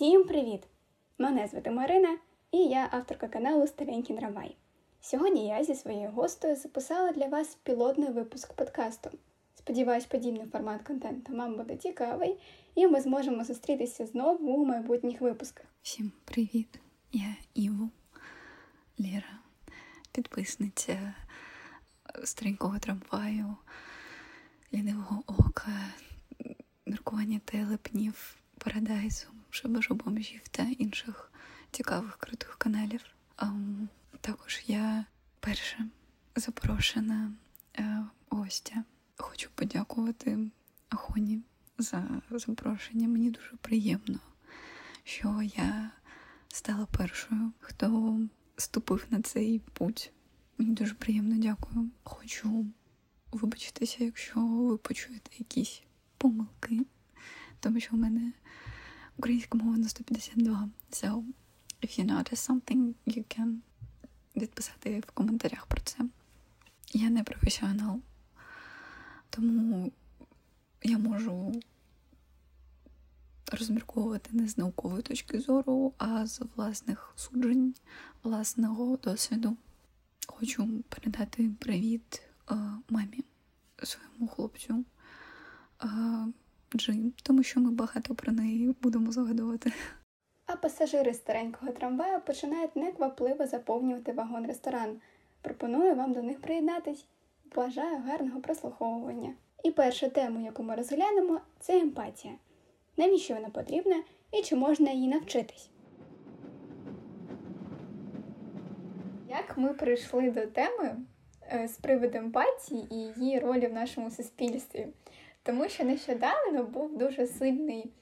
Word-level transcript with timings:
Всім 0.00 0.24
привіт! 0.24 0.62
Мене 1.18 1.46
звати 1.46 1.70
Марина 1.70 2.18
і 2.52 2.58
я 2.58 2.88
авторка 2.92 3.28
каналу 3.28 3.66
Старенький 3.66 4.16
Трамвай. 4.16 4.56
Сьогодні 5.00 5.48
я 5.48 5.64
зі 5.64 5.74
своєю 5.74 6.10
гостею 6.10 6.56
записала 6.56 7.12
для 7.12 7.26
вас 7.26 7.58
пілотний 7.62 8.10
випуск 8.12 8.52
подкасту. 8.52 9.10
Сподіваюсь, 9.54 10.04
подібний 10.04 10.46
формат 10.46 10.82
контенту 10.82 11.36
вам 11.36 11.56
буде 11.56 11.76
цікавий, 11.76 12.38
і 12.74 12.86
ми 12.86 13.00
зможемо 13.00 13.44
зустрітися 13.44 14.06
знову 14.06 14.52
у 14.52 14.64
майбутніх 14.64 15.20
випусках. 15.20 15.66
Всім 15.82 16.12
привіт! 16.24 16.80
Я 17.12 17.36
Іву 17.54 17.90
Ліра, 19.00 19.38
підписниця 20.12 21.14
старенького 22.24 22.78
трамваю, 22.78 23.56
лінивого 24.74 25.22
ока, 25.26 25.78
міркування 26.86 27.40
телепнів, 27.44 28.36
парадайзу, 28.58 29.26
шибажу 29.50 29.94
бомжів 29.94 30.48
та 30.48 30.62
інших 30.62 31.32
цікавих 31.70 32.16
крутих 32.16 32.56
каналів. 32.58 33.04
Також 34.20 34.62
я 34.66 35.04
перша 35.40 35.86
запрошена 36.36 37.32
е, 37.78 38.04
гостя. 38.28 38.84
Хочу 39.16 39.50
подякувати 39.54 40.38
Ахоні 40.88 41.40
за 41.78 42.08
запрошення. 42.30 43.08
Мені 43.08 43.30
дуже 43.30 43.56
приємно, 43.60 44.18
що 45.04 45.42
я 45.56 45.90
стала 46.48 46.86
першою, 46.86 47.52
хто 47.60 48.20
ступив 48.56 49.06
на 49.10 49.22
цей 49.22 49.58
путь. 49.72 50.12
Мені 50.58 50.72
дуже 50.72 50.94
приємно 50.94 51.36
дякую. 51.38 51.90
Хочу 52.02 52.66
вибачитися, 53.32 54.04
якщо 54.04 54.40
ви 54.46 54.76
почуєте 54.76 55.30
якісь 55.38 55.82
помилки, 56.18 56.80
тому 57.60 57.80
що 57.80 57.96
в 57.96 57.98
мене 57.98 58.32
українська 59.20 59.58
мова 59.58 59.76
на 59.78 59.88
152. 59.88 60.68
So, 60.90 61.22
if 61.82 61.98
you 61.98 62.04
notice 62.06 62.50
something, 62.50 62.94
you 63.06 63.24
can 63.38 63.56
відписати 64.36 65.00
в 65.00 65.10
коментарях 65.10 65.66
про 65.66 65.80
це. 65.80 65.98
Я 66.92 67.10
не 67.10 67.24
професіонал, 67.24 68.00
тому 69.30 69.92
я 70.82 70.98
можу 70.98 71.62
розмірковувати 73.52 74.30
не 74.32 74.48
з 74.48 74.58
наукової 74.58 75.02
точки 75.02 75.40
зору, 75.40 75.94
а 75.98 76.26
з 76.26 76.40
власних 76.56 77.12
суджень, 77.16 77.74
власного 78.22 78.96
досвіду. 78.96 79.56
Хочу 80.26 80.82
передати 80.88 81.50
привіт 81.58 82.22
е, 82.50 82.54
мамі, 82.88 83.24
своєму 83.82 84.28
хлопцю 84.28 84.84
е, 85.82 85.88
Джим, 86.76 87.12
тому 87.22 87.42
що 87.42 87.60
ми 87.60 87.70
багато 87.70 88.14
про 88.14 88.32
неї 88.32 88.74
будемо 88.82 89.12
згадувати. 89.12 89.72
А 90.46 90.56
пасажири 90.56 91.14
старенького 91.14 91.72
трамваю 91.72 92.20
починають 92.20 92.76
неквапливо 92.76 93.46
заповнювати 93.46 94.12
вагон-ресторан. 94.12 94.96
Пропоную 95.42 95.94
вам 95.94 96.12
до 96.12 96.22
них 96.22 96.40
приєднатись. 96.40 97.06
Бажаю 97.56 97.98
гарного 98.06 98.40
прослуховування. 98.40 99.34
І 99.64 99.70
перша 99.70 100.08
тема, 100.08 100.40
яку 100.40 100.62
ми 100.62 100.74
розглянемо, 100.74 101.40
це 101.60 101.80
емпатія. 101.80 102.34
Навіщо 102.96 103.34
вона 103.34 103.48
потрібна 103.48 104.02
і 104.32 104.42
чи 104.42 104.56
можна 104.56 104.90
її 104.90 105.08
навчитись? 105.08 105.70
Як 109.28 109.58
ми 109.58 109.74
прийшли 109.74 110.30
до 110.30 110.46
теми 110.46 110.96
е, 111.52 111.68
з 111.68 111.72
приводу 111.72 112.18
емпатії 112.18 112.86
і 112.90 113.20
її 113.20 113.38
ролі 113.38 113.66
в 113.66 113.72
нашому 113.72 114.10
суспільстві? 114.10 114.88
Тому 115.50 115.68
що 115.68 115.84
нещодавно 115.84 116.64
був 116.64 116.98
дуже 116.98 117.26
сильний 117.26 117.92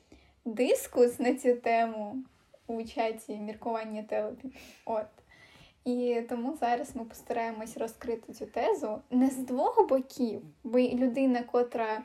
дискус 0.45 1.19
на 1.19 1.35
цю 1.35 1.55
тему 1.55 2.17
у 2.67 2.83
чаті 2.83 3.37
міркування 3.37 4.03
телепів. 4.03 4.53
От. 4.85 5.07
І 5.85 6.23
тому 6.29 6.57
зараз 6.61 6.97
ми 6.97 7.05
постараємось 7.05 7.77
розкрити 7.77 8.33
цю 8.33 8.47
тезу 8.47 9.03
не 9.11 9.31
з 9.31 9.37
двох 9.37 9.89
боків, 9.89 10.43
бо 10.65 10.79
людина, 10.79 11.43
котра 11.43 12.03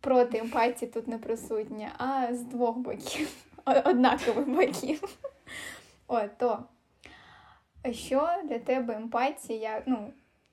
проти 0.00 0.38
емпатії 0.38 0.90
тут 0.90 1.08
не 1.08 1.18
присутня, 1.18 1.92
а 1.98 2.34
з 2.34 2.42
двох 2.42 2.76
боків, 2.76 3.44
однакових 3.84 4.48
боків. 4.48 5.18
От, 6.06 6.38
то 6.38 6.64
що 7.92 8.28
для 8.44 8.58
тебе 8.58 8.94
емпатія? 8.94 9.82
Ну, 9.86 10.12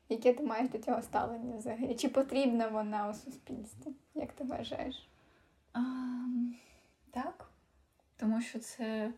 яке 0.09 0.33
ти 0.33 0.43
маєш 0.43 0.69
до 0.69 0.77
цього 0.77 1.01
ставлення 1.01 1.57
взагалі? 1.57 1.95
Чи 1.95 2.09
потрібна 2.09 2.67
вона 2.67 3.09
у 3.09 3.13
суспільстві? 3.13 3.91
Як 4.15 4.31
ти 4.31 4.43
вважаєш? 4.43 5.07
А, 5.73 5.81
так, 7.11 7.49
тому 8.17 8.41
що 8.41 8.59
це 8.59 9.11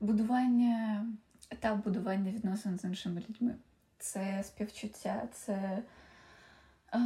будування, 0.00 1.06
етап 1.50 1.84
будування 1.84 2.30
відносин 2.30 2.78
з 2.78 2.84
іншими 2.84 3.24
людьми. 3.28 3.54
Це 3.98 4.42
співчуття, 4.42 5.28
це 5.32 5.82
а, 6.90 6.98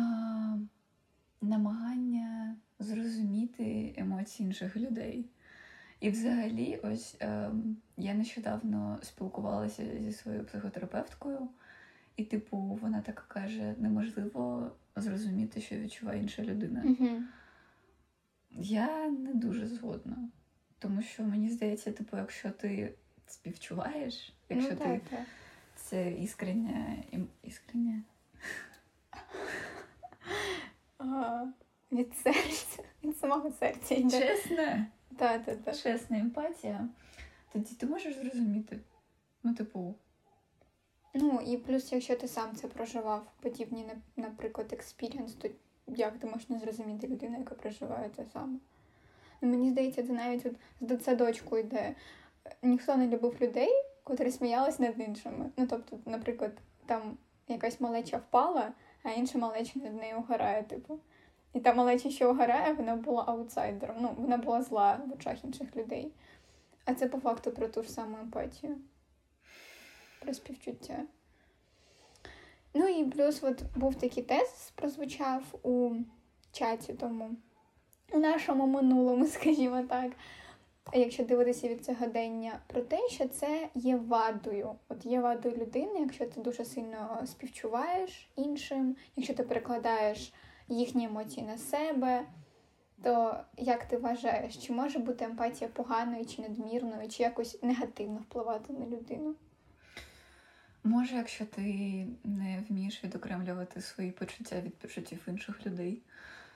намагання 1.41 2.57
зрозуміти 2.79 3.95
емоції 3.97 4.47
інших 4.47 4.77
людей. 4.77 5.31
І 6.01 6.11
взагалі, 6.11 6.81
ось 6.83 7.17
е, 7.21 7.51
я 7.97 8.15
нещодавно 8.15 8.99
спілкувалася 9.03 10.03
зі 10.03 10.13
своєю 10.13 10.45
психотерапевткою, 10.45 11.49
і, 12.17 12.25
типу, 12.25 12.59
вона 12.59 13.01
так 13.01 13.25
каже: 13.29 13.75
неможливо 13.79 14.73
зрозуміти, 14.97 15.61
що 15.61 15.77
відчуває 15.77 16.23
інша 16.23 16.43
людина. 16.43 16.83
Угу. 16.85 17.23
Я 18.51 19.09
не 19.09 19.35
дуже 19.35 19.67
згодна. 19.67 20.29
Тому 20.79 21.03
що 21.03 21.23
мені 21.23 21.51
здається, 21.51 21.93
типу, 21.93 22.17
якщо 22.17 22.51
ти 22.51 22.95
співчуваєш, 23.27 24.35
якщо 24.49 24.71
ну, 24.73 24.77
ти 24.77 25.01
так, 25.11 25.21
це 25.77 26.13
іскрення, 26.13 26.97
іскрення. 27.43 28.03
Від 31.93 32.17
серця, 32.17 32.83
від 33.05 33.19
самого 33.19 33.51
серця 33.51 33.95
йде. 33.95 34.21
Чесне, 34.21 34.87
Так, 35.17 35.45
так, 35.45 35.63
так. 35.65 35.77
чесна 35.77 36.19
емпатія, 36.19 36.89
тоді 37.53 37.75
ти 37.75 37.87
можеш 37.87 38.17
зрозуміти. 38.17 38.81
Ну, 39.43 39.55
типу, 39.55 39.95
Ну 41.19 41.41
і 41.47 41.57
плюс, 41.57 41.93
якщо 41.93 42.17
ти 42.17 42.29
сам 42.29 42.57
це 42.57 42.69
проживав, 42.69 43.27
подібні, 43.41 43.85
на- 43.85 44.23
наприклад, 44.25 44.73
experience, 44.73 45.35
то 45.35 45.49
як 45.87 46.19
ти 46.19 46.27
можеш 46.27 46.49
не 46.49 46.59
зрозуміти 46.59 47.07
людину, 47.07 47.39
яка 47.39 47.55
проживає 47.55 48.09
те 48.09 48.25
саме? 48.33 48.59
Ну, 49.41 49.49
мені 49.49 49.71
здається, 49.71 50.03
це 50.07 50.13
навіть 50.13 50.47
з 50.81 50.87
дитсадочку 50.87 51.59
йде. 51.59 51.95
Ніхто 52.63 52.97
не 52.97 53.09
любив 53.09 53.37
людей, 53.41 53.71
котрі 54.05 54.31
сміялись 54.31 54.79
над 54.79 55.01
іншими. 55.01 55.51
Ну, 55.57 55.67
тобто, 55.67 55.99
наприклад, 56.07 56.53
там 56.87 57.19
якась 57.49 57.81
малеча 57.81 58.17
впала, 58.17 58.73
а 59.03 59.11
інша 59.11 59.39
малеча 59.39 59.79
над 59.79 59.95
нею 59.95 60.19
угорає, 60.19 60.63
типу. 60.63 60.99
І 61.53 61.61
та 61.61 61.75
малеча, 61.75 62.11
що 62.11 62.31
угорає, 62.31 62.73
вона 62.73 62.97
була 62.97 63.25
аутсайдером. 63.27 63.97
Ну, 64.01 64.15
вона 64.19 64.37
була 64.37 64.63
зла 64.63 65.01
в 65.07 65.13
очах 65.13 65.45
інших 65.45 65.77
людей. 65.77 66.13
А 66.85 66.95
це 66.95 67.09
по 67.09 67.19
факту 67.19 67.51
про 67.51 67.69
ту 67.69 67.83
ж 67.83 67.91
саму 67.91 68.17
емпатію. 68.19 68.77
Про 70.27 70.35
співчуття. 70.35 71.03
Ну 72.75 72.89
і 72.89 73.05
плюс 73.05 73.43
от 73.43 73.63
був 73.77 73.95
такий 73.95 74.23
тезис, 74.23 74.73
прозвучав 74.75 75.43
у 75.63 75.91
чаті 76.53 76.93
тому, 76.93 77.31
у 78.13 78.19
нашому 78.19 78.67
минулому, 78.67 79.27
скажімо 79.27 79.83
так. 79.89 80.13
Якщо 80.95 81.25
дивитися 81.25 81.69
від 81.69 81.85
сьогодення, 81.85 82.61
про 82.67 82.81
те, 82.81 83.09
що 83.09 83.29
це 83.29 83.69
є 83.75 83.97
вадою. 83.97 84.75
От 84.89 85.07
є 85.07 85.21
вадою 85.21 85.57
людини, 85.57 86.01
якщо 86.01 86.27
ти 86.27 86.41
дуже 86.41 86.65
сильно 86.65 87.23
співчуваєш 87.27 88.31
іншим, 88.37 88.97
якщо 89.17 89.35
ти 89.35 89.43
перекладаєш 89.43 90.33
їхні 90.69 91.05
емоції 91.05 91.47
на 91.47 91.59
себе, 91.59 92.27
то 93.03 93.37
як 93.57 93.85
ти 93.85 93.97
вважаєш, 93.97 94.57
чи 94.57 94.73
може 94.73 94.99
бути 94.99 95.25
емпатія 95.25 95.71
поганою 95.71 96.27
чи 96.27 96.43
надмірною, 96.43 97.09
чи 97.09 97.23
якось 97.23 97.63
негативно 97.63 98.19
впливати 98.19 98.73
на 98.73 98.87
людину? 98.87 99.35
Може, 100.87 101.17
якщо 101.17 101.45
ти 101.45 101.63
не 102.25 102.65
вмієш 102.69 103.05
відокремлювати 103.05 103.81
свої 103.81 104.11
почуття 104.11 104.61
від 104.61 104.75
почуттів 104.75 105.19
інших 105.29 105.67
людей. 105.67 106.03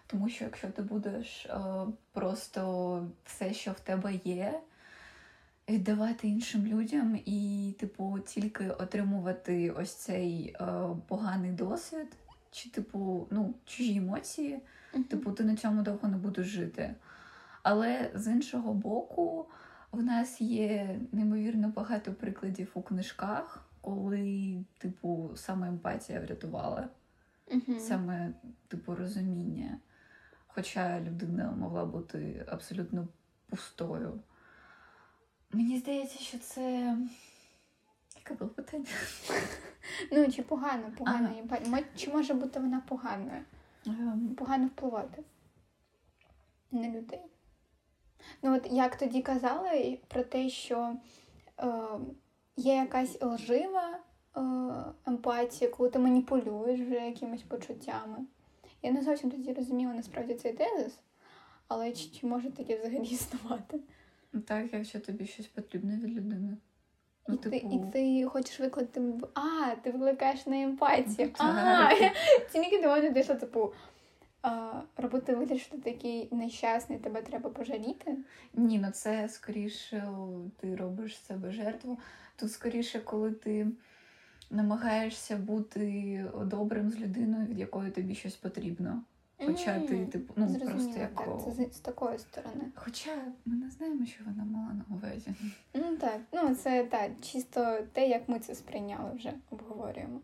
Тому 0.06 0.28
що 0.28 0.44
якщо 0.44 0.68
ти 0.68 0.82
будеш 0.82 1.46
е, 1.46 1.60
просто 2.12 3.08
все, 3.24 3.54
що 3.54 3.72
в 3.72 3.80
тебе 3.80 4.14
є, 4.24 4.60
віддавати 5.68 6.28
іншим 6.28 6.66
людям 6.66 7.20
і, 7.24 7.74
типу, 7.78 8.18
тільки 8.26 8.70
отримувати 8.70 9.70
ось 9.70 9.94
цей 9.94 10.56
е, 10.60 10.66
поганий 11.08 11.52
досвід, 11.52 12.06
чи, 12.50 12.70
типу, 12.70 13.26
ну, 13.30 13.54
чужі 13.64 13.96
емоції, 13.96 14.60
типу, 15.08 15.32
ти 15.32 15.44
на 15.44 15.56
цьому 15.56 15.82
довго 15.82 16.08
не 16.08 16.16
будеш 16.16 16.46
жити. 16.46 16.94
Але 17.62 18.10
з 18.14 18.26
іншого 18.32 18.74
боку, 18.74 19.46
в 19.92 20.02
нас 20.02 20.40
є 20.40 20.98
неймовірно 21.12 21.68
багато 21.68 22.12
прикладів 22.12 22.70
у 22.74 22.82
книжках, 22.82 23.69
коли, 23.80 24.64
типу, 24.78 25.30
саме 25.36 25.68
емпатія 25.68 26.20
врятувала, 26.20 26.88
Мгм. 27.52 27.80
саме, 27.80 28.34
типу, 28.68 28.94
розуміння. 28.94 29.78
Хоча 30.46 31.00
людина 31.00 31.50
могла 31.52 31.84
бути 31.84 32.46
абсолютно 32.48 33.08
пустою. 33.48 34.20
Мені 35.52 35.78
здається, 35.78 36.18
що 36.18 36.38
це. 36.38 36.96
Яке 38.16 38.34
було 38.34 38.50
питання? 38.50 38.84
Ну, 40.12 40.28
чи 40.32 40.42
погано, 40.42 40.92
погано. 40.98 41.30
Ага. 41.50 41.80
Чи 41.96 42.10
може 42.10 42.34
бути 42.34 42.60
вона 42.60 42.80
поганою? 42.80 43.44
Погано 44.36 44.66
впливати 44.66 45.22
на 46.70 46.88
людей. 46.88 47.22
Ну, 48.42 48.56
от 48.56 48.66
як 48.70 48.96
тоді 48.96 49.22
казали 49.22 49.98
про 50.08 50.22
те, 50.22 50.48
що 50.48 50.96
е, 51.58 51.72
є 52.60 52.74
якась 52.74 53.22
лжива 53.22 53.98
е, 54.36 54.40
емпатія, 55.06 55.70
коли 55.70 55.90
ти 55.90 55.98
маніпулюєш 55.98 56.80
вже 56.80 56.94
якимись 56.94 57.42
почуттями. 57.42 58.18
Я 58.82 58.90
не 58.90 59.02
зовсім 59.02 59.30
тоді 59.30 59.52
розуміла 59.52 59.92
насправді 59.92 60.34
цей 60.34 60.52
тезис, 60.52 60.98
але 61.68 61.92
чи, 61.92 62.10
чи 62.10 62.26
може 62.26 62.50
таке 62.50 62.78
взагалі 62.78 63.08
існувати? 63.10 63.80
Так, 64.46 64.72
якщо 64.72 65.00
тобі 65.00 65.26
щось 65.26 65.46
потрібне 65.46 65.96
від 65.96 66.16
людини. 66.16 66.56
Ну, 67.28 67.34
і, 67.34 67.38
типу... 67.38 67.50
ти, 67.50 67.56
і 67.56 67.80
ти 67.92 68.24
хочеш 68.24 68.60
викликати. 68.60 69.12
А, 69.34 69.74
ти 69.82 69.90
викликаєш 69.90 70.46
на 70.46 70.62
емпатію. 70.62 71.30
А, 71.38 71.90
Тільки 72.52 72.82
до 72.82 72.88
мене 72.88 73.10
дійшло, 73.10 73.34
типу, 73.34 73.72
робити 74.96 75.34
вигляд, 75.34 75.58
що 75.58 75.70
ти 75.70 75.92
такий 75.92 76.28
нещасний, 76.32 76.98
тебе 76.98 77.22
треба 77.22 77.50
пожаліти? 77.50 78.16
Ні, 78.54 78.78
ну 78.78 78.90
це 78.90 79.28
скоріше 79.28 80.08
ти 80.60 80.76
робиш 80.76 81.24
себе 81.24 81.52
жертву. 81.52 81.98
Тут 82.40 82.52
скоріше, 82.52 83.00
коли 83.00 83.32
ти 83.32 83.66
намагаєшся 84.50 85.36
бути 85.36 86.24
добрим 86.44 86.90
з 86.90 87.00
людиною, 87.00 87.46
від 87.46 87.58
якої 87.58 87.90
тобі 87.90 88.14
щось 88.14 88.36
потрібно. 88.36 89.02
Хоча 89.46 89.70
mm, 89.70 89.88
ти, 89.88 90.06
типу, 90.06 90.34
ну 90.36 90.48
Зрозуміло, 90.48 90.70
просто 90.70 91.00
як... 91.00 91.14
Так, 91.14 91.28
це 91.44 91.50
з, 91.50 91.76
з 91.76 91.80
такої 91.80 92.18
сторони. 92.18 92.64
Хоча 92.74 93.10
ми 93.44 93.56
не 93.56 93.70
знаємо, 93.70 94.06
що 94.06 94.24
вона 94.24 94.44
мала 94.44 94.72
на 94.72 94.96
увазі. 94.96 95.34
Ну 95.74 95.96
так, 95.96 96.20
ну 96.32 96.54
це 96.54 96.84
так, 96.84 97.10
чисто 97.20 97.78
те, 97.92 98.08
як 98.08 98.28
ми 98.28 98.38
це 98.38 98.54
сприйняли, 98.54 99.10
вже 99.14 99.32
обговорюємо. 99.50 100.20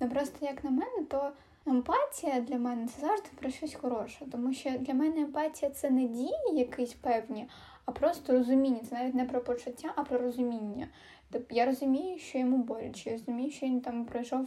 Ну 0.00 0.08
просто 0.08 0.46
як 0.46 0.64
на 0.64 0.70
мене, 0.70 1.04
то 1.08 1.32
емпатія 1.66 2.40
для 2.40 2.58
мене 2.58 2.88
це 2.88 3.00
завжди 3.00 3.28
про 3.40 3.50
щось 3.50 3.74
хороше. 3.74 4.24
Тому 4.32 4.54
що 4.54 4.70
для 4.70 4.94
мене 4.94 5.20
емпатія 5.20 5.70
це 5.70 5.90
не 5.90 6.08
дії 6.08 6.34
якісь 6.52 6.92
певні, 6.92 7.48
а 7.84 7.92
просто 7.92 8.32
розуміння. 8.32 8.80
Це 8.88 8.94
навіть 8.94 9.14
не 9.14 9.24
про 9.24 9.40
почуття, 9.40 9.92
а 9.96 10.02
про 10.02 10.18
розуміння. 10.18 10.88
Тобто 11.30 11.54
я 11.54 11.66
розумію, 11.66 12.18
що 12.18 12.38
йому 12.38 12.56
боляче, 12.56 13.10
я 13.10 13.16
розумію, 13.16 13.50
що 13.50 13.66
він 13.66 13.80
там 13.80 14.04
пройшов 14.04 14.46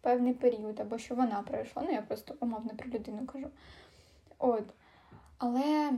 певний 0.00 0.34
період, 0.34 0.80
або 0.80 0.98
що 0.98 1.14
вона 1.14 1.42
пройшла. 1.42 1.82
Ну, 1.86 1.92
я 1.92 2.02
просто 2.02 2.34
умовно 2.40 2.70
про 2.76 2.90
людину 2.90 3.26
кажу. 3.26 3.48
От. 4.38 4.64
Але 5.38 5.92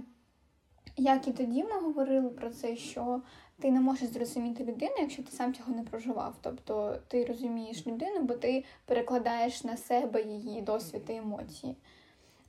як 0.97 1.29
і 1.29 1.33
тоді 1.33 1.65
ми 1.65 1.81
говорили 1.81 2.31
про 2.31 2.51
це, 2.51 2.77
що 2.77 3.23
ти 3.61 3.71
не 3.71 3.81
можеш 3.81 4.09
зрозуміти 4.09 4.65
людину, 4.65 4.95
якщо 4.99 5.23
ти 5.23 5.31
сам 5.31 5.55
цього 5.55 5.73
не 5.73 5.83
проживав. 5.83 6.35
Тобто 6.41 7.01
ти 7.09 7.25
розумієш 7.25 7.87
людину, 7.87 8.21
бо 8.23 8.35
ти 8.35 8.65
перекладаєш 8.85 9.65
на 9.65 9.77
себе 9.77 10.23
її 10.23 10.63
досвід 10.63 11.03
і 11.09 11.15
емоції. 11.15 11.77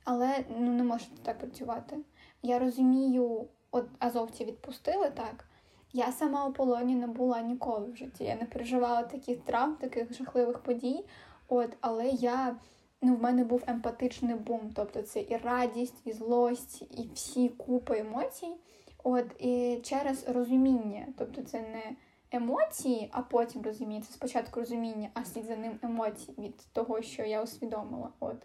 Але 0.04 0.44
ну, 0.58 0.72
не 0.72 0.82
може 0.82 1.04
так 1.22 1.38
працювати. 1.38 1.96
Я 2.42 2.58
розумію, 2.58 3.46
от 3.70 3.84
азовці 3.98 4.44
відпустили 4.44 5.10
так. 5.10 5.44
Я 5.92 6.12
сама 6.12 6.46
у 6.46 6.52
полоні 6.52 6.94
не 6.94 7.06
була 7.06 7.40
ніколи 7.40 7.90
в 7.90 7.96
житті. 7.96 8.24
Я 8.24 8.36
не 8.36 8.44
переживала 8.44 9.02
таких 9.02 9.40
травм, 9.40 9.74
таких 9.74 10.14
жахливих 10.14 10.58
подій. 10.58 11.04
От, 11.48 11.76
але 11.80 12.08
я 12.08 12.56
ну, 13.02 13.14
в 13.14 13.22
мене 13.22 13.44
був 13.44 13.62
емпатичний 13.66 14.34
бум. 14.34 14.72
Тобто 14.74 15.02
це 15.02 15.20
і 15.20 15.36
радість, 15.36 16.00
і 16.04 16.12
злость, 16.12 16.82
і 16.82 17.08
всі 17.14 17.48
купи 17.48 17.98
емоцій. 17.98 18.56
От, 19.04 19.26
і 19.38 19.80
через 19.82 20.28
розуміння. 20.28 21.06
Тобто 21.18 21.42
це 21.42 21.60
не 21.60 21.96
емоції, 22.30 23.08
а 23.12 23.22
потім 23.22 23.62
розуміння. 23.62 24.02
Це 24.06 24.12
спочатку 24.12 24.60
розуміння, 24.60 25.08
а 25.14 25.24
слід 25.24 25.44
за 25.44 25.56
ним 25.56 25.78
емоції 25.82 26.36
від 26.38 26.72
того, 26.72 27.02
що 27.02 27.22
я 27.22 27.42
усвідомила. 27.42 28.08
От. 28.20 28.36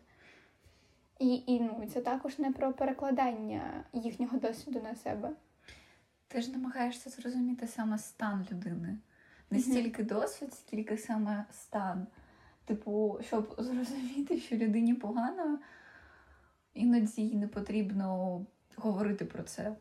І 1.24 1.44
і 1.48 1.60
ну, 1.60 1.88
це 1.94 2.02
також 2.02 2.40
не 2.40 2.52
про 2.52 2.74
перекладання 2.74 3.84
їхнього 3.94 4.38
досвіду 4.38 4.81
на 4.81 4.96
себе. 4.96 5.30
Ти 6.28 6.42
ж 6.42 6.52
намагаєшся 6.52 7.10
зрозуміти 7.10 7.68
саме 7.68 7.98
стан 7.98 8.48
людини. 8.52 8.98
Не 9.52 9.60
стільки 9.60 10.04
досвід, 10.04 10.54
скільки 10.54 10.98
саме 10.98 11.46
стан. 11.52 12.08
Типу, 12.66 13.20
щоб 13.22 13.56
зрозуміти, 13.58 14.40
що 14.40 14.56
людині 14.56 14.94
погано, 14.94 15.60
іноді 16.74 17.22
їй 17.22 17.36
не 17.36 17.48
потрібно 17.48 18.42
говорити 18.76 19.26
про 19.26 19.44
це. 19.44 19.76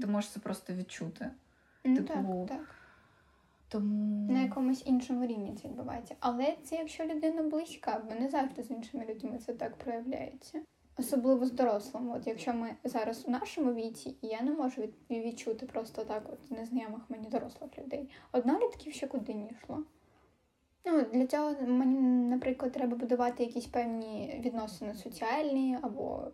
Ти 0.00 0.06
можеш 0.06 0.30
це 0.30 0.40
просто 0.40 0.74
відчути. 0.74 1.30
Ну, 1.84 1.96
типу, 1.96 2.46
так, 2.48 2.58
так. 2.58 2.74
Тому... 3.68 4.32
На 4.32 4.42
якомусь 4.42 4.86
іншому 4.86 5.26
рівні 5.26 5.56
це 5.62 5.68
відбувається. 5.68 6.16
Але 6.20 6.56
це 6.64 6.76
якщо 6.76 7.04
людина 7.04 7.42
близька, 7.42 8.02
бо 8.08 8.14
не 8.20 8.28
завжди 8.28 8.62
з 8.62 8.70
іншими 8.70 9.06
людьми 9.06 9.38
це 9.38 9.54
так 9.54 9.76
проявляється. 9.76 10.60
Особливо 10.98 11.46
з 11.46 11.52
дорослими. 11.52 12.16
От 12.16 12.26
якщо 12.26 12.54
ми 12.54 12.76
зараз 12.84 13.24
у 13.26 13.30
нашому 13.30 13.74
віці, 13.74 14.16
і 14.22 14.26
я 14.26 14.42
не 14.42 14.50
можу 14.50 14.88
відчути 15.10 15.66
просто 15.66 16.04
так, 16.04 16.22
от 16.32 16.50
незнайомих 16.50 17.02
мені 17.08 17.28
дорослих 17.28 17.78
людей. 17.78 18.10
Однолітків 18.32 18.92
ще 18.92 19.06
куди 19.06 19.34
не 19.34 19.48
йшло. 19.48 19.84
Ну, 20.84 21.02
Для 21.12 21.26
цього 21.26 21.54
мені, 21.66 22.00
наприклад, 22.28 22.72
треба 22.72 22.96
будувати 22.96 23.44
якісь 23.44 23.66
певні 23.66 24.40
відносини 24.44 24.94
соціальні 24.94 25.78
або 25.82 26.30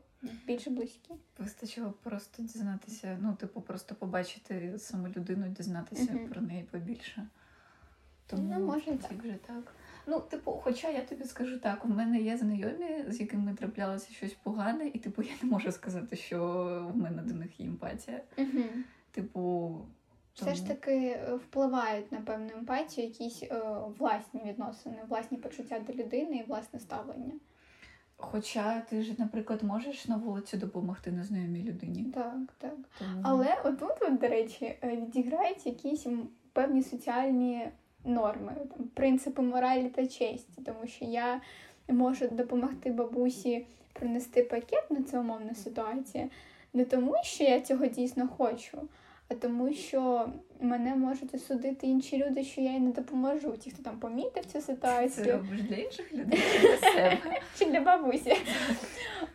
більш 0.46 0.68
близькі. 0.68 1.14
Вистачило 1.38 1.94
просто 2.02 2.42
дізнатися, 2.42 3.18
ну, 3.20 3.34
типу, 3.34 3.60
просто 3.60 3.94
побачити 3.94 4.78
саму 4.78 5.08
людину, 5.08 5.48
дізнатися 5.48 6.12
uh-huh. 6.12 6.28
про 6.28 6.40
неї 6.40 6.68
побільше. 6.70 7.28
Тому 8.26 8.54
ну, 8.58 8.66
може 8.66 8.96
так. 8.96 9.12
вже 9.12 9.34
так. 9.46 9.74
Ну, 10.06 10.20
типу, 10.20 10.52
хоча 10.52 10.90
я 10.90 11.00
тобі 11.00 11.24
скажу 11.24 11.58
так, 11.58 11.84
у 11.84 11.88
мене 11.88 12.20
є 12.20 12.36
знайомі, 12.36 13.04
з 13.08 13.20
якими 13.20 13.54
траплялося 13.54 14.12
щось 14.12 14.32
погане, 14.32 14.90
і 14.94 14.98
типу 14.98 15.22
я 15.22 15.32
не 15.42 15.50
можу 15.50 15.72
сказати, 15.72 16.16
що 16.16 16.38
в 16.94 16.96
мене 16.96 17.22
до 17.22 17.34
них 17.34 17.60
є 17.60 17.66
емпатія. 17.66 18.20
Uh-huh. 18.38 18.68
Типу, 19.10 19.76
все 20.34 20.54
ж 20.54 20.66
таки 20.66 20.92
е, 20.92 21.34
впливають 21.34 22.12
на 22.12 22.20
певну 22.20 22.50
емпатію, 22.58 23.06
якісь 23.06 23.42
е, 23.42 23.62
власні 23.98 24.42
відносини, 24.46 24.98
власні 25.08 25.38
почуття 25.38 25.80
до 25.86 25.92
людини 25.92 26.36
і 26.36 26.44
власне 26.48 26.80
ставлення. 26.80 27.32
Хоча 28.16 28.80
ти 28.80 29.02
ж, 29.02 29.14
наприклад, 29.18 29.62
можеш 29.62 30.08
на 30.08 30.16
вулиці 30.16 30.56
допомогти 30.56 31.12
незнайомій 31.12 31.62
людині. 31.62 32.04
Так, 32.14 32.36
так. 32.58 32.74
Тому... 32.98 33.20
Але 33.22 33.56
отут, 33.64 33.92
от, 34.00 34.18
до 34.18 34.28
речі, 34.28 34.64
е, 34.64 34.96
відіграють 34.96 35.66
якісь 35.66 36.06
певні 36.52 36.82
соціальні 36.82 37.68
норми, 38.04 38.52
там, 38.76 38.86
принципи 38.94 39.42
моралі 39.42 39.88
та 39.88 40.06
честі, 40.06 40.62
тому 40.66 40.86
що 40.86 41.04
я 41.04 41.40
можу 41.88 42.28
допомогти 42.28 42.90
бабусі 42.90 43.66
принести 43.92 44.42
пакет 44.42 44.90
на 44.90 45.02
це 45.02 45.18
умовна 45.18 45.54
ситуація, 45.54 46.28
не 46.72 46.84
тому, 46.84 47.14
що 47.22 47.44
я 47.44 47.60
цього 47.60 47.86
дійсно 47.86 48.28
хочу 48.28 48.78
тому, 49.34 49.72
що 49.72 50.28
мене 50.60 50.96
можуть 50.96 51.34
осудити 51.34 51.86
інші 51.86 52.24
люди, 52.24 52.44
що 52.44 52.60
я 52.60 52.72
їй 52.72 52.80
не 52.80 52.90
допоможу. 52.90 53.56
Ті, 53.56 53.70
хто 53.70 53.82
там 53.82 53.98
помітив 53.98 54.44
цю 54.44 54.60
ситуацію. 54.60 55.26
Це 55.26 55.32
робиш 55.32 55.60
для 55.62 55.76
інших 55.76 56.12
людей 56.12 56.38
чи 56.52 56.68
для 56.68 56.76
себе? 56.76 57.18
Чи 57.58 57.64
для 57.64 57.80
бабусі. 57.80 58.36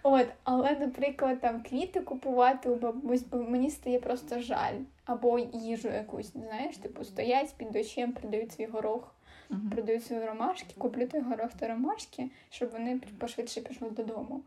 От, 0.03 0.27
але, 0.44 0.77
наприклад, 0.79 1.41
там 1.41 1.62
квіти 1.62 2.00
купувати 2.00 2.70
у 2.70 2.75
бабусь, 2.75 3.24
бо 3.24 3.38
мені 3.38 3.70
стає 3.70 4.00
просто 4.00 4.39
жаль. 4.39 4.75
Або 5.06 5.39
їжу 5.53 5.88
якусь, 5.88 6.34
знаєш, 6.34 6.77
типу 6.77 7.03
стоять 7.03 7.53
під 7.58 7.72
дощем, 7.72 8.12
продають 8.12 8.51
свій 8.51 8.65
горох. 8.65 9.15
Uh-huh. 9.50 9.70
Продають 9.72 10.06
свої 10.06 10.25
ромашки, 10.25 10.74
куплю 10.77 11.08
той 11.08 11.22
горох 11.22 11.50
та 11.60 11.68
ромашки, 11.68 12.29
щоб 12.50 12.72
вони 12.72 13.01
пошвидше 13.20 13.62
пішли 13.62 13.89
додому. 13.89 14.41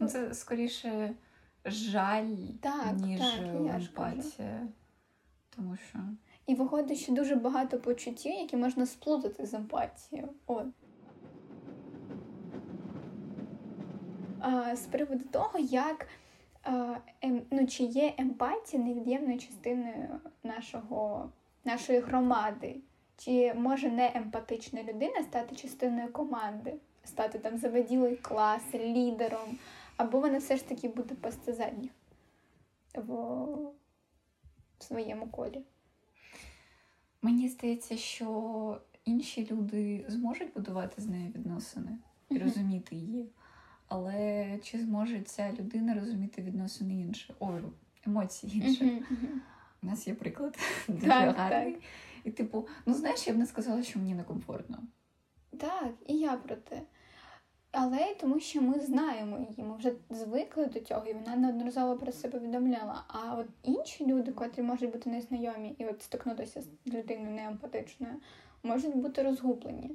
Ну, 0.00 0.08
Це 0.08 0.34
скоріше 0.34 1.14
жаль, 1.64 2.36
так, 2.60 2.96
ніж 2.96 3.20
так, 3.20 3.40
емпатія. 3.74 4.68
Тому 5.56 5.76
що. 5.76 5.98
І 6.46 6.54
виходить, 6.54 6.98
що 6.98 7.12
дуже 7.12 7.34
багато 7.34 7.78
почуттів, 7.78 8.32
які 8.32 8.56
можна 8.56 8.86
сплутати 8.86 9.46
з 9.46 9.54
емпатією. 9.54 10.28
От. 10.46 10.66
А, 14.40 14.76
З 14.76 14.80
приводу 14.80 15.24
того, 15.30 15.58
як 15.58 16.06
а, 16.62 16.96
ем, 17.20 17.42
ну, 17.50 17.66
чи 17.66 17.84
є 17.84 18.14
емпатія 18.18 18.82
невід'ємною 18.82 19.38
частиною 19.38 20.08
нашого, 20.42 21.30
нашої 21.64 22.00
громади, 22.00 22.76
чи 23.16 23.54
може 23.54 23.90
не 23.90 24.12
емпатична 24.14 24.82
людина 24.82 25.22
стати 25.22 25.56
частиною 25.56 26.12
команди, 26.12 26.74
стати 27.04 27.38
там 27.38 27.58
заведілий 27.58 28.16
клас, 28.16 28.62
лідером. 28.74 29.58
Або 30.00 30.20
вона 30.20 30.38
все 30.38 30.56
ж 30.56 30.68
таки 30.68 30.88
буде 30.88 31.14
пасти 31.14 31.52
задніх 31.52 31.90
в 32.94 33.56
своєму 34.78 35.26
колі. 35.28 35.60
Мені 37.22 37.48
здається, 37.48 37.96
що 37.96 38.80
інші 39.04 39.48
люди 39.50 40.04
зможуть 40.08 40.54
будувати 40.54 41.02
з 41.02 41.06
нею 41.06 41.32
відносини 41.32 41.98
і 42.28 42.38
розуміти 42.38 42.96
її. 42.96 43.30
Але 43.88 44.58
чи 44.62 44.78
зможе 44.78 45.20
ця 45.20 45.52
людина 45.52 45.94
розуміти 45.94 46.42
відносини 46.42 47.00
інших? 47.00 47.36
Ой, 47.40 47.62
емоції 48.06 48.56
інших? 48.66 49.10
У 49.82 49.86
нас 49.86 50.06
є 50.06 50.14
приклад 50.14 50.58
дуже 50.88 51.06
Так, 51.06 51.36
гарний. 51.36 51.72
так. 51.72 51.82
І, 52.24 52.30
типу, 52.30 52.68
ну 52.86 52.94
знаєш, 52.94 53.26
я 53.26 53.32
б 53.32 53.36
не 53.36 53.46
сказала, 53.46 53.82
що 53.82 53.98
мені 53.98 54.14
некомфортно. 54.14 54.78
Так, 55.58 55.94
і 56.06 56.16
я 56.18 56.36
про 56.36 56.56
те. 56.56 56.82
Але 57.72 57.98
й 57.98 58.14
тому, 58.14 58.40
що 58.40 58.62
ми 58.62 58.80
знаємо 58.80 59.38
її, 59.38 59.62
ми 59.62 59.76
вже 59.76 59.92
звикли 60.10 60.66
до 60.66 60.80
цього, 60.80 61.06
і 61.06 61.12
вона 61.12 61.36
неодноразово 61.36 61.96
про 61.96 62.12
себе 62.12 62.38
повідомляла. 62.38 63.04
А 63.08 63.34
от 63.34 63.46
інші 63.62 64.06
люди, 64.06 64.32
котрі 64.32 64.62
можуть 64.62 64.92
бути 64.92 65.10
незнайомі 65.10 65.74
і 65.78 65.86
от 65.86 66.02
стикнутися 66.02 66.62
з 66.62 66.94
людиною 66.94 67.30
неемпатичною, 67.30 68.14
можуть 68.62 68.96
бути 68.96 69.22
розгублені. 69.22 69.90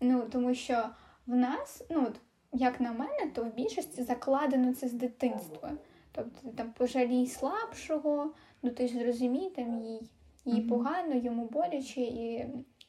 Ну, 0.00 0.22
тому 0.32 0.54
що 0.54 0.88
в 1.26 1.36
нас, 1.36 1.84
ну 1.90 2.06
от, 2.06 2.20
як 2.52 2.80
на 2.80 2.92
мене, 2.92 3.30
то 3.34 3.44
в 3.44 3.54
більшості 3.54 4.02
закладено 4.02 4.74
це 4.74 4.88
з 4.88 4.92
дитинства. 4.92 5.72
Тобто 6.12 6.48
там 6.56 6.72
пожалій 6.72 7.26
слабшого, 7.26 8.32
ну 8.62 8.70
ти 8.70 8.88
ж 8.88 8.98
зрозумій, 8.98 9.50
там 9.50 9.82
їй, 9.82 10.00
їй 10.44 10.60
погано, 10.60 11.14
йому 11.14 11.46
боляче 11.46 12.00
і 12.00 12.46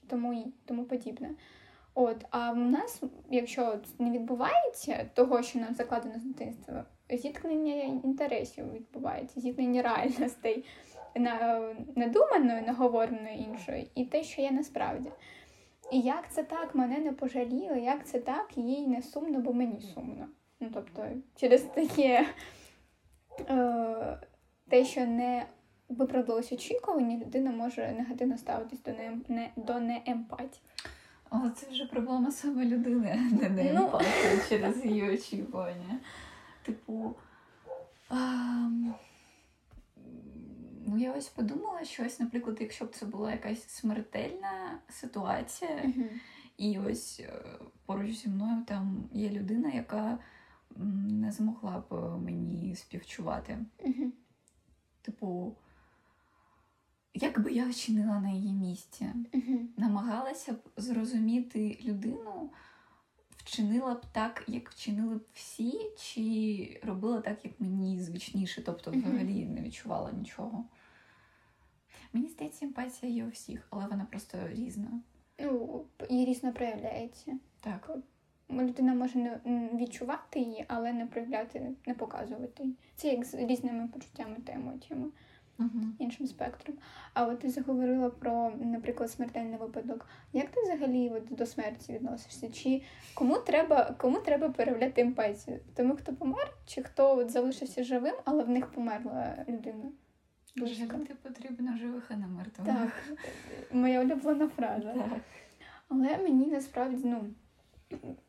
тому, 0.07 0.33
і 0.33 0.45
тому 0.65 0.83
подібне. 0.83 1.29
От, 1.99 2.25
а 2.29 2.51
в 2.51 2.57
нас, 2.57 3.03
якщо 3.29 3.79
не 3.99 4.11
відбувається 4.11 5.09
того, 5.13 5.41
що 5.41 5.59
нам 5.59 5.73
закладено 5.73 6.19
з 6.19 6.23
дитинства, 6.23 6.85
зіткнення 7.09 7.83
інтересів 7.83 8.73
відбувається, 8.73 9.39
зіткнення 9.39 9.81
реальностей 9.81 10.65
на, 11.15 11.61
надуманої, 11.95 12.61
наговореної 12.61 13.39
іншої, 13.39 13.91
і 13.95 14.05
те, 14.05 14.23
що 14.23 14.41
є 14.41 14.51
насправді. 14.51 15.09
І 15.91 15.99
як 15.99 16.31
це 16.31 16.43
так 16.43 16.75
мене 16.75 16.99
не 16.99 17.11
пожаліли, 17.11 17.79
як 17.79 18.07
це 18.07 18.19
так 18.19 18.57
їй 18.57 18.87
не 18.87 19.01
сумно, 19.01 19.39
бо 19.39 19.53
мені 19.53 19.81
сумно. 19.81 20.27
Ну, 20.59 20.69
тобто, 20.73 21.07
через 21.35 21.61
таке 21.61 22.27
е, 23.49 24.19
те, 24.69 24.85
що 24.85 25.05
не 25.05 25.45
виправдалось 25.89 26.51
очікування, 26.51 27.17
людина 27.17 27.51
може 27.51 27.95
негативно 27.97 28.37
ставитись 28.37 28.83
до, 28.83 28.91
не, 28.91 29.19
не, 29.27 29.49
до 29.55 29.79
неемпатії. 29.79 30.66
Але 31.29 31.49
це 31.49 31.69
вже 31.69 31.85
проблема 31.85 32.31
саме 32.31 32.65
людини, 32.65 33.19
а 33.31 33.35
не 33.35 33.49
не 33.49 33.73
Ну. 33.73 33.99
через 34.49 34.85
її 34.85 35.09
очікування. 35.09 35.99
Типу. 36.63 37.15
ам, 38.09 38.95
Ну, 40.89 40.97
я 40.97 41.13
ось 41.13 41.27
подумала, 41.27 41.83
що 41.83 42.05
ось, 42.05 42.19
наприклад, 42.19 42.57
якщо 42.61 42.85
б 42.85 42.95
це 42.95 43.05
була 43.05 43.31
якась 43.31 43.69
смертельна 43.69 44.79
ситуація, 44.89 45.83
і 46.57 46.79
ось 46.79 47.19
е, 47.19 47.43
поруч 47.85 48.11
зі 48.11 48.29
мною 48.29 48.63
там 48.67 49.09
є 49.13 49.29
людина, 49.29 49.69
яка 49.69 50.17
не 51.09 51.31
змогла 51.31 51.83
б 51.89 52.17
мені 52.23 52.75
співчувати. 52.75 53.57
Типу, 55.01 55.55
як 57.21 57.43
би 57.43 57.51
я 57.51 57.69
вчинила 57.69 58.19
на 58.19 58.29
її 58.29 58.53
місці? 58.53 59.05
Мгм. 59.33 59.69
намагалася 59.77 60.53
б 60.53 60.57
зрозуміти 60.77 61.79
людину, 61.85 62.49
вчинила 63.37 63.93
б 63.93 64.05
так, 64.11 64.43
як 64.47 64.69
вчинили 64.69 65.15
б 65.15 65.25
всі, 65.33 65.91
чи 65.97 66.81
робила 66.83 67.21
так, 67.21 67.45
як 67.45 67.53
мені 67.59 67.99
звичніше, 67.99 68.61
тобто 68.61 68.91
взагалі 68.91 69.45
не 69.45 69.61
відчувала 69.61 70.11
нічого. 70.11 70.65
Мені 72.13 72.27
здається, 72.27 72.65
емпатія 72.65 73.11
є 73.11 73.25
у 73.25 73.29
всіх, 73.29 73.67
але 73.69 73.87
вона 73.87 74.05
просто 74.05 74.37
різна. 74.47 75.01
Ну, 75.39 75.85
і 76.09 76.25
різно 76.25 76.53
проявляється. 76.53 77.39
Так. 77.61 77.97
Людина 78.49 78.93
може 78.93 79.19
не 79.45 79.69
відчувати 79.73 80.39
її, 80.39 80.65
але 80.67 80.93
не 80.93 81.05
проявляти, 81.05 81.75
не 81.85 81.93
показувати. 81.93 82.65
Це 82.95 83.07
як 83.07 83.25
з 83.25 83.33
різними 83.33 83.87
почуттями 83.87 84.35
та 84.45 84.53
емоціями, 84.53 85.07
Угу. 85.59 85.81
іншим 85.99 86.27
спектром. 86.27 86.77
А 87.13 87.25
от 87.25 87.39
ти 87.39 87.49
заговорила 87.49 88.09
про, 88.09 88.51
наприклад, 88.59 89.11
смертельний 89.11 89.57
випадок. 89.57 90.07
Як 90.33 90.49
ти 90.49 90.61
взагалі 90.61 91.09
от, 91.09 91.35
до 91.35 91.45
смерті 91.45 91.93
відносишся? 91.93 92.51
Чи 92.51 92.81
кому 93.13 93.37
треба, 93.37 93.95
кому 93.97 94.19
треба 94.19 94.49
проявляти 94.49 95.01
емпатію? 95.01 95.59
Тому, 95.75 95.95
хто 95.95 96.13
помер, 96.13 96.53
чи 96.65 96.83
хто 96.83 97.17
от 97.17 97.31
залишився 97.31 97.83
живим, 97.83 98.15
але 98.25 98.43
в 98.43 98.49
них 98.49 98.71
померла 98.71 99.45
людина? 99.49 99.91
Жити 100.55 101.15
потрібно 101.23 101.77
живих, 101.77 102.11
а 102.11 102.15
не 102.15 102.27
мертвих. 102.27 102.67
Так, 102.67 103.17
моя 103.71 104.01
улюблена 104.01 104.47
фраза. 104.47 104.93
Так. 104.93 105.21
Але 105.89 106.17
мені 106.17 106.47
насправді, 106.47 107.01
ну, 107.03 107.25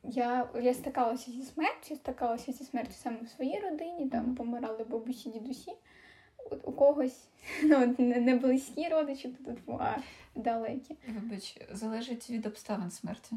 я, 0.02 0.48
я 0.62 0.74
стикалася 0.74 1.30
зі 1.30 1.42
смертю, 1.42 1.96
стикалася 1.96 2.52
зі 2.52 2.64
смертю 2.64 2.92
саме 2.92 3.18
в 3.22 3.28
своїй 3.28 3.60
родині, 3.60 4.08
там 4.08 4.34
помирали 4.34 4.84
бабусі, 4.84 5.30
дідусі. 5.30 5.72
У 6.64 6.72
когось 6.72 7.28
ну, 7.62 7.94
не, 7.98 8.34
близькі 8.36 8.88
родичі, 8.88 9.28
тут, 9.28 9.58
а 9.80 9.96
далекі. 10.34 10.96
Вибач, 11.08 11.60
залежить 11.70 12.30
від 12.30 12.46
обставин 12.46 12.90
смерті. 12.90 13.36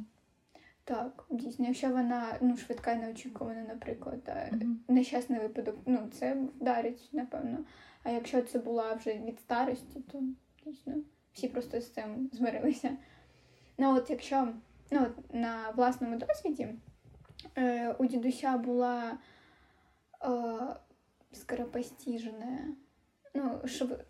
Так, 0.84 1.26
дійсно, 1.30 1.66
якщо 1.66 1.90
вона 1.90 2.38
ну, 2.42 2.58
швидка 2.58 2.92
і 2.92 2.98
неочікувана, 2.98 3.62
наприклад, 3.68 4.50
Мгм. 4.52 4.80
нещасний 4.88 5.40
випадок, 5.40 5.76
ну, 5.86 6.10
це 6.14 6.34
вдарить, 6.34 7.10
напевно. 7.12 7.58
А 8.04 8.10
якщо 8.10 8.42
це 8.42 8.60
була 8.60 8.94
вже 8.94 9.14
від 9.14 9.40
старості, 9.40 10.00
то 10.12 10.24
дійсно 10.66 10.94
всі 11.34 11.48
просто 11.48 11.82
з 11.82 11.94
цим 11.94 12.30
змирилися. 12.34 12.98
Ну, 13.78 13.96
от 13.96 14.10
якщо 14.10 14.54
ну, 14.92 15.02
от 15.02 15.34
на 15.34 15.70
власному 15.70 16.18
досвіді 16.18 16.68
е, 17.58 17.96
у 18.00 18.06
дідуся 18.06 18.58
була 18.58 19.18
е, 20.24 20.76
скоропостіжна, 21.32 22.76
ну, 23.34 23.62
щоб 23.66 24.04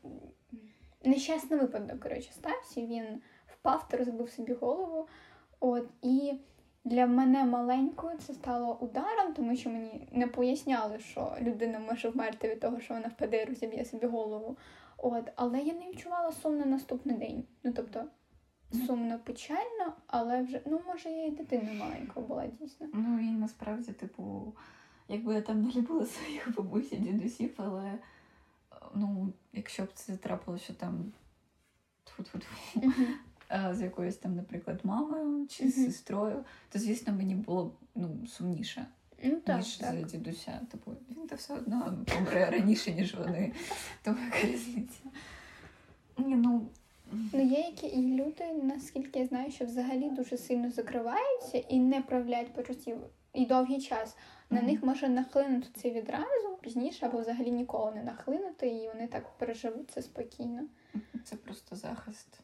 нещасний 1.03 1.59
випадок, 1.59 1.99
коротше, 1.99 2.31
стався. 2.31 2.81
Він 2.81 3.21
впав 3.47 3.87
та 3.87 3.97
розбив 3.97 4.29
собі 4.29 4.53
голову. 4.53 5.07
От, 5.59 5.89
і 6.01 6.33
для 6.83 7.05
мене 7.07 7.45
маленькою 7.45 8.17
це 8.17 8.33
стало 8.33 8.77
ударом, 8.81 9.33
тому 9.33 9.55
що 9.55 9.69
мені 9.69 10.07
не 10.11 10.27
поясняли, 10.27 10.99
що 10.99 11.35
людина 11.41 11.79
може 11.79 12.09
вмерти 12.09 12.49
від 12.49 12.59
того, 12.59 12.79
що 12.79 12.93
вона 12.93 13.07
впаде 13.07 13.41
і 13.41 13.45
розіб'є 13.45 13.85
собі 13.85 14.07
голову. 14.07 14.57
От, 14.97 15.31
але 15.35 15.59
я 15.59 15.73
не 15.73 15.89
відчувала 15.89 16.31
сум 16.31 16.57
на 16.57 16.65
наступний 16.65 17.17
день. 17.17 17.43
Ну 17.63 17.73
тобто 17.75 18.05
сумно 18.87 19.19
печально, 19.19 19.93
але 20.07 20.41
вже 20.41 20.61
ну 20.65 20.81
може 20.87 21.09
я 21.09 21.25
і 21.25 21.31
дитина 21.31 21.73
маленька 21.73 22.19
була 22.19 22.47
дійсно. 22.47 22.87
Ну 22.93 23.19
і 23.19 23.31
насправді, 23.31 23.91
типу, 23.91 24.53
якби 25.07 25.33
я 25.33 25.41
там 25.41 25.63
не 25.63 25.71
любила 25.71 26.05
своїх 26.05 26.55
бабусі, 26.55 26.95
дідусів, 26.95 27.53
але 27.57 27.99
ну, 28.95 29.33
якщо 29.53 29.83
б 29.83 29.89
це 29.93 30.17
трапилося, 30.17 30.73
там 30.73 31.11
тьфу-тьфу-тьфу, 32.05 32.93
з 33.73 33.81
якоюсь 33.81 34.17
там, 34.17 34.35
наприклад, 34.35 34.79
мамою 34.83 35.47
чи 35.47 35.69
з 35.69 35.75
сестрою, 35.75 36.45
то 36.69 36.79
звісно 36.79 37.13
мені 37.13 37.35
було 37.35 37.65
б 37.65 37.73
ну, 37.95 38.27
сумніше, 38.27 38.85
Ну 39.23 39.35
так, 39.35 39.57
ніж 39.57 39.75
так. 39.75 39.95
за 39.95 40.01
дідуся. 40.01 40.59
Типу, 40.71 40.91
він 41.09 41.27
то 41.27 41.35
все 41.35 41.53
одно 41.53 42.05
помре 42.15 42.49
раніше, 42.49 42.91
ніж 42.91 43.15
вони. 43.15 43.53
Тому 44.03 44.17
яка 44.25 44.47
різниця. 44.47 44.99
Ні, 46.17 46.35
ну, 46.35 46.67
Ну, 47.33 47.41
є 47.41 47.59
які 47.59 47.87
і 47.87 48.15
люди, 48.15 48.53
наскільки 48.63 49.19
я 49.19 49.25
знаю, 49.25 49.51
що 49.51 49.65
взагалі 49.65 50.09
дуже 50.09 50.37
сильно 50.37 50.71
закриваються 50.71 51.57
і 51.57 51.79
не 51.79 52.01
проявляють 52.01 52.53
почуттів 52.53 52.97
і 53.33 53.45
довгий 53.45 53.81
час. 53.81 54.15
На 54.51 54.61
них 54.61 54.83
може 54.83 55.09
нахлинути 55.09 55.67
це 55.75 55.91
відразу 55.91 56.57
пізніше, 56.61 57.05
або 57.05 57.17
взагалі 57.17 57.51
ніколи 57.51 57.91
не 57.91 58.03
нахлинути, 58.03 58.67
і 58.67 58.87
вони 58.87 59.07
так 59.07 59.37
переживуть 59.37 59.91
це 59.91 60.01
спокійно. 60.01 60.67
це 61.23 61.35
просто 61.35 61.75
захист 61.75 62.39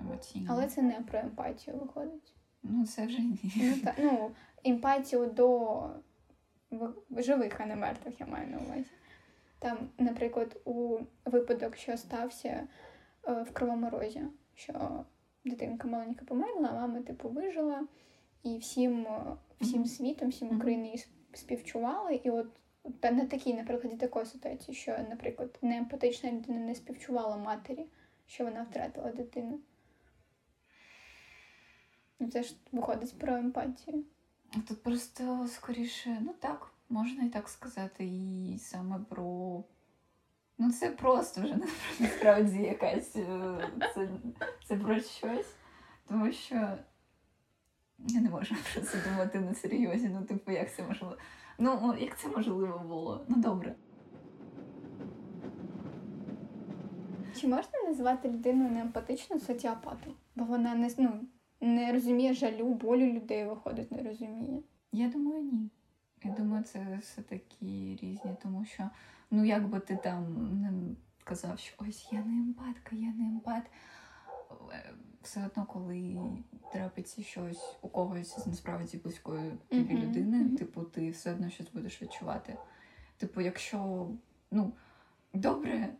емоційний. 0.00 0.48
Але 0.50 0.66
це 0.66 0.82
не 0.82 1.00
про 1.00 1.18
емпатію 1.18 1.76
виходить. 1.76 2.34
Ну, 2.62 2.86
це 2.86 3.06
вже 3.06 3.18
ні. 3.18 3.52
Ну, 3.56 3.76
та, 3.84 3.94
ну 3.98 4.30
емпатію 4.64 5.26
до 5.26 5.82
живих, 7.10 7.60
а 7.60 7.66
не 7.66 7.76
мертвих, 7.76 8.20
я 8.20 8.26
маю 8.26 8.48
на 8.48 8.58
увазі. 8.58 8.90
Там, 9.58 9.78
наприклад, 9.98 10.60
у 10.64 10.98
випадок, 11.24 11.76
що 11.76 11.96
стався 11.96 12.68
е, 13.28 13.42
в 13.42 13.52
Кривому 13.52 13.90
Розі, 13.90 14.22
що 14.54 15.04
дитинка 15.44 15.88
маленька 15.88 16.24
померла, 16.24 16.68
а 16.68 16.74
мама 16.74 17.02
типу 17.02 17.28
вижила, 17.28 17.86
і 18.42 18.58
всім, 18.58 19.06
е, 19.06 19.36
всім 19.60 19.86
світом, 19.86 20.28
всім. 20.28 20.56
Україною 20.56 20.98
співчували. 21.34 22.14
І 22.14 22.30
от 22.30 22.46
на 23.02 23.26
такій, 23.26 23.54
наприклад, 23.54 23.98
такої 23.98 24.26
ситуації, 24.26 24.74
що, 24.76 24.98
наприклад, 25.10 25.58
неемпатична 25.62 26.32
людина 26.32 26.58
не 26.60 26.74
співчувала 26.74 27.36
матері, 27.36 27.86
що 28.26 28.44
вона 28.44 28.62
втратила 28.62 29.12
дитину. 29.12 29.60
Ну, 32.18 32.30
Це 32.30 32.42
ж 32.42 32.56
виходить 32.72 33.18
про 33.18 33.34
емпатію. 33.36 34.04
Тут 34.68 34.82
просто 34.82 35.46
скоріше, 35.48 36.18
ну 36.20 36.34
так, 36.40 36.72
можна 36.88 37.24
і 37.24 37.28
так 37.28 37.48
сказати, 37.48 38.04
і 38.04 38.58
саме 38.58 38.98
про. 39.08 39.62
Ну, 40.58 40.72
це 40.72 40.90
просто 40.90 41.40
вже 41.42 41.56
насправді 42.00 42.58
якась. 42.62 43.16
е, 43.16 43.68
Це, 43.94 44.08
це 44.68 44.76
про 44.76 45.00
щось. 45.00 45.54
Тому 46.08 46.32
що 46.32 46.78
я 48.06 48.20
не 48.20 48.30
можу 48.30 48.54
про 48.72 48.82
це 48.82 48.98
думати 49.10 49.40
на 49.40 49.54
серйозі. 49.54 50.08
Ну, 50.08 50.22
типу, 50.22 50.52
як 50.52 50.74
це 50.74 50.82
можливо? 50.82 51.16
Ну, 51.58 51.96
як 52.00 52.18
це 52.18 52.28
можливо 52.28 52.84
було? 52.88 53.24
Ну, 53.28 53.36
добре. 53.36 53.74
чи 57.40 57.48
можна 57.48 57.82
назвати 57.88 58.28
людину 58.28 58.70
неемпатичною 58.70 59.42
соціопатом? 59.42 60.14
Бо 60.36 60.44
вона 60.44 60.74
не 60.74 60.90
ну, 60.98 61.20
не 61.60 61.92
розуміє 61.92 62.34
жалю, 62.34 62.74
болю 62.74 63.06
людей 63.06 63.46
виходить, 63.46 63.92
не 63.92 64.02
розуміє. 64.02 64.62
Я 64.92 65.08
думаю, 65.08 65.42
ні. 65.42 65.70
Я 66.24 66.30
думаю, 66.30 66.64
це 66.64 66.98
все 67.02 67.22
такі 67.22 67.98
різні, 68.02 68.36
тому 68.42 68.64
що 68.64 68.90
ну 69.30 69.44
якби 69.44 69.80
ти 69.80 69.96
там 69.96 70.48
не 70.60 70.72
казав, 71.24 71.58
що 71.58 71.74
ось 71.78 72.08
я 72.12 72.24
не 72.24 72.32
емпатка, 72.32 72.96
я 72.96 73.14
не 73.14 73.24
емпат. 73.24 73.62
Все 75.22 75.46
одно, 75.46 75.66
коли 75.66 76.18
трапиться 76.72 77.22
щось 77.22 77.76
у 77.82 77.88
когось 77.88 78.38
з 78.38 78.46
насправді 78.46 78.98
близької 78.98 79.52
тобі 79.68 79.94
Мгм, 79.94 80.02
людини, 80.02 80.56
типу, 80.56 80.82
ти 80.82 81.10
все 81.10 81.32
одно 81.32 81.50
щось 81.50 81.72
будеш 81.72 82.02
відчувати. 82.02 82.56
Типу, 83.16 83.40
якщо 83.40 84.10
ну 84.50 84.72
добре, 85.34 85.94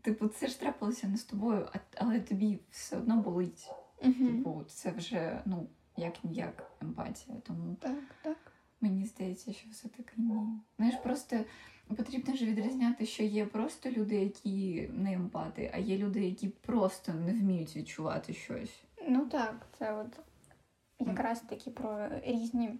типу, 0.00 0.28
це 0.28 0.46
ж 0.46 0.60
трапилося 0.60 1.08
не 1.08 1.16
з 1.16 1.24
тобою, 1.24 1.68
а, 1.72 1.78
але 1.96 2.20
тобі 2.20 2.58
все 2.70 2.96
одно 2.96 3.16
болить. 3.16 3.70
Угу. 4.02 4.12
Типу, 4.12 4.64
це 4.68 4.90
вже 4.90 5.42
ну 5.44 5.68
як 5.96 6.24
ніяк 6.24 6.72
емпатія. 6.80 7.36
Тому 7.40 7.74
Так, 7.74 8.04
так. 8.22 8.52
Мені 8.80 9.06
здається, 9.06 9.52
що 9.52 9.70
все-таки 9.70 10.12
ні. 10.16 10.60
Знаєш, 10.76 10.96
просто 11.02 11.36
потрібно 11.96 12.34
ж 12.34 12.44
відрізняти, 12.44 13.06
що 13.06 13.22
є 13.22 13.46
просто 13.46 13.90
люди, 13.90 14.14
які 14.14 14.90
не 14.92 15.12
емпати, 15.12 15.70
а 15.74 15.78
є 15.78 15.98
люди, 15.98 16.24
які 16.24 16.48
просто 16.48 17.12
не 17.14 17.32
вміють 17.32 17.76
відчувати 17.76 18.32
щось. 18.32 18.82
Ну 19.08 19.26
так, 19.26 19.66
це 19.78 19.94
от 19.94 20.18
якраз 20.98 21.40
таки 21.40 21.70
про 21.70 22.08
різні 22.24 22.78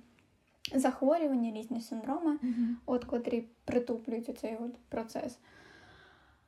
захворювання, 0.75 1.53
різні 1.53 1.81
синдроми, 1.81 2.39
от 2.87 3.05
котрі 3.05 3.45
притуплюють 3.65 4.39
цей 4.39 4.57
от 4.57 4.77
процес. 4.89 5.39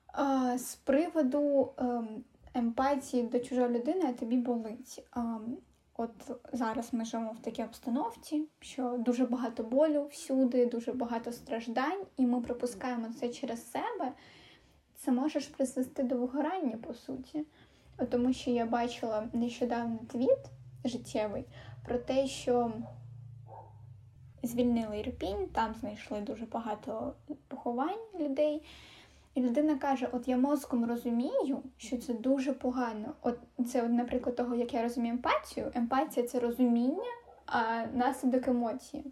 А, 0.06 0.58
з 0.58 0.74
приводу 0.74 1.72
ем, 1.78 2.24
емпатії 2.54 3.22
до 3.22 3.40
чужої 3.40 3.68
людини, 3.68 4.06
а 4.08 4.12
тобі 4.12 4.36
болить. 4.36 5.04
Ем, 5.16 5.56
от 5.96 6.30
зараз 6.52 6.94
ми 6.94 7.04
живемо 7.04 7.32
в 7.32 7.38
такій 7.38 7.64
обстановці, 7.64 8.48
що 8.60 8.96
дуже 8.98 9.26
багато 9.26 9.62
болю 9.62 10.06
всюди, 10.06 10.66
дуже 10.66 10.92
багато 10.92 11.32
страждань, 11.32 12.04
і 12.16 12.26
ми 12.26 12.40
пропускаємо 12.40 13.08
це 13.20 13.28
через 13.28 13.70
себе. 13.70 14.12
Це 14.96 15.12
може 15.12 15.40
призвести 15.40 16.02
до 16.02 16.16
вигорання, 16.16 16.76
по 16.76 16.94
суті. 16.94 17.44
От 17.98 18.10
Тому 18.10 18.32
що 18.32 18.50
я 18.50 18.66
бачила 18.66 19.28
нещодавно 19.32 19.98
твіт 20.08 20.38
життєвий 20.84 21.44
про 21.84 21.98
те, 21.98 22.26
що 22.26 22.72
звільнили 24.42 24.98
Ірпінь, 24.98 25.48
там 25.52 25.74
знайшли 25.74 26.20
дуже 26.20 26.46
багато 26.46 27.14
поховань 27.48 28.06
людей. 28.20 28.62
І 29.36 29.40
людина 29.40 29.74
каже: 29.74 30.08
От 30.12 30.28
я 30.28 30.36
мозком 30.36 30.84
розумію, 30.84 31.62
що 31.76 31.96
це 31.96 32.14
дуже 32.14 32.52
погано. 32.52 33.14
От 33.22 33.38
це, 33.66 33.88
наприклад, 33.88 34.36
того, 34.36 34.54
як 34.54 34.74
я 34.74 34.82
розумію 34.82 35.14
емпатію. 35.14 35.72
Емпатія 35.74 36.26
це 36.26 36.40
розуміння, 36.40 37.12
а 37.46 37.84
наслідок 37.94 38.48
емоції. 38.48 39.04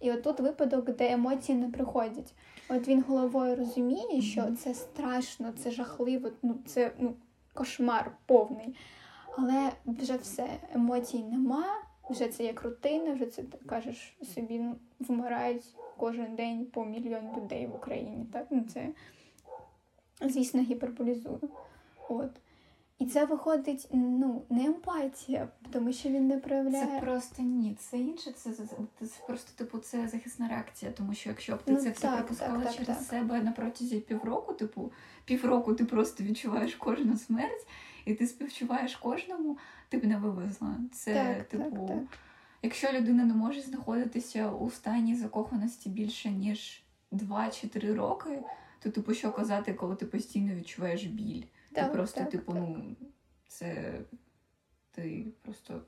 І 0.00 0.12
от 0.12 0.22
тут 0.22 0.40
випадок, 0.40 0.90
де 0.96 1.12
емоції 1.12 1.58
не 1.58 1.68
приходять. 1.68 2.34
От 2.68 2.88
він 2.88 3.02
головою 3.02 3.56
розуміє, 3.56 4.22
що 4.22 4.52
це 4.52 4.74
страшно, 4.74 5.52
це 5.52 5.70
жахливо, 5.70 6.30
ну 6.42 6.54
це 6.66 6.92
ну, 6.98 7.14
кошмар 7.54 8.12
повний. 8.26 8.76
Але 9.36 9.70
вже 9.86 10.16
все, 10.16 10.48
емоцій 10.74 11.22
нема, 11.22 11.64
вже 12.10 12.28
це 12.28 12.44
як 12.44 12.62
рутина, 12.62 13.12
вже 13.12 13.26
це 13.26 13.42
кажеш 13.66 14.16
собі, 14.34 14.58
ну, 14.58 14.76
вмирають 15.00 15.64
кожен 15.96 16.34
день 16.36 16.66
по 16.66 16.84
мільйон 16.84 17.22
людей 17.36 17.66
в 17.66 17.74
Україні. 17.74 18.26
Так? 18.32 18.46
Ну, 18.50 18.64
це, 18.74 18.88
звісно, 20.20 20.62
гіперболізую. 20.62 21.40
От. 22.08 22.30
І 23.00 23.06
це 23.06 23.24
виходить 23.24 23.88
ну, 23.92 24.42
не 24.50 24.64
емпатія, 24.64 25.48
тому 25.70 25.92
що 25.92 26.08
він 26.08 26.26
не 26.28 26.38
проявляє. 26.38 26.86
Це 26.86 27.00
просто 27.00 27.42
ні. 27.42 27.76
Це 27.80 27.98
інше, 27.98 28.32
це, 28.32 28.52
це, 28.52 28.64
це 29.00 29.20
просто 29.26 29.52
типу 29.56 29.78
це 29.78 30.08
захисна 30.08 30.48
реакція. 30.48 30.92
Тому 30.92 31.14
що 31.14 31.28
якщо 31.28 31.56
б 31.56 31.62
ти 31.62 31.72
Ну, 31.72 31.78
це 31.78 31.90
все 31.90 32.08
пропускала 32.08 32.64
так, 32.64 32.72
через 32.72 32.86
так. 32.86 33.06
себе 33.06 33.42
на 33.42 33.52
протязі 33.52 34.00
півроку, 34.00 34.52
типу, 34.54 34.92
півроку 35.24 35.74
ти 35.74 35.84
просто 35.84 36.24
відчуваєш 36.24 36.74
кожну 36.74 37.16
смерть, 37.16 37.66
і 38.04 38.14
ти 38.14 38.26
співчуваєш 38.26 38.96
кожному, 38.96 39.58
ти 39.88 39.98
б 39.98 40.04
не 40.04 40.16
вивезла. 40.16 40.76
Це, 40.92 41.14
Так, 41.14 41.48
типу, 41.48 41.86
так, 41.88 41.88
так. 41.88 42.18
якщо 42.62 42.92
людина 42.92 43.24
не 43.24 43.34
може 43.34 43.60
знаходитися 43.60 44.50
у 44.50 44.70
стані 44.70 45.14
закоханості 45.14 45.88
більше 45.88 46.30
ніж 46.30 46.82
2 47.12 47.48
чи 47.50 47.68
3 47.68 47.94
роки, 47.94 48.42
то 48.82 48.90
типу 48.90 49.14
що 49.14 49.32
казати, 49.32 49.74
коли 49.74 49.96
ти 49.96 50.06
постійно 50.06 50.54
відчуваєш 50.54 51.04
біль. 51.04 51.42
Так, 51.72 51.86
ти 51.86 51.92
просто, 51.92 52.20
так, 52.20 52.30
типу, 52.30 52.52
так. 52.52 52.62
ну 52.62 52.96
це 53.48 54.00
ти 54.90 55.26
просто 55.42 55.82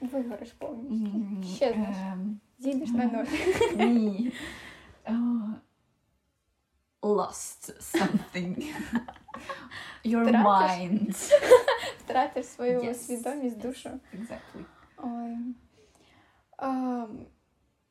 Вигориш 0.00 0.52
повністю. 0.52 1.06
М, 1.16 1.44
Щезнеш. 1.56 1.96
ем, 2.12 2.40
Зійдеш 2.58 2.88
на 2.90 3.04
нуль. 3.04 3.24
Ні. 3.86 4.32
А, 5.04 5.12
Lost 7.02 7.80
something. 7.80 8.74
Your 10.04 10.24
Втратиш? 10.28 10.78
mind. 10.90 11.32
Втратиш 11.98 12.46
свою 12.46 12.80
Yes. 12.80 12.94
свідомість, 12.94 13.58
душу. 13.60 13.90
Exactly. 14.14 14.64
Ой. 14.96 15.36
А, 16.58 17.06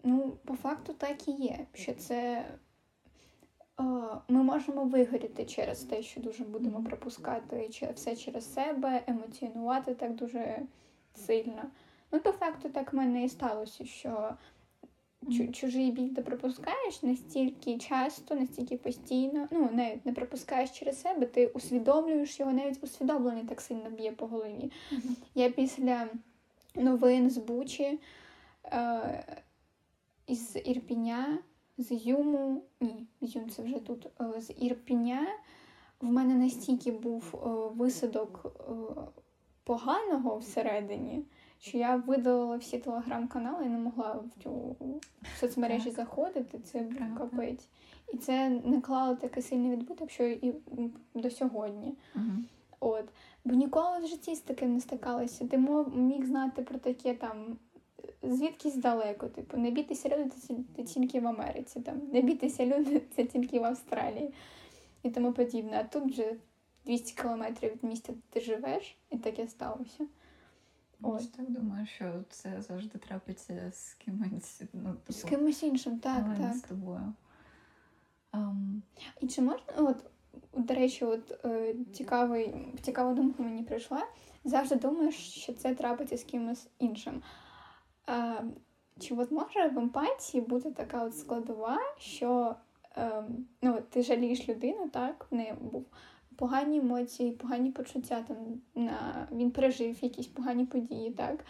ну, 0.03 0.31
по 0.45 0.55
факту 0.55 0.93
так 0.93 1.27
і 1.27 1.31
є, 1.31 1.67
що 1.73 1.93
це 1.93 2.45
ми 4.27 4.43
можемо 4.43 4.83
вигоріти 4.83 5.45
через 5.45 5.83
те, 5.83 6.03
що 6.03 6.21
дуже 6.21 6.43
будемо 6.43 6.83
пропускати 6.83 7.69
все 7.95 8.15
через 8.15 8.53
себе, 8.53 9.03
емоціонувати 9.07 9.93
так 9.93 10.15
дуже 10.15 10.59
сильно. 11.15 11.61
Ну, 12.11 12.19
по 12.19 12.31
факту 12.31 12.69
так 12.69 12.93
в 12.93 12.95
мене 12.95 13.23
і 13.23 13.29
сталося, 13.29 13.85
що 13.85 14.37
чужий 15.53 15.91
біль 15.91 16.09
ти 16.09 16.21
пропускаєш 16.21 17.03
настільки 17.03 17.77
часто, 17.77 18.35
настільки 18.35 18.77
постійно, 18.77 19.47
ну, 19.51 19.69
навіть 19.73 20.05
не 20.05 20.13
пропускаєш 20.13 20.71
через 20.71 21.01
себе, 21.01 21.25
ти 21.25 21.47
усвідомлюєш 21.47 22.39
його, 22.39 22.51
навіть 22.51 22.83
усвідомлений 22.83 23.43
так 23.43 23.61
сильно 23.61 23.89
б'є 23.89 24.11
по 24.11 24.27
голові. 24.27 24.71
Я 25.35 25.49
після 25.49 26.07
новин 26.75 27.29
з 27.29 27.37
Бучі 27.37 27.99
е, 28.65 29.25
із 30.27 30.57
Ірпіня, 30.65 31.39
з 31.77 31.91
Юму, 31.91 32.63
ні, 32.81 33.07
Юм 33.21 33.49
це 33.49 33.63
вже 33.63 33.79
тут, 33.79 34.07
е, 34.21 34.41
з 34.41 34.53
Ірпіня 34.59 35.27
в 36.01 36.05
мене 36.05 36.35
настільки 36.35 36.91
був 36.91 37.23
е, 37.33 37.47
висадок 37.77 38.45
е, 38.45 38.71
поганого 39.63 40.37
всередині, 40.37 41.23
що 41.59 41.77
я 41.77 41.95
видалила 41.95 42.57
всі 42.57 42.77
телеграм-канали 42.77 43.65
і 43.65 43.69
не 43.69 43.77
могла 43.77 44.11
в 44.11 44.43
цю 44.43 44.75
соцмережі 45.39 45.85
Так. 45.85 45.93
заходити. 45.93 46.59
Це 46.59 46.79
був 46.79 47.17
капець. 47.17 47.67
І 48.13 48.17
це 48.17 48.49
наклало 48.49 49.15
такий 49.15 49.43
сильний 49.43 49.71
відбиток, 49.71 50.11
що 50.11 50.23
і 50.23 50.55
до 51.13 51.29
сьогодні. 51.29 51.93
Мгм. 52.15 52.45
От. 52.79 53.05
Бо 53.45 53.55
ніколи 53.55 53.99
в 53.99 54.07
житті 54.07 54.35
з 54.35 54.39
таким 54.39 54.73
не 54.73 54.79
стикалася. 54.79 55.47
Ти 55.47 55.57
міг 55.95 56.25
знати 56.25 56.61
про 56.61 56.79
таке 56.79 57.13
там 57.13 57.57
звідкись 58.23 58.75
далеко. 58.75 59.27
Типу, 59.27 59.57
не 59.57 59.71
бійтеся 59.71 60.09
люди, 60.09 60.29
це, 60.75 60.83
тільки 60.83 61.19
в 61.19 61.27
Америці, 61.27 61.79
там, 61.81 62.01
не 62.13 62.21
бійтеся 62.21 62.65
люди, 62.65 63.01
це 63.15 63.23
тільки 63.25 63.59
в 63.59 63.65
Австралії 63.65 64.33
і 65.03 65.09
тому 65.09 65.33
подібне. 65.33 65.79
А 65.79 65.83
тут 65.83 66.11
вже 66.11 66.35
200 66.85 67.21
кілометрів 67.21 67.71
від 67.71 67.83
місця, 67.83 68.13
де 68.13 68.19
ти 68.29 68.41
живеш, 68.41 68.97
і 69.09 69.17
таке 69.17 69.47
сталося. 69.47 70.07
Ось. 71.03 71.27
так 71.27 71.51
думаю, 71.51 71.85
що 71.85 72.23
це 72.29 72.61
завжди 72.61 72.97
трапиться 72.97 73.71
з 73.71 73.93
кимось, 73.93 74.61
ну, 74.73 74.95
З 75.09 75.21
типу, 75.21 75.35
кимось 75.35 75.63
іншим, 75.63 75.99
так, 75.99 76.23
але 76.25 76.47
не 76.47 76.53
з 76.53 76.61
тобою. 76.61 77.13
Ам, 78.31 78.81
І 79.21 79.27
чи 79.27 79.41
можна, 79.41 79.63
от, 79.77 80.05
до 80.53 80.73
речі, 80.73 81.05
от 81.05 81.45
е, 81.45 81.75
цікавий, 81.93 82.55
цікава 82.81 83.13
думка 83.13 83.43
мені 83.43 83.63
прийшла. 83.63 84.07
Завжди 84.43 84.75
думаєш, 84.75 85.15
що 85.15 85.53
це 85.53 85.75
трапиться 85.75 86.17
з 86.17 86.23
кимось 86.23 86.67
іншим. 86.79 87.21
Чи 88.99 89.15
от 89.15 89.31
може 89.31 89.67
в 89.67 89.77
емпатії 89.77 90.41
бути 90.41 90.71
така 90.71 91.03
от 91.03 91.17
складова, 91.17 91.79
що 91.97 92.55
е, 92.97 93.23
ну, 93.61 93.81
ти 93.89 94.03
жалієш 94.03 94.49
людину, 94.49 94.89
так, 94.89 95.27
в 95.31 95.35
неї 95.35 95.53
був 95.61 95.85
погані 96.35 96.77
емоції, 96.77 97.31
погані 97.31 97.71
почуття, 97.71 98.23
там, 98.27 98.37
на, 98.75 99.27
він 99.31 99.51
пережив 99.51 100.03
якісь 100.03 100.27
погані 100.27 100.65
події, 100.65 101.11
так? 101.11 101.45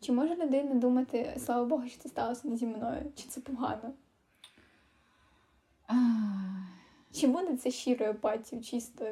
Чи 0.00 0.12
може 0.12 0.36
людина 0.36 0.74
думати, 0.74 1.34
слава 1.38 1.64
Богу, 1.64 1.88
що 1.88 2.02
це 2.02 2.08
сталося 2.08 2.56
зі 2.56 2.66
мною, 2.66 3.12
чи 3.14 3.28
це 3.28 3.40
погано? 3.40 3.92
Чи 7.12 7.26
буде 7.26 7.56
це 7.56 7.70
щирою 7.70 8.10
апатією, 8.10 8.64
чисто 8.64 9.06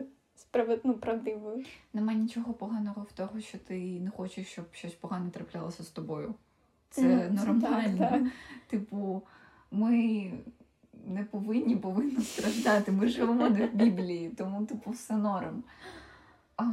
справед... 0.54 0.80
ну, 0.84 0.94
правдивою? 0.94 1.64
Нема 1.92 2.12
нічого 2.12 2.52
поганого 2.52 3.06
в 3.10 3.12
того, 3.12 3.40
що 3.40 3.58
ти 3.58 4.00
не 4.00 4.10
хочеш, 4.10 4.46
щоб 4.46 4.64
щось 4.72 4.92
погане 4.92 5.30
траплялося 5.30 5.82
з 5.82 5.88
тобою. 5.88 6.34
Це 6.90 7.30
Ну, 7.30 7.44
нормально. 7.44 7.98
так, 7.98 8.10
так. 8.10 8.22
Типу, 8.66 9.22
ми 9.70 10.32
не 11.06 11.24
повинні 11.24 11.76
повинні 11.76 12.22
страждати. 12.24 12.92
Ми 12.92 13.08
живемо 13.08 13.48
не 13.48 13.66
в 13.66 13.74
Біблії, 13.74 14.28
тому 14.28 14.66
типу 14.66 14.90
все 14.90 15.16
норм. 15.16 15.62
А, 16.56 16.64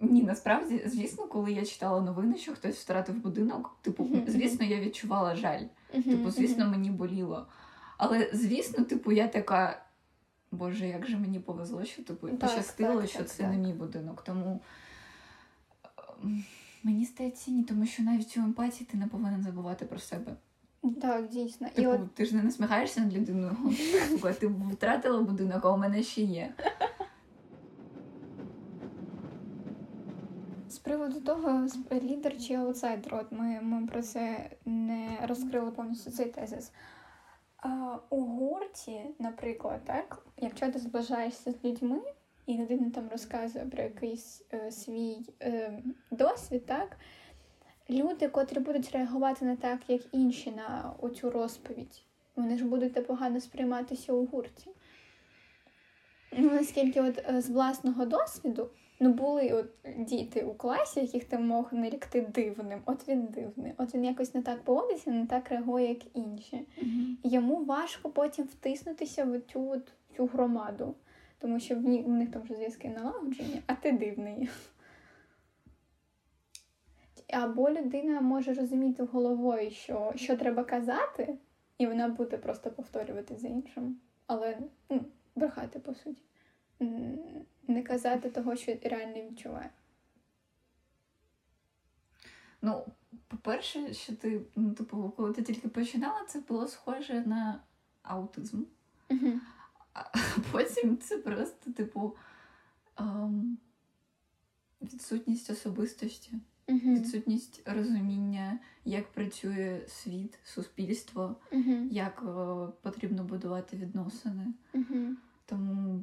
Ні, 0.00 0.22
насправді, 0.22 0.82
звісно, 0.86 1.26
коли 1.26 1.52
я 1.52 1.64
читала 1.64 2.00
новини, 2.00 2.36
що 2.36 2.52
хтось 2.54 2.76
втратив 2.76 3.14
будинок, 3.14 3.76
типу, 3.82 4.08
звісно, 4.26 4.66
я 4.66 4.80
відчувала 4.80 5.36
жаль. 5.36 5.62
Типу, 5.92 6.30
звісно, 6.30 6.68
мені 6.68 6.90
боліло. 6.90 7.46
Але, 7.98 8.30
звісно, 8.32 8.84
типу, 8.84 9.12
я 9.12 9.28
така. 9.28 9.83
Боже, 10.54 10.86
як 10.86 11.06
же 11.06 11.16
мені 11.16 11.40
повезло, 11.40 11.84
що 11.84 12.02
типу 12.02 12.28
Так, 12.28 12.38
пощастило, 12.38 13.00
так, 13.00 13.10
що 13.10 13.18
так, 13.18 13.28
це 13.28 13.42
так. 13.42 13.52
не 13.52 13.58
мій 13.58 13.72
будинок. 13.72 14.22
Тому 14.22 14.60
ем, 16.22 16.44
мені 16.82 17.04
здається, 17.04 17.50
ні, 17.50 17.64
тому 17.64 17.86
що 17.86 18.02
навіть 18.02 18.36
у 18.36 18.40
емпатії 18.40 18.88
ти 18.92 18.98
не 18.98 19.06
повинен 19.06 19.42
забувати 19.42 19.84
про 19.84 19.98
себе. 19.98 20.36
Так, 21.00 21.28
дійсно. 21.28 21.66
І 21.66 21.70
Типу, 21.70 21.90
от 21.90 22.14
ти 22.14 22.24
ж 22.24 22.36
не 22.36 22.42
насміхаєшся 22.42 23.00
над 23.00 23.14
людиною. 23.16 23.56
Ти 24.40 24.46
втратила 24.46 25.22
будинок, 25.22 25.64
а 25.64 25.70
у 25.70 25.76
мене 25.76 26.02
ще 26.02 26.22
є. 26.22 26.54
з 30.74 30.78
приводу 30.78 31.20
того, 31.20 31.66
лідер 31.92 32.40
чи 32.40 32.54
аутсайдер, 32.54 33.14
от 33.14 33.32
ми, 33.32 33.60
ми 33.62 33.86
про 33.86 34.02
це 34.02 34.50
не 34.64 35.18
розкрили 35.28 35.70
повністю 35.70 36.10
цей 36.10 36.26
тезис. 36.26 36.72
У 38.10 38.20
гурті, 38.20 39.00
наприклад, 39.18 39.80
так, 39.84 40.26
якщо 40.36 40.72
ти 40.72 40.78
зближаєшся 40.78 41.52
з 41.52 41.64
людьми, 41.64 42.00
і 42.46 42.58
людина 42.58 42.90
там 42.90 43.08
розказує 43.08 43.64
про 43.64 43.82
якийсь 43.82 44.42
е, 44.52 44.70
свій 44.70 45.16
е, 45.42 45.82
досвід, 46.10 46.66
так, 46.66 46.96
люди, 47.90 48.28
котрі 48.28 48.58
будуть 48.58 48.90
реагувати 48.92 49.44
не 49.44 49.56
так, 49.56 49.80
як 49.88 50.02
інші 50.12 50.50
на 50.50 50.94
оцю 51.00 51.30
розповідь, 51.30 52.02
вони 52.36 52.58
ж 52.58 52.64
будуть 52.64 53.06
погано 53.06 53.40
сприйматися 53.40 54.12
у 54.12 54.26
гурті. 54.26 54.70
Ну, 56.32 56.50
наскільки 56.50 57.00
от 57.00 57.24
е, 57.28 57.40
з 57.40 57.50
власного 57.50 58.06
досвіду, 58.06 58.70
ну 59.00 59.12
були 59.12 59.52
от 59.52 59.66
діти 60.04 60.42
у 60.42 60.54
класі, 60.54 61.00
яких 61.00 61.24
ти 61.24 61.38
мог 61.38 61.72
нарікти 61.72 62.20
дивним. 62.20 62.82
От 62.86 63.08
він 63.08 63.26
дивний, 63.26 63.72
от 63.78 63.94
він 63.94 64.04
якось 64.04 64.34
не 64.34 64.42
так 64.42 64.62
поводиться, 64.62 65.10
не 65.10 65.26
так 65.26 65.48
реагує, 65.48 65.88
як 65.88 66.16
інші. 66.16 66.68
І 67.22 67.28
йому 67.28 67.64
важко 67.64 68.10
потім 68.10 68.44
втиснутися 68.44 69.24
в 69.24 69.40
цю, 69.40 69.70
от, 69.70 69.92
цю 70.16 70.26
громаду, 70.26 70.94
тому 71.38 71.60
що 71.60 71.76
в, 71.76 71.80
ні, 71.80 72.02
в 72.02 72.08
них 72.08 72.30
там 72.30 72.42
вже 72.42 72.54
зв'язки 72.54 72.88
налагоджені, 72.88 73.62
а 73.66 73.74
ти 73.74 73.92
дивний. 73.92 74.48
Або 77.32 77.70
людина 77.70 78.20
може 78.20 78.54
розуміти 78.54 79.02
головою, 79.02 79.70
що, 79.70 80.12
що 80.16 80.36
треба 80.36 80.64
казати, 80.64 81.38
і 81.78 81.86
вона 81.86 82.08
буде 82.08 82.36
просто 82.36 82.70
повторювати 82.70 83.36
за 83.36 83.48
іншим. 83.48 84.00
Але 84.26 84.58
ну, 84.90 85.00
брехати, 85.34 85.78
по 85.78 85.94
суті. 85.94 86.22
Не 87.68 87.82
казати 87.82 88.30
того, 88.30 88.56
що 88.56 88.76
реально 88.82 89.30
відчуває. 89.30 89.70
Ну, 92.62 92.86
по-перше, 93.28 93.94
що 93.94 94.16
ти, 94.16 94.40
ну, 94.56 94.72
типу, 94.72 95.12
коли 95.16 95.32
ти 95.32 95.42
тільки 95.42 95.68
починала, 95.68 96.24
це 96.24 96.40
було 96.40 96.66
схоже 96.66 97.20
на 97.20 97.60
аутизм. 98.02 98.62
А 99.92 100.04
потім 100.52 100.98
це 100.98 101.18
просто, 101.18 101.70
типу, 101.70 102.16
ем, 102.98 103.58
відсутність 104.82 105.50
особистості, 105.50 106.32
відсутність 106.68 107.62
розуміння, 107.68 108.58
як 108.84 109.12
працює 109.12 109.80
світ, 109.88 110.38
суспільство, 110.44 111.36
як 111.90 112.22
е, 112.22 112.72
потрібно 112.82 113.24
будувати 113.24 113.76
відносини. 113.76 114.46
Тому 115.46 116.02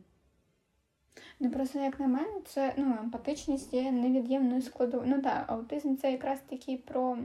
Ну 1.39 1.51
просто 1.51 1.79
як 1.79 1.99
на 1.99 2.07
мене, 2.07 2.41
це 2.45 2.73
ну, 2.77 2.97
емпатичність 2.99 3.73
є 3.73 3.91
невід'ємною 3.91 4.61
складовою. 4.61 5.09
Ну 5.15 5.21
так, 5.21 5.45
аутизм 5.47 5.95
це 5.95 6.11
якраз 6.11 6.39
таки 6.49 6.77
про. 6.77 7.17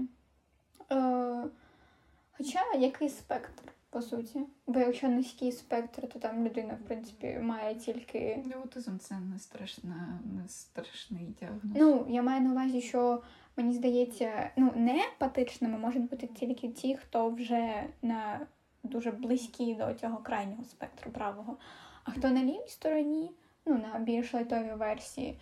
Е, 0.93 1.45
хоча 2.37 2.61
який 2.79 3.09
спектр, 3.09 3.73
по 3.91 4.03
суті. 4.03 4.41
Бо 4.67 4.81
якщо 4.81 5.09
низький 5.09 5.53
спектр, 5.53 6.09
то 6.09 6.19
там 6.19 6.45
людина, 6.45 6.75
в 6.75 6.87
принципі, 6.87 7.39
має 7.43 7.75
тільки. 7.75 8.45
аутизм 8.57 8.99
це 8.99 9.19
не 9.19 9.39
страшна, 9.39 10.21
не 10.25 10.49
страшний 10.49 11.27
діагноз. 11.41 11.73
Ну, 11.75 12.07
я 12.09 12.23
маю 12.23 12.41
на 12.41 12.53
увазі, 12.53 12.81
що 12.81 13.23
мені 13.57 13.75
здається, 13.75 14.51
ну, 14.57 14.73
не 14.77 15.05
емпатичними 15.05 15.79
можуть 15.79 16.11
бути 16.11 16.27
тільки 16.27 16.69
ті, 16.69 16.97
хто 16.97 17.31
вже 17.31 17.85
на 18.03 18.47
дуже 18.83 19.11
близький 19.11 19.75
до 19.75 19.95
цього 19.95 20.17
крайнього 20.17 20.65
спектру 20.65 21.11
правого. 21.11 21.57
А 22.05 22.11
хто 22.11 22.31
на 22.31 22.43
лівій 22.43 22.69
стороні, 22.69 23.31
ну, 23.67 23.79
на 23.79 23.99
більш 23.99 24.35
лайтовій 24.35 24.75
версії, 24.75 25.39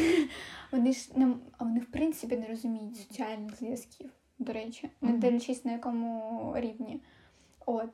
вони 0.72 0.92
ж 0.92 1.10
не, 1.18 1.34
а 1.58 1.64
вони, 1.64 1.80
в 1.80 1.86
принципі, 1.86 2.36
не 2.36 2.46
розуміють 2.46 2.96
соціальних 2.96 3.56
зв'язків, 3.56 4.10
до 4.38 4.52
речі, 4.52 4.90
не 5.00 5.12
дивлячись 5.12 5.64
на 5.64 5.72
якому 5.72 6.52
рівні. 6.56 7.00
От. 7.66 7.90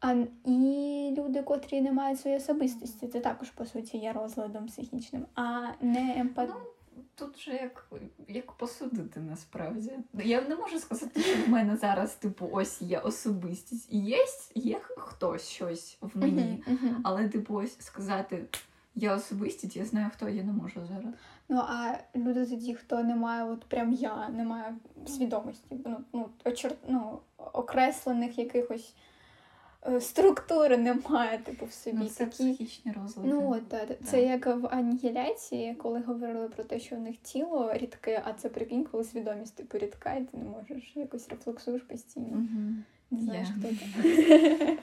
А, 0.00 0.24
і 0.44 1.14
люди, 1.18 1.42
котрі 1.42 1.80
не 1.80 1.92
мають 1.92 2.20
своєї 2.20 2.40
особистості, 2.42 3.08
це 3.08 3.20
також, 3.20 3.50
по 3.50 3.66
суті, 3.66 3.98
є 3.98 4.12
розладом 4.12 4.66
психічним, 4.66 5.26
а 5.34 5.66
не 5.80 6.14
емпат... 6.18 6.48
Ну, 6.48 6.60
Тут 7.14 7.40
же 7.40 7.52
як, 7.52 7.90
як 8.28 8.52
посудити 8.52 9.20
насправді. 9.20 9.92
Я 10.14 10.40
не 10.40 10.56
можу 10.56 10.78
сказати, 10.78 11.20
що 11.20 11.44
в 11.46 11.48
мене 11.48 11.76
зараз, 11.76 12.14
типу, 12.14 12.48
ось 12.52 12.82
є 12.82 12.98
особистість. 12.98 13.92
І 13.92 13.98
є, 13.98 14.18
є 14.54 14.80
хтось 14.96 15.48
щось 15.48 15.98
в 16.00 16.18
мені. 16.18 16.64
Але, 17.02 17.28
типу, 17.28 17.54
ось 17.54 17.80
сказати, 17.80 18.44
я 18.94 19.14
особистість, 19.14 19.76
я 19.76 19.84
знаю, 19.84 20.10
хто 20.14 20.28
я 20.28 20.42
не 20.42 20.52
можу 20.52 20.86
зараз. 20.86 21.14
Ну, 21.48 21.62
а 21.68 21.98
люди 22.16 22.46
тоді, 22.46 22.74
хто 22.74 23.02
не 23.02 23.16
має, 23.16 23.44
от 23.44 23.64
прям 23.64 23.92
я, 23.92 24.28
не 24.28 24.44
має 24.44 24.74
свідомості, 25.06 25.76
ну, 25.86 26.00
ну, 26.12 26.28
очер... 26.44 26.74
ну 26.88 27.18
окреслених 27.36 28.38
якихось 28.38 28.94
е, 29.86 30.00
структур 30.00 30.78
немає, 30.78 31.38
типу, 31.38 31.66
в 31.66 31.72
собі. 31.72 31.96
Ну, 32.00 32.06
це 32.08 32.24
Такі... 32.24 32.30
психічні 32.30 32.92
розлади. 32.92 33.28
Ну, 33.28 33.50
от, 33.50 33.68
та- 33.68 33.86
та- 33.86 33.94
це 33.94 34.22
як 34.22 34.46
в 34.46 34.66
анігіляції, 34.66 35.74
коли 35.74 36.00
говорили 36.00 36.48
про 36.48 36.64
те, 36.64 36.80
що 36.80 36.96
в 36.96 37.00
них 37.00 37.16
тіло 37.16 37.72
рідке, 37.74 38.22
а 38.24 38.32
це 38.32 38.48
прикинь, 38.48 38.84
коли 38.84 39.04
свідомість 39.04 39.56
типу 39.56 39.78
рідка, 39.78 40.14
і 40.14 40.24
ти 40.24 40.36
не 40.36 40.44
можеш 40.44 40.92
якось 40.96 41.28
рефлексуєш 41.28 41.82
постійно. 41.82 42.36
Мгм. 42.36 42.84
Не 43.10 43.20
знаєш, 43.20 43.48
хто 43.58 43.68
ти. 43.68 44.78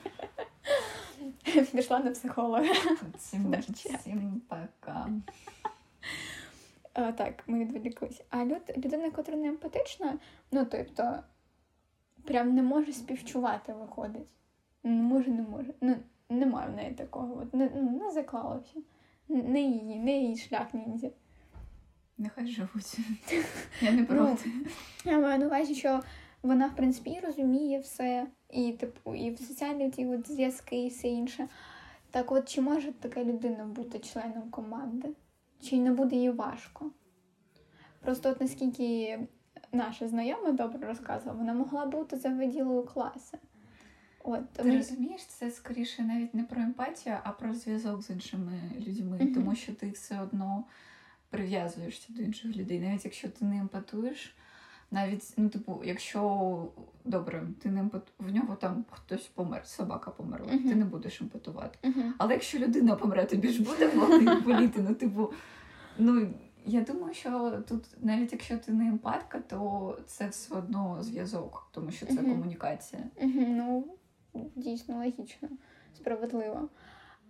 Пішла 1.72 2.00
на 2.00 2.12
психолога. 2.12 2.74
Всім, 3.18 3.56
всім 4.00 4.42
пока. 4.48 5.10
А, 6.94 7.12
так, 7.12 7.44
ми 7.48 7.60
відволіклися. 7.60 8.24
А 8.30 8.46
люд, 8.46 8.62
людина, 8.78 9.04
яка 9.06 9.32
не 9.32 9.48
емпатична, 9.48 10.18
ну 10.52 10.66
тобто, 10.72 11.20
прям 12.24 12.56
не 12.56 12.64
може 12.64 12.94
співчувати, 12.94 13.74
виходить. 13.74 14.28
Не 14.84 15.02
може, 15.02 15.32
не 15.32 15.42
може. 15.42 15.74
Ну, 15.82 15.96
немає 16.30 16.70
в 16.70 16.76
неї 16.76 16.94
такого. 16.94 17.38
От, 17.42 17.54
не, 17.54 17.72
ну, 17.76 18.00
не 18.06 18.12
заклалося. 18.12 18.76
Не 19.28 19.62
її, 19.62 20.00
не 20.00 20.18
її 20.18 20.38
шлях 20.38 20.74
ніндзя. 20.74 21.10
Нехай 22.18 22.48
живуть. 22.48 22.98
Я 23.82 23.92
не 23.92 24.04
проти. 24.04 24.50
Я 25.06 25.20
маю 25.20 25.40
на 25.40 25.46
увазі, 25.46 25.76
що 25.76 26.02
вона, 26.44 26.68
в 26.68 26.76
принципі, 26.76 27.20
розуміє 27.24 27.80
все, 27.80 28.28
і 28.50 28.72
типу, 28.72 29.16
і 29.16 29.32
в 29.32 29.40
соціальні 29.40 29.90
ті 29.90 30.06
от 30.06 30.32
зв'язки, 30.32 30.86
і 30.86 30.88
все 30.88 31.08
інше. 31.08 31.48
Так 32.12 32.32
от, 32.32 32.50
чи 32.50 32.62
може 32.62 32.92
така 32.92 33.24
людина 33.24 33.66
бути 33.66 34.00
членом 34.00 34.50
команди? 34.50 35.10
Чи 35.62 35.80
не 35.80 35.92
буде 35.92 36.16
їй 36.16 36.30
важко? 36.30 36.92
Просто 38.02 38.30
от 38.30 38.42
наскільки 38.42 39.20
наша 39.72 40.08
знайома 40.08 40.52
добре 40.52 40.88
розказувала, 40.88 41.38
вона 41.38 41.54
могла 41.54 41.86
бути 41.86 42.18
за 42.18 42.30
виділою 42.30 42.84
класу. 42.84 43.38
От, 44.24 44.50
Ти 44.54 44.64
мені- 44.64 44.78
розумієш, 44.78 45.26
це 45.26 45.52
скоріше 45.52 46.02
навіть 46.04 46.34
не 46.34 46.44
про 46.44 46.62
емпатію, 46.62 47.16
а 47.24 47.32
про 47.32 47.54
зв'язок 47.54 48.02
з 48.02 48.10
іншими 48.10 48.62
людьми, 48.88 49.18
Мгм. 49.22 49.34
тому 49.34 49.56
що 49.56 49.74
ти 49.74 49.90
все 49.92 50.22
одно 50.22 50.64
прив'язуєшся 51.30 52.14
до 52.14 52.22
інших 52.22 52.56
людей, 52.58 52.80
навіть 52.80 53.06
якщо 53.06 53.30
ти 53.30 53.46
не 53.46 53.58
емпатуєш. 53.58 54.36
Навіть, 54.94 55.34
ну, 55.38 55.50
типу, 55.50 55.82
якщо 55.86 56.72
добре, 57.06 57.48
ти 57.62 57.72
не 57.72 57.80
емпат... 57.80 58.02
в 58.20 58.32
нього 58.32 58.56
там 58.56 58.86
хтось 58.92 59.28
помер, 59.28 59.68
собака 59.68 60.12
померла, 60.12 60.54
Мгм. 60.54 60.70
ти 60.70 60.76
не 60.76 60.86
будеш 60.86 61.22
емпатувати. 61.22 61.90
Мгм. 61.90 62.14
Але 62.18 62.34
якщо 62.34 62.60
людина 62.60 62.96
помре, 62.96 63.26
тобі 63.26 63.48
ж 63.50 63.64
буде 63.64 63.88
болі- 63.88 64.44
боліти. 64.46 64.86
Ну, 64.90 64.96
типу, 64.96 65.34
ну 65.98 66.34
я 66.66 66.82
думаю, 66.82 67.14
що 67.14 67.52
тут, 67.68 67.86
навіть 68.02 68.32
якщо 68.32 68.58
ти 68.58 68.72
не 68.72 68.88
емпатка, 68.88 69.40
то 69.40 69.98
це 70.08 70.28
все 70.28 70.56
одно 70.56 70.98
зв'язок, 71.04 71.70
тому 71.72 71.92
що 71.92 72.06
це 72.06 72.14
Мгм. 72.14 72.26
комунікація. 72.32 73.02
Мгм, 73.22 73.56
Ну, 73.58 73.86
дійсно 74.34 74.98
логічно, 74.98 75.50
справедливо. 75.96 76.70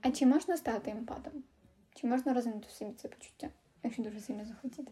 А 0.01 0.11
чи 0.11 0.25
можна 0.25 0.57
стати 0.57 0.91
емпатом? 0.91 1.33
Чи 1.95 2.07
можна 2.07 2.33
розвинути 2.33 2.67
в 2.67 2.71
собі 2.71 2.93
це 2.93 3.07
почуття, 3.07 3.49
якщо 3.83 4.03
дуже 4.03 4.19
сильно 4.19 4.45
захотіти? 4.45 4.91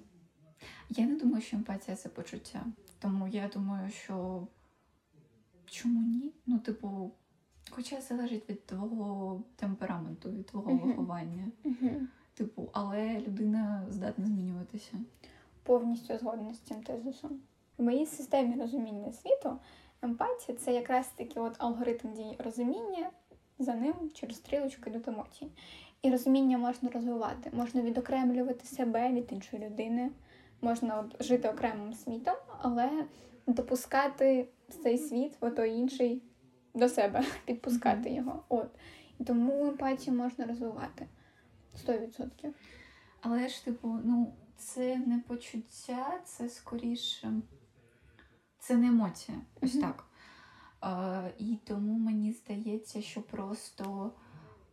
Я 0.90 1.06
не 1.06 1.16
думаю, 1.16 1.42
що 1.42 1.58
емпатія 1.58 1.98
це 1.98 2.10
почуття. 2.10 2.66
Тому 3.00 3.28
я 3.28 3.48
думаю, 3.54 3.90
що 3.90 4.48
чому 5.66 6.02
ні? 6.02 6.34
Ну, 6.46 6.60
типу, 6.60 7.12
Хоча 7.72 8.02
залежить 8.02 8.50
від 8.50 8.66
твого 8.66 9.44
темпераменту, 9.56 10.32
від 10.32 10.46
твого 10.46 10.74
Мгм. 10.74 10.88
виховання. 10.88 11.48
Угу. 11.64 11.90
Типу, 12.34 12.70
але 12.74 13.20
людина 13.20 13.86
здатна 13.90 14.26
змінюватися. 14.26 14.94
Повністю 15.64 16.18
згодна 16.18 16.54
з 16.54 16.60
цим 16.60 16.84
тезисом. 16.84 17.40
В 17.78 17.84
моїй 17.84 18.06
системі 18.06 18.62
розуміння 18.62 19.12
світу 19.12 19.60
емпатія 20.02 20.58
це 20.58 20.74
якраз 20.74 21.08
таки 21.08 21.40
от 21.40 21.56
алгоритм 21.58 22.14
дії 22.14 22.36
розуміння, 22.40 23.10
за 23.60 23.74
ним 23.74 23.94
через 24.14 24.38
стрілочку 24.38 24.90
йдуть 24.90 25.08
емоції. 25.08 25.52
І 26.02 26.10
розуміння 26.10 26.58
можна 26.58 26.90
розвивати, 26.90 27.50
можна 27.54 27.82
відокремлювати 27.82 28.66
себе 28.66 29.12
від 29.12 29.32
іншої 29.32 29.66
людини, 29.66 30.12
можна 30.62 31.00
от 31.00 31.24
жити 31.24 31.50
окремим 31.50 31.94
світом, 31.94 32.36
але 32.62 33.06
допускати 33.48 34.48
цей 34.84 34.98
світ, 34.98 35.38
в 35.42 35.52
той 35.52 35.72
інший, 35.72 36.22
до 36.74 36.90
себе, 36.90 37.24
підпускати 37.46 38.10
його. 38.10 38.44
От. 38.50 38.70
І 39.20 39.24
тому 39.24 39.66
емпатію 39.66 40.16
можна 40.18 40.46
розвивати. 40.46 41.08
100%. 41.88 42.54
Але 43.22 43.48
ж, 43.48 43.66
типу, 43.66 44.00
ну, 44.04 44.34
це 44.58 44.98
не 44.98 45.20
почуття, 45.28 46.20
це 46.26 46.50
скоріше. 46.50 47.34
Це 48.60 48.78
не 48.78 48.88
емоція. 48.88 49.38
Ось 49.62 49.76
Мгм. 49.76 49.84
так. 49.84 50.06
А, 50.82 51.24
і 51.38 51.58
тому 51.66 52.00
мені 52.00 52.34
здається, 52.34 53.02
що 53.02 53.22
просто 53.22 54.14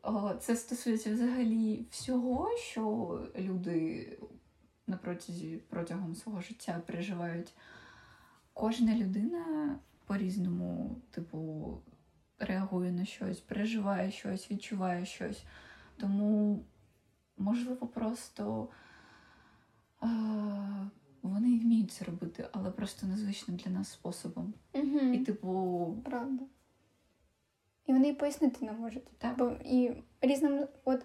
а, 0.03 0.35
це 0.35 0.57
стосується 0.57 1.14
взагалі 1.14 1.87
всього, 1.90 2.57
що 2.57 3.20
люди 3.38 4.09
на 4.87 4.96
протязі 4.96 5.62
протягом 5.68 6.14
свого 6.14 6.40
життя 6.40 6.83
переживають. 6.87 7.55
Кожна 8.53 8.94
людина 8.94 9.79
по-різному, 10.07 11.03
типу, 11.11 11.83
реагує 12.38 12.92
на 12.92 13.05
щось, 13.05 13.40
переживає 13.40 14.11
щось, 14.11 14.51
відчуває 14.51 15.07
щось. 15.07 15.44
Тому, 15.96 16.64
можливо, 17.37 17.87
просто 17.87 18.68
е, 20.03 20.09
вони 21.29 21.59
вміють 21.59 21.93
це 21.93 22.05
робити, 22.05 22.49
але 22.53 22.71
просто 22.71 23.07
незвичним 23.07 23.57
для 23.57 23.71
нас 23.71 23.89
способом. 23.89 24.55
Угу. 24.75 24.99
І, 24.99 25.19
типу, 25.19 25.95
Правда. 26.05 26.45
І 27.87 27.93
вони 27.93 28.09
і 28.09 28.12
пояснити 28.12 28.65
не 28.65 28.73
можуть. 28.73 29.19
Так. 29.19 29.39
Бо 29.39 29.53
і 29.65 29.93
різним, 30.21 30.67
от 30.85 31.03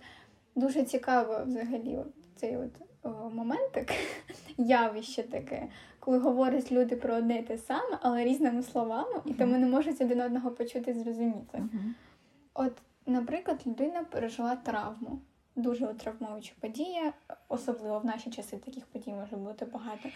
дуже 0.56 0.84
цікаво 0.84 1.44
взагалі 1.46 1.98
от 1.98 2.14
цей 2.36 2.58
от 2.58 2.72
о, 3.04 3.30
моментик, 3.30 3.92
явище 4.58 5.24
таке, 5.24 5.68
коли 6.00 6.18
говорять 6.18 6.72
люди 6.72 6.96
про 6.96 7.16
одне 7.16 7.40
і 7.40 7.44
те 7.44 7.58
саме, 7.58 7.98
але 8.02 8.24
різними 8.24 8.64
словами, 8.64 9.22
і 9.26 9.34
тому 9.34 9.58
не 9.58 9.68
можуть 9.68 10.02
один 10.02 10.22
одного 10.22 10.52
почути 10.52 10.92
і 10.92 10.94
зрозуміти. 10.94 11.58
мгм. 11.58 11.96
От, 12.54 12.74
наприклад, 13.06 13.62
людина 13.68 14.04
пережила 14.04 14.56
травму. 14.56 15.22
Дуже 15.56 15.88
травмуюча 15.88 16.54
подія, 16.60 17.14
особливо 17.48 18.00
в 18.00 18.06
наші 18.06 18.30
часи 18.30 18.58
таких 18.58 18.86
подій 18.86 19.14
може 19.14 19.36
бути 19.36 19.66
багато. 19.66 20.10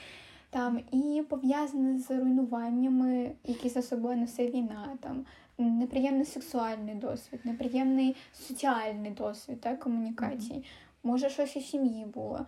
Там 0.50 0.80
і 0.92 1.24
пов'язане 1.30 2.00
з 2.00 2.12
руйнуваннями, 2.12 3.32
які 3.44 3.70
за 3.70 3.82
собою 3.82 4.18
несе 4.18 4.48
війна, 4.48 4.98
там 5.02 5.26
неприємний 5.58 6.26
сексуальний 6.26 6.96
досвід, 6.96 7.40
неприємний 7.44 8.16
соціальний 8.34 9.12
досвід 9.12 9.62
так, 9.62 9.80
комунікації. 9.80 10.64
Може, 11.04 11.30
щось 11.30 11.58
у 11.58 11.62
сім'ї 11.62 12.06
було. 12.06 12.46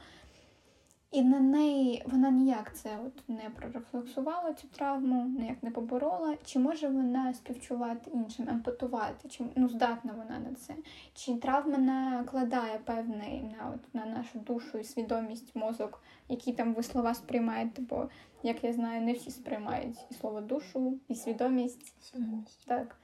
І 1.11 1.21
на 1.21 1.39
неї 1.39 2.03
вона 2.05 2.29
ніяк 2.31 2.75
це 2.75 2.97
от 3.05 3.29
не 3.29 3.49
прорефлексувала 3.49 4.53
цю 4.53 4.67
травму, 4.67 5.25
ніяк 5.25 5.63
не 5.63 5.71
поборола. 5.71 6.37
Чи 6.45 6.59
може 6.59 6.87
вона 6.87 7.33
співчувати 7.33 8.11
іншим, 8.13 8.49
емпатувати? 8.49 9.29
Чи 9.29 9.43
ну 9.55 9.69
здатна 9.69 10.13
вона 10.13 10.39
на 10.39 10.53
це? 10.55 10.73
Чи 11.13 11.35
травма 11.35 11.77
накладає 11.77 12.79
певний 12.79 13.43
на 13.43 13.71
от 13.75 13.95
на 13.95 14.05
нашу 14.05 14.39
душу 14.39 14.77
і 14.77 14.83
свідомість, 14.83 15.55
мозок, 15.55 16.03
які 16.29 16.53
там 16.53 16.73
ви 16.73 16.83
слова 16.83 17.13
сприймаєте? 17.13 17.81
Бо, 17.81 18.09
як 18.43 18.63
я 18.63 18.73
знаю, 18.73 19.01
не 19.01 19.13
всі 19.13 19.31
сприймають 19.31 19.97
і 20.11 20.13
слово 20.13 20.41
душу, 20.41 20.99
і 21.07 21.15
свідомість. 21.15 21.93
Свідомість. 22.03 22.65
Так. 22.67 22.95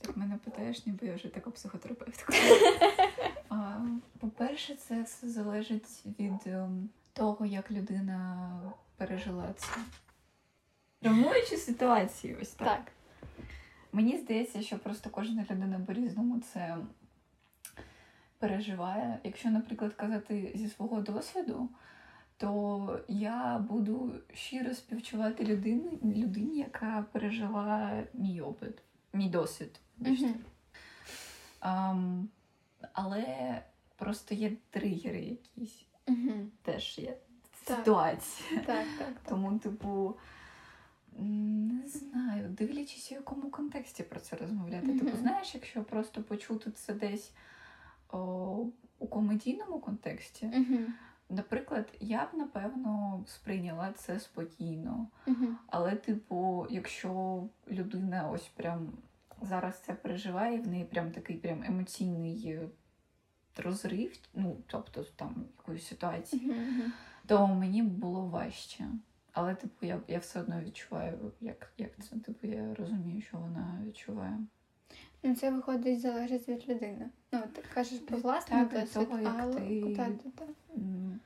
Так 0.00 0.16
мене 0.16 0.38
питаєш, 0.44 0.86
ніби 0.86 1.06
я 1.06 1.14
вже 1.14 1.28
така 1.28 1.50
психотерапевтка. 1.50 2.32
По-перше, 4.20 4.74
це 4.74 5.02
все 5.02 5.28
залежить 5.28 6.02
від 6.18 6.46
ем, 6.46 6.88
того, 7.16 7.46
як 7.46 7.70
людина 7.70 8.48
пережила 8.96 9.52
це. 9.56 9.76
Травмуючі 11.00 11.56
ситуації, 11.56 12.36
ось 12.42 12.50
так. 12.50 12.68
Так. 12.68 12.92
Мені 13.92 14.18
здається, 14.18 14.62
що 14.62 14.78
просто 14.78 15.10
кожна 15.10 15.46
людина 15.50 15.80
по-різному 15.86 16.40
це 16.40 16.76
переживає. 18.38 19.18
Якщо, 19.24 19.50
наприклад, 19.50 19.94
казати 19.94 20.52
зі 20.54 20.68
свого 20.68 21.00
досвіду, 21.00 21.68
то 22.36 23.00
я 23.08 23.58
буду 23.58 24.12
щиро 24.34 24.74
співчувати 24.74 25.44
людині, 25.44 25.98
людині, 26.02 26.58
яка 26.58 27.04
пережила 27.12 28.02
мій 28.14 28.40
опит, 28.40 28.82
мій 29.12 29.28
досвід. 29.28 29.80
Мгм. 29.98 30.34
Ам, 31.60 32.28
але 32.92 33.62
просто 33.96 34.34
є 34.34 34.52
тригери 34.70 35.20
якісь, 35.20 35.85
Угу. 36.08 36.32
теж 36.62 36.98
є 36.98 37.16
Так. 37.64 37.78
ситуації. 37.78 38.58
Так, 38.58 38.66
так, 38.66 38.86
так. 38.98 39.14
Тому, 39.28 39.58
типу, 39.58 40.16
не 41.18 41.88
знаю, 41.88 42.48
дивлячись, 42.48 43.12
у 43.12 43.14
якому 43.14 43.50
контексті 43.50 44.02
про 44.02 44.20
це 44.20 44.36
розмовляти. 44.36 44.86
Мгм. 44.86 44.98
Типу, 44.98 45.16
знаєш, 45.16 45.54
якщо 45.54 45.84
просто 45.84 46.22
почути 46.22 46.70
це 46.70 46.94
десь 46.94 47.32
о, 48.12 48.66
у 48.98 49.06
комедійному 49.06 49.78
контексті, 49.80 50.46
Угу. 50.46 50.78
наприклад, 51.30 51.88
я 52.00 52.24
б 52.24 52.28
напевно 52.38 53.24
сприйняла 53.26 53.92
це 53.92 54.20
спокійно. 54.20 55.08
Угу. 55.26 55.46
Але, 55.66 55.96
типу, 55.96 56.66
якщо 56.70 57.42
людина 57.70 58.30
ось 58.30 58.48
прям 58.48 58.92
зараз 59.42 59.78
це 59.80 59.92
переживає, 59.92 60.60
в 60.60 60.68
неї 60.68 60.84
прям 60.84 61.10
такий 61.12 61.36
прям 61.36 61.62
емоційний 61.62 62.58
розрив, 63.58 64.18
ну, 64.34 64.56
тобто 64.66 65.04
там 65.16 65.44
якоїсь 65.58 65.86
ситуації, 65.86 66.52
то 67.26 67.46
мені 67.46 67.82
було 67.82 68.26
важче. 68.26 68.84
Але, 69.32 69.54
типу, 69.54 69.86
я, 69.86 70.00
я 70.08 70.18
все 70.18 70.40
одно 70.40 70.60
відчуваю, 70.60 71.32
як, 71.40 71.72
як 71.78 71.90
це. 72.04 72.16
Типу, 72.16 72.46
я 72.46 72.74
розумію, 72.74 73.22
що 73.22 73.38
вона 73.38 73.82
відчуває. 73.86 74.38
Ну, 75.22 75.34
це 75.34 75.50
виходить 75.50 76.00
залежить 76.00 76.48
від 76.48 76.68
людини. 76.68 77.10
Ну, 77.32 77.42
ти 77.54 77.62
кажеш 77.74 77.98
про 77.98 78.18
власний 78.18 78.60
Так, 78.60 78.72
від 78.72 78.80
досвід, 78.80 79.08
того, 79.08 79.20
як 79.20 79.36
але 79.40 79.54
ти- 79.54 79.94
так, 79.96 80.22
так, 80.22 80.32
так. 80.34 80.48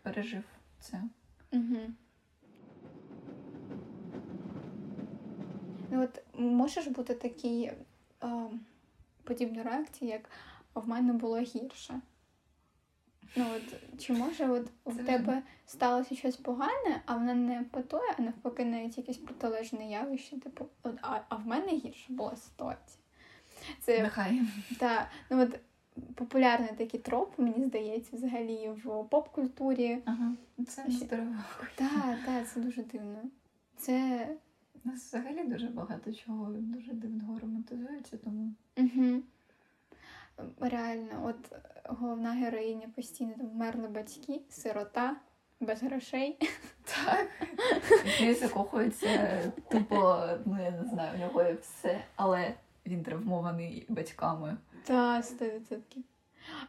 Пережив 0.03 0.45
це. 0.81 1.03
Угу. 1.53 1.77
Ну, 5.91 6.03
от 6.03 6.23
можеш 6.39 6.87
бути 6.87 7.15
такий 7.15 7.73
а, 8.21 8.47
подібні 9.25 9.63
реакції, 9.63 10.11
як 10.11 10.31
в 10.75 10.89
мене 10.89 11.13
було 11.13 11.39
гірше. 11.39 12.01
Ну, 13.37 13.45
от, 13.57 13.99
чи 14.01 14.13
може 14.13 14.49
от 14.49 14.67
Це 14.67 14.91
в 14.91 14.95
вже- 14.95 15.05
тебе 15.05 15.43
сталося 15.67 16.15
щось 16.15 16.37
погане, 16.37 17.03
а 17.07 17.15
воно 17.15 17.35
не 17.35 17.63
патує, 17.71 18.15
а 18.19 18.23
навпаки 18.23 18.65
навіть 18.65 18.99
якесь 18.99 19.17
протилежне 19.17 19.91
явище, 19.91 20.41
типу, 20.41 20.67
от, 20.83 20.95
а, 21.03 21.21
а 21.29 21.37
в 21.37 21.47
мене 21.47 21.67
гірша 21.67 22.13
була 22.13 22.37
ситуація. 22.37 23.03
Це 23.81 24.03
Нехай. 24.03 24.41
та, 24.79 25.11
ну 25.31 25.43
от 25.43 25.59
популярний 26.15 26.71
такий 26.77 27.01
троп, 27.01 27.39
мені 27.39 27.65
здається, 27.65 28.17
взагалі 28.17 28.69
в 28.85 29.05
поп-культурі. 29.05 29.99
Ага. 30.05 30.33
Це 30.69 30.83
Ще- 30.83 30.93
здорово. 30.93 31.35
Так, 31.75 32.19
так, 32.27 32.49
це 32.49 32.61
дуже 32.61 32.83
дивно. 32.83 33.23
Це 33.77 34.29
У 34.85 34.89
нас 34.89 35.05
взагалі 35.07 35.45
дуже 35.45 35.67
багато 35.69 36.13
чого 36.13 36.53
дуже 36.53 36.93
дивного 36.93 37.39
романтизується, 37.39 38.17
тому 38.17 38.55
угу. 38.79 39.23
Реально, 40.61 41.27
от 41.27 41.61
головна 41.85 42.31
героїня 42.33 42.89
постійно 42.97 43.33
там 43.39 43.47
вмерли 43.47 43.89
батьки, 43.89 44.41
сирота, 44.49 45.17
без 45.61 45.83
грошей. 45.83 46.39
Так. 47.05 47.27
Він 48.21 48.35
закохується, 48.35 49.43
тупо, 49.71 50.29
ну 50.47 50.63
я 50.65 50.71
не 50.71 50.85
знаю, 50.85 51.17
в 51.17 51.21
нього 51.21 51.43
є 51.43 51.53
все, 51.53 52.01
але 52.17 52.55
він 52.87 53.03
травмований 53.03 53.87
батьками. 53.89 54.57
Та, 54.85 55.21
100%. 55.21 55.79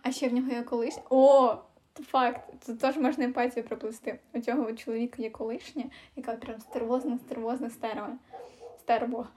А 0.02 0.12
ще 0.12 0.30
в 0.30 0.34
нього 0.34 0.52
є 0.52 0.64
колишня. 0.64 1.04
О! 1.10 1.58
Факт, 1.96 2.54
це 2.62 2.76
теж 2.76 2.98
можна 2.98 3.24
емпатію 3.24 3.64
проплести. 3.64 4.20
У 4.34 4.40
цього 4.40 4.74
чоловіка 4.74 5.22
є 5.22 5.30
колишня, 5.30 5.84
яка 6.16 6.36
прям 6.36 6.62
стервозна, 6.62 7.18
стервозна 7.18 7.70
стерва. 7.70 8.18
Стерво. 8.80 9.28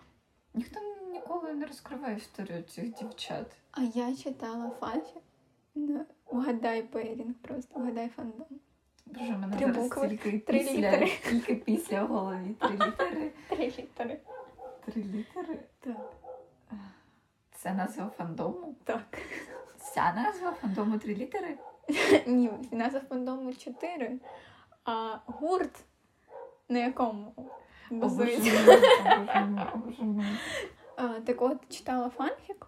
Ніхто 0.55 0.81
ніколи 1.25 1.55
не 1.55 1.67
розкриває 1.67 2.17
історію 2.17 2.63
цих 2.63 2.95
дівчат. 2.95 3.47
А 3.73 3.83
я 3.83 4.17
читала 4.17 4.71
фанфік. 4.81 5.21
Ну, 5.75 6.05
угадай 6.27 6.83
pairing 6.83 7.35
просто, 7.43 7.81
угадай 7.81 8.09
фандом. 8.09 8.47
Боже, 9.07 9.33
мене 9.33 9.57
Три 9.57 9.67
зараз 9.67 9.77
букви, 9.89 10.09
тільки 10.09 10.39
три 10.39 10.59
після, 10.59 10.73
літери. 10.77 11.13
тільки 11.31 11.55
після 11.55 12.05
в 12.05 12.09
голові. 12.09 12.55
Три 12.61 12.71
літери. 12.87 13.33
Три 13.49 13.67
літери. 13.67 14.21
Три 14.85 15.03
літери. 15.03 15.59
Так. 15.81 15.97
Це 17.55 17.75
назва 17.75 18.11
фандому? 18.17 18.75
Так. 18.85 19.19
Ця 19.79 20.13
назва 20.13 20.53
фандому 20.53 20.99
три 20.99 21.15
літери? 21.15 21.59
Ні, 22.27 22.51
назва 22.71 23.01
фандому 23.01 23.55
4, 23.55 24.19
а 24.85 25.19
гурт 25.27 25.85
на 26.69 26.79
якому 26.79 27.35
базується. 27.91 28.79
А, 30.97 31.09
Так 31.09 31.43
от 31.43 31.69
читала 31.69 32.09
фанфік 32.11 32.67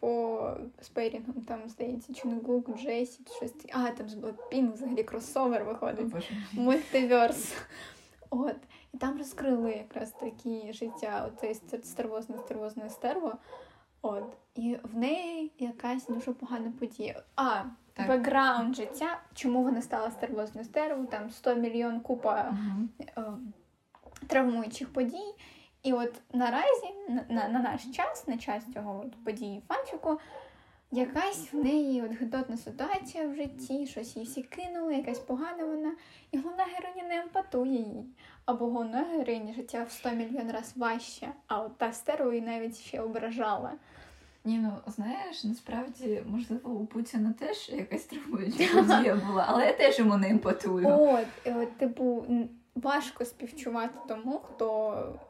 по 0.00 0.50
з 0.80 0.85
пейрінгам, 0.85 1.34
там, 1.34 1.68
здається, 1.68 2.14
Чонгук, 2.14 2.78
Дженні, 2.78 3.20
чи 3.28 3.34
щось. 3.34 3.54
А, 3.72 3.90
там 3.90 4.08
з 4.08 4.14
Blackpink 4.14 4.72
взагалі 4.72 5.02
кросовер 5.02 5.64
виходить. 5.64 6.30
Мультиверс. 6.52 7.54
От. 8.30 8.56
І 8.94 8.98
там 8.98 9.18
розкрили 9.18 9.72
якраз 9.72 10.10
такі 10.10 10.72
життя 10.72 11.28
оцей 11.34 11.54
стервозне, 11.82 12.38
стервозне 12.38 12.90
стерво. 12.90 13.34
От. 14.02 14.24
І 14.54 14.76
в 14.82 14.96
неї 14.98 15.52
якась 15.58 16.06
дуже 16.06 16.32
погана 16.32 16.72
подія. 16.80 17.22
А, 17.36 17.62
Так. 17.92 18.08
бекграунд 18.08 18.76
життя, 18.76 19.20
чому 19.34 19.62
вона 19.62 19.82
стала 19.82 20.10
стервозною 20.10 20.64
стервою, 20.64 21.06
там 21.06 21.30
100 21.30 21.54
мільйон 21.54 22.00
купа 22.00 22.42
Мгм. 22.50 22.88
е, 23.00 23.22
травмуючих 24.26 24.92
подій. 24.92 25.34
І 25.82 25.92
от 25.92 26.12
наразі, 26.32 26.86
на, 27.08 27.24
на, 27.28 27.48
на 27.48 27.58
наш 27.58 27.84
час, 27.96 28.28
на 28.28 28.38
час 28.38 28.64
цього 28.74 29.02
от 29.04 29.24
події 29.24 29.62
фанфіку, 29.68 30.18
якась 30.90 31.52
в 31.52 31.56
неї 31.56 32.02
от 32.02 32.12
гидотна 32.12 32.56
ситуація 32.56 33.28
в 33.28 33.34
житті, 33.34 33.86
щось 33.86 34.16
їй 34.16 34.24
всі 34.24 34.42
кинули, 34.42 34.94
якась 34.94 35.18
погана 35.18 35.64
вона, 35.64 35.92
і 36.30 36.38
головна 36.38 36.64
героїня 36.64 37.08
не 37.08 37.22
емпатує 37.22 37.72
їй. 37.72 38.04
Або 38.44 38.66
головна 38.66 39.04
героїня 39.04 39.54
життя 39.54 39.84
в 39.88 39.90
100 39.90 40.10
мільйон 40.10 40.50
раз 40.50 40.72
важче, 40.76 41.28
а 41.46 41.60
от 41.60 41.78
та 41.78 41.92
стерва 41.92 42.34
її 42.34 42.46
навіть 42.46 42.78
ще 42.78 43.00
ображала. 43.00 43.72
Ні, 44.44 44.58
ну 44.58 44.72
знаєш, 44.86 45.44
насправді, 45.44 46.22
можливо, 46.26 46.70
у 46.70 46.86
Путіна 46.86 47.34
теж 47.38 47.68
якась 47.68 48.04
травмуюча 48.04 48.74
подія 48.74 49.14
була, 49.14 49.44
але 49.48 49.66
я 49.66 49.72
теж 49.72 49.98
йому 49.98 50.16
не 50.16 50.28
емпатую. 50.28 50.88
От, 50.88 51.54
от, 51.56 51.78
типу, 51.78 52.26
важко 52.74 53.24
співчувати 53.24 53.98
тому, 54.08 54.38
хто 54.38 55.20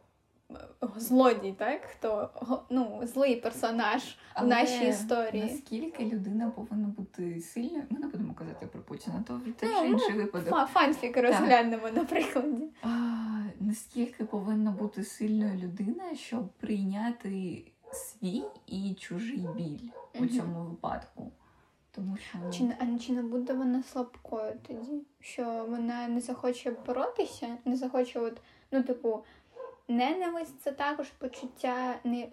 злодій, 0.96 1.54
так? 1.58 1.82
Хто 1.84 2.30
ну, 2.70 3.00
злий 3.02 3.36
персонаж 3.36 4.16
в 4.42 4.46
нашій 4.46 4.88
історії. 4.88 5.42
Наскільки 5.42 6.04
людина 6.04 6.50
повинна 6.50 6.88
бути 6.88 7.40
сильною, 7.40 7.82
ми 7.90 7.98
не 7.98 8.06
будемо 8.06 8.34
казати 8.34 8.66
про 8.66 8.82
Путіна, 8.82 9.24
то 9.26 9.40
теж 9.56 9.70
Ну, 9.72 9.84
інший 9.84 10.14
випадок. 10.14 10.48
Фа- 10.48 10.66
Фанфік 10.66 11.16
розглянемо 11.16 11.90
на 11.90 12.04
прикладі. 12.04 12.68
А, 12.82 12.88
наскільки 13.60 14.24
повинна 14.24 14.70
бути 14.70 15.04
сильною 15.04 15.58
людина, 15.58 16.14
щоб 16.14 16.48
прийняти 16.48 17.64
свій 17.92 18.42
і 18.66 18.94
чужий 18.94 19.48
біль 19.56 19.88
у 20.20 20.26
цьому 20.26 20.64
випадку? 20.64 21.32
Тому 21.94 22.16
що 22.16 22.38
Чи, 22.52 22.76
а 22.80 22.98
чи 22.98 23.12
не 23.12 23.22
буде 23.22 23.52
вона 23.52 23.82
слабкою 23.82 24.52
тоді? 24.66 25.02
Що 25.20 25.66
вона 25.68 26.08
не 26.08 26.20
захоче 26.20 26.76
боротися, 26.86 27.56
не 27.64 27.76
захоче, 27.76 28.20
от, 28.20 28.40
ну, 28.70 28.82
типу, 28.82 29.24
ненависть 29.88 30.60
це 30.60 30.72
також 30.72 31.08
почуття, 31.10 32.00
не, 32.04 32.28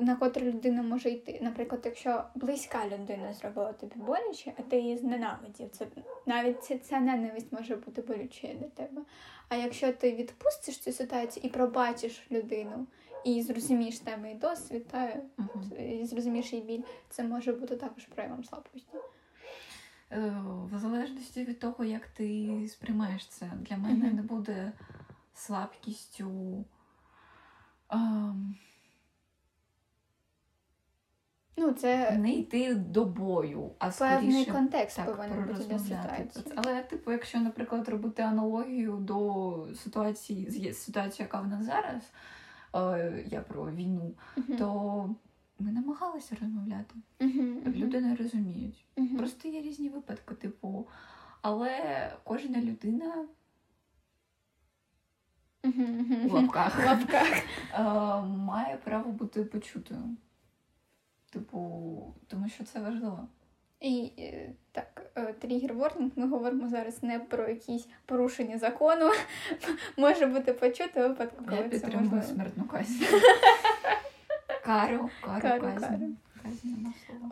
на 0.00 0.16
котре 0.16 0.46
людина 0.46 0.82
може 0.82 1.10
йти. 1.10 1.38
Наприклад, 1.42 1.82
якщо 1.84 2.24
близька 2.34 2.86
людина 2.86 3.32
зробила 3.32 3.72
тобі 3.72 3.94
боляче, 3.96 4.52
а 4.58 4.62
ти 4.62 4.76
її 4.76 4.96
зненавидів, 4.96 5.70
це 5.70 5.86
навіть 6.26 6.64
ця, 6.64 6.78
ця 6.78 7.00
ненависть 7.00 7.52
може 7.52 7.76
бути 7.76 8.02
болючою 8.02 8.54
для 8.54 8.68
тебе. 8.68 9.02
А 9.48 9.56
якщо 9.56 9.92
ти 9.92 10.12
відпустиш 10.14 10.78
цю 10.78 10.92
ситуацію 10.92 11.42
і 11.46 11.48
пробачиш 11.48 12.22
людину, 12.30 12.86
і 13.24 13.42
зрозумієш 13.42 13.98
там 13.98 14.26
і 14.26 14.34
досвід, 14.34 14.88
та 14.88 15.16
Мгм. 15.36 15.72
і 15.78 16.06
зрозумієш 16.06 16.52
її 16.52 16.64
біль, 16.64 16.82
це 17.10 17.24
може 17.24 17.52
бути 17.52 17.76
також 17.76 18.04
проявом 18.04 18.44
слабкості. 18.44 18.96
Е, 20.10 20.34
в 20.72 20.78
залежності 20.78 21.44
від 21.44 21.58
того, 21.58 21.84
як 21.84 22.06
ти 22.06 22.50
сприймаєш 22.68 23.26
це, 23.26 23.50
для 23.60 23.76
мене 23.76 24.06
Мгм. 24.06 24.16
не 24.16 24.22
буде 24.22 24.72
слабкістю. 25.34 26.64
ем, 27.90 28.54
Ну, 31.56 31.72
це 31.72 32.18
не 32.18 32.32
йти 32.32 32.74
до 32.74 33.04
бою, 33.04 33.70
а 33.78 33.90
певний 33.90 34.32
скоріше 34.32 34.52
контекст 34.52 34.96
так, 34.96 35.06
повинен 35.06 35.44
бути 35.44 35.64
для 35.64 35.78
ситуації. 35.78 36.44
Але, 36.56 36.82
типу, 36.82 37.12
якщо, 37.12 37.40
наприклад, 37.40 37.88
робити 37.88 38.22
аналогію 38.22 38.96
до 38.96 39.68
ситуації, 39.76 40.50
з 40.72 40.78
ситуації, 40.78 41.24
яка 41.24 41.40
в 41.40 41.48
нас 41.48 41.64
зараз, 41.64 42.02
е, 42.74 43.24
я 43.26 43.40
про 43.40 43.70
війну, 43.70 44.14
Мгм. 44.36 44.56
то 44.56 45.14
ми 45.58 45.72
намагалися 45.72 46.36
розмовляти. 46.40 46.94
Мгм, 47.20 47.48
мгм, 47.50 47.72
Люди 47.74 48.00
не 48.00 48.16
розуміють. 48.16 48.84
Просто 49.18 49.48
є 49.48 49.62
різні 49.62 49.88
випадки, 49.88 50.34
типу, 50.34 50.88
але 51.42 52.12
кожна 52.24 52.60
людина. 52.60 53.26
В 55.64 56.32
лапках 56.32 56.78
В 56.82 56.86
лапках. 56.86 57.28
е, 57.74 57.82
має 58.26 58.76
право 58.76 59.10
бути 59.12 59.44
почутою. 59.44 60.00
Типу, 61.32 62.14
тому 62.28 62.48
що 62.48 62.64
це 62.64 62.80
важливо. 62.80 63.28
І 63.80 64.12
е, 64.18 64.50
так, 64.72 65.10
е, 65.16 65.32
тригер 65.32 65.74
ворнінг, 65.74 66.12
ми 66.16 66.28
говоримо 66.28 66.68
зараз 66.68 67.02
не 67.02 67.18
про 67.18 67.48
якісь 67.48 67.88
порушення 68.06 68.58
закону. 68.58 69.10
Може 69.96 70.26
бути 70.26 70.52
почуто 70.52 71.00
у 71.00 71.08
випадку, 71.08 71.44
Я 71.44 71.50
коли 71.50 71.62
це 71.62 71.68
підтримую 71.68 72.02
можливо. 72.10 72.34
смертну 72.34 72.64
казнь. 72.64 73.04
Кару, 74.64 75.10
кару, 75.24 75.40
Кару, 75.42 75.62
казнь. 75.62 75.84
кару. 75.86 76.06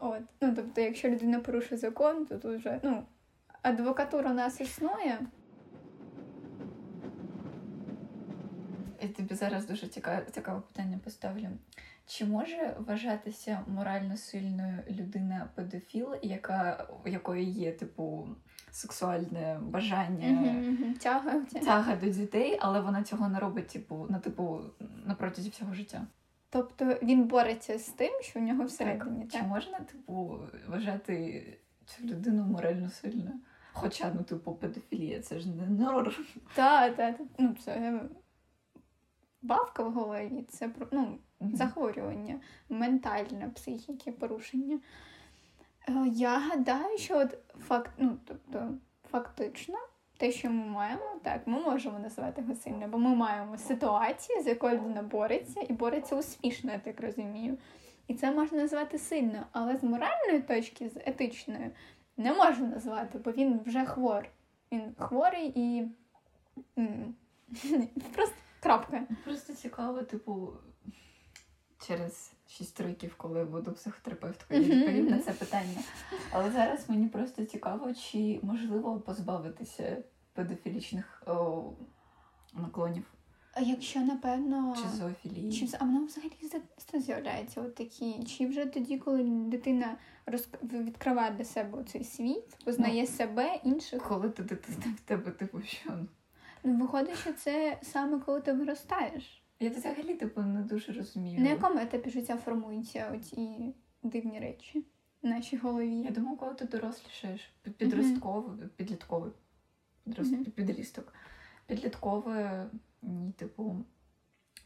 От. 0.03 0.23
Ну, 0.41 0.53
тобто, 0.57 0.81
якщо 0.81 1.09
людина 1.09 1.41
порушує 1.41 1.79
закон, 1.79 2.27
то 2.27 2.39
тут 2.39 2.59
вже 2.59 2.81
ну, 2.83 3.03
адвокатура 3.63 4.31
у 4.31 4.35
нас 4.35 4.61
існує. 4.61 5.19
Тобі 9.11 9.35
зараз 9.35 9.67
дуже 9.67 9.87
цікаве, 9.87 10.27
цікаве 10.31 10.61
питання 10.61 10.99
поставлю. 11.05 11.49
Чи 12.07 12.25
може 12.25 12.77
вважатися 12.79 13.65
морально 13.67 14.17
сильною 14.17 14.79
людина 14.91 15.49
педофіл, 15.55 16.15
яка 16.23 16.89
у 17.05 17.09
якої 17.09 17.51
є 17.51 17.73
типу 17.73 18.29
сексуальне 18.71 19.59
бажання. 19.63 20.65
Тяга. 20.99 21.41
тяга 21.41 21.97
до 21.97 22.09
дітей, 22.09 22.59
але 22.61 22.81
вона 22.81 23.03
цього 23.03 23.29
не 23.29 23.39
робить, 23.39 23.69
типу, 23.69 24.07
на 24.11 24.19
типу 24.19 24.61
на 25.07 25.15
протязі 25.15 25.51
всього 25.51 25.75
життя? 25.75 26.07
Тобто 26.51 26.85
він 27.03 27.25
бореться 27.25 27.79
з 27.79 27.89
тим, 27.89 28.23
що 28.23 28.41
в 28.41 28.43
нього 28.43 28.65
всередині. 28.65 29.25
Чи 29.25 29.39
Так? 29.39 29.47
можна, 29.47 29.79
типу, 29.79 30.41
вважати 30.69 31.45
цю 31.87 32.05
людину 32.05 32.45
морально 32.45 32.91
сильною? 32.91 33.41
Хоча, 33.73 34.13
ну, 34.15 34.23
типу, 34.23 34.55
педофілія, 34.55 35.21
це 35.21 35.39
ж 35.39 35.49
не 35.49 35.67
норм. 35.67 36.13
Так, 36.55 36.97
так. 36.97 37.21
Ну, 37.39 37.57
це 37.65 38.01
бавка 39.43 39.83
в 39.83 39.93
голові, 39.93 40.45
це 40.49 40.71
ну, 40.91 41.19
захворювання, 41.41 42.41
ментальне, 42.69 43.51
психіки, 43.55 44.13
порушення. 44.13 44.81
Е, 45.89 46.07
Я 46.13 46.39
гадаю, 46.39 46.99
що 46.99 47.19
от 47.19 47.39
факт, 47.59 47.91
ну, 47.99 48.17
тобто, 48.25 48.75
фактично, 49.11 49.79
те, 50.17 50.33
що 50.33 50.51
ми 50.51 50.67
маємо, 50.67 51.21
так, 51.23 51.47
ми 51.47 51.61
можемо 51.61 51.99
називати 51.99 52.41
його 52.41 52.55
сильним, 52.55 52.91
бо 52.91 52.99
ми 52.99 53.15
маємо 53.15 53.59
ситуацію, 53.59 54.43
з 54.43 54.47
якою 54.47 54.77
людина 54.77 55.03
бореться, 55.03 55.61
і 55.69 55.73
бореться 55.73 56.17
успішно, 56.17 56.73
я 56.73 56.79
так 56.79 57.01
розумію. 57.01 57.59
І 58.09 58.15
це 58.15 58.31
можна 58.31 58.59
назвати 58.59 58.99
сильно, 58.99 59.47
але 59.53 59.77
з 59.77 59.83
моральної 59.83 60.41
точки, 60.41 60.89
з 60.89 60.97
етичної, 60.97 61.71
не 62.17 62.33
можна 62.33 62.67
назвати, 62.67 63.19
бо 63.19 63.33
він 63.33 63.61
вже 63.67 63.85
хвор. 63.85 64.29
Він 64.73 64.95
хворий 64.99 65.53
і 65.55 65.89
просто 68.15 68.35
крапка. 68.61 69.07
Просто 69.25 69.53
цікаво, 69.53 70.03
типу, 70.03 70.53
через 71.87 72.33
6 72.49 72.81
років, 72.81 73.15
коли 73.17 73.45
буду 73.45 73.73
психотерапевткою, 73.73 74.63
я 74.63 74.77
відповім 74.77 75.07
на 75.07 75.19
це 75.19 75.33
питання. 75.33 75.79
Але 76.33 76.51
зараз 76.51 76.91
мені 76.91 77.09
просто 77.09 77.45
цікаво, 77.45 77.95
чи 77.95 78.41
можливо 78.43 79.01
позбавитися 79.01 80.03
педофілічних 80.33 81.23
о, 81.27 81.63
наклонів 82.55 83.05
А 83.55 83.61
якщо, 83.61 84.01
напевно, 84.01 84.77
чи 84.83 84.97
зоофілії. 84.97 85.53
чи, 85.53 85.69
а 85.81 85.85
воно 85.85 86.05
взагалі 86.07 86.33
з- 86.43 87.01
з'являється 87.05 87.61
от 87.61 87.75
такі, 87.75 88.25
чи 88.25 88.47
вже 88.47 88.67
тоді, 88.67 88.99
коли 88.99 89.23
дитина 89.25 89.97
роз... 90.27 90.49
відкриває 90.63 91.31
для 91.31 91.45
себе 91.45 91.85
цей 91.85 92.05
світ, 92.05 92.65
познає 92.65 93.07
себе, 93.07 93.61
інших, 93.65 94.03
Коли 94.03 94.31
ти 94.31 94.43
дитина 94.43 94.95
в 94.97 95.01
тебе, 95.01 95.31
типу, 95.31 95.63
що? 95.63 96.07
Ну 96.65 96.77
виходить, 96.77 97.17
що 97.19 97.33
це 97.33 97.79
саме 97.83 98.19
коли 98.19 98.41
ти 98.41 98.53
виростаєш. 98.53 99.43
Я 99.61 99.71
взагалі 99.71 100.15
типу 100.15 100.41
не 100.43 100.63
дуже 100.63 100.93
розумію. 100.93 101.41
На 101.41 101.49
якому 101.49 101.79
етапі 101.81 102.11
життя 102.11 102.37
формуються 102.37 103.13
оці 103.15 103.75
дивні 104.03 104.41
речі 104.41 104.87
в 105.23 105.27
нашій 105.27 105.57
голові? 105.57 105.97
Я 106.01 106.11
думаю, 106.11 106.37
коли 106.37 106.55
ти 106.55 106.65
дорослішаєш, 106.65 107.53
під- 107.63 107.77
підростковий, 107.77 108.69
підлітковий, 108.77 109.33
підрост, 110.05 110.33
Мгм. 110.33 110.45
підлісток, 110.45 111.15
підліткове, 111.67 112.67
ні, 113.03 113.33
типу, 113.33 113.85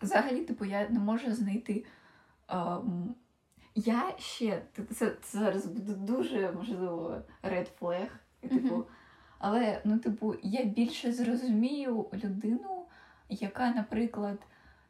взагалі, 0.03 0.41
типу, 0.45 0.65
я 0.65 0.89
не 0.89 0.99
можу 0.99 1.33
знайти 1.33 1.85
ем, 2.49 3.15
я 3.75 4.13
ще 4.19 4.63
це, 4.91 5.11
це 5.23 5.39
зараз 5.39 5.67
буде 5.67 5.95
дуже 5.95 6.53
можливо 6.53 7.23
red 7.43 7.67
flag, 7.81 8.09
і, 8.43 8.49
типу, 8.49 8.75
Мгм. 8.75 8.85
Але 9.39 9.80
ну, 9.85 9.99
типу, 9.99 10.35
я 10.43 10.64
більше 10.64 11.12
зрозумію 11.12 12.07
людину, 12.24 12.82
яка, 13.28 13.70
наприклад, 13.70 14.39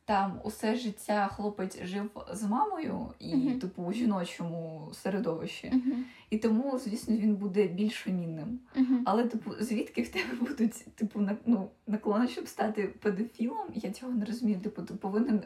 там 0.06 0.40
усе 0.44 0.76
життя 0.76 1.28
хлопець 1.28 1.82
жив 1.82 2.10
з 2.32 2.42
мамою 2.42 3.06
і, 3.18 3.36
Мгм. 3.36 3.58
типу, 3.58 3.82
у 3.82 3.92
жіночому 3.92 4.88
середовищі. 4.92 5.70
Мгм. 5.72 6.04
І 6.30 6.38
тому, 6.38 6.78
звісно, 6.78 7.16
він 7.16 7.34
буде 7.36 7.66
більш 7.68 7.94
фемінним. 7.94 8.58
Мгм. 8.76 9.02
Але, 9.06 9.24
типу, 9.24 9.50
звідки 9.60 10.02
в 10.02 10.08
тебе 10.08 10.34
будуть 10.40 10.86
типу, 10.94 11.20
на, 11.20 11.36
ну, 11.46 11.68
наклони, 11.86 12.28
щоб 12.28 12.48
стати 12.48 12.82
педофілом? 13.02 13.66
Я 13.74 13.90
цього 13.90 14.12
не 14.12 14.24
розумію. 14.24 14.60
Типу, 14.60 14.82
ти 14.82 14.94
повинен 14.94 15.42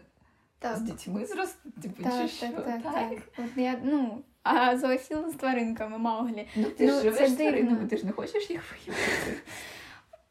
Так. 0.59 0.77
з 0.77 0.81
дітьми 0.83 1.27
зрости, 1.27 1.71
типу, 1.83 2.03
Так, 2.03 2.13
чи 2.13 2.19
так, 2.19 2.31
що? 2.31 2.63
так, 2.63 2.83
так. 2.83 3.13
От 3.39 3.57
я, 3.57 3.81
ну, 3.85 4.23
а 4.55 4.79
зоофіл 4.79 5.31
з 5.31 5.35
тваринками, 5.35 5.99
Мауглі. 5.99 6.47
Ну, 6.57 6.65
ти 6.65 6.87
Ну, 6.87 6.93
ж 6.93 6.97
це 6.97 7.03
живеш 7.03 7.31
з 7.31 7.35
тваринами, 7.37 7.87
ти 7.87 7.97
ж 7.97 8.07
не 8.07 8.13
хочеш 8.13 8.51
їх 8.51 8.63
виїбати. 8.73 9.43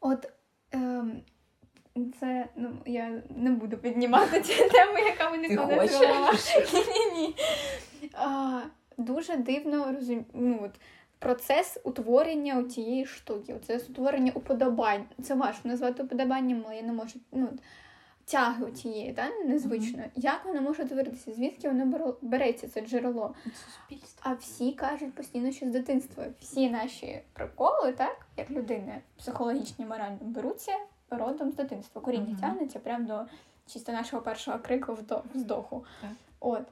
От 0.00 0.32
ем, 0.72 1.22
це, 2.20 2.48
ну, 2.56 2.70
я 2.86 3.22
не 3.36 3.50
буду 3.50 3.76
піднімати 3.76 4.40
цю 4.40 4.68
тему, 4.68 4.98
яка 4.98 5.30
мене 5.30 5.56
понесла. 5.56 6.32
Ні-ні-ні. 6.72 7.34
А, 8.14 8.60
Дуже 8.98 9.36
дивно 9.36 9.92
розум... 9.92 10.24
ну, 10.34 10.60
от, 10.64 10.70
процес 11.18 11.78
утворення 11.84 12.64
цієї 12.64 13.06
штуки. 13.06 13.54
Це 13.66 13.76
утворення 13.76 14.32
уподобань. 14.34 15.04
Це 15.22 15.34
важко 15.34 15.68
назвати 15.68 16.02
уподобанням, 16.02 16.62
але 16.66 16.76
я 16.76 16.82
не 16.82 16.92
можу. 16.92 17.18
Ну, 17.32 17.48
от, 17.52 17.58
тяги 18.30 18.72
цієї, 18.72 19.12
та, 19.12 19.28
незвичної. 19.44 20.10
Як 20.16 20.44
воно 20.44 20.62
може 20.62 20.82
утворитися? 20.82 21.32
Звідки 21.32 21.68
воно 21.68 22.16
береться, 22.22 22.68
це 22.68 22.80
джерело? 22.80 23.34
Суспільство. 23.44 24.22
А 24.30 24.34
всі 24.34 24.72
кажуть 24.72 25.14
постійно, 25.14 25.52
що 25.52 25.66
з 25.66 25.68
дитинства. 25.68 26.24
Всі 26.40 26.70
наші 26.70 27.20
приколи, 27.32 27.92
так, 27.92 28.26
як 28.36 28.50
людини, 28.50 29.00
психологічні, 29.18 29.86
моральні, 29.86 30.18
беруться 30.20 30.72
родом 31.10 31.50
з 31.50 31.54
дитинства. 31.54 32.02
Коріння 32.02 32.30
Мгм. 32.30 32.36
тягнеться 32.40 32.78
прямо 32.78 33.06
до 33.08 33.20
чисто 33.72 33.92
нашого 33.92 34.22
першого 34.22 34.58
крику 34.58 34.98
вздоху. 35.34 35.84
Так. 36.00 36.10
От. 36.40 36.62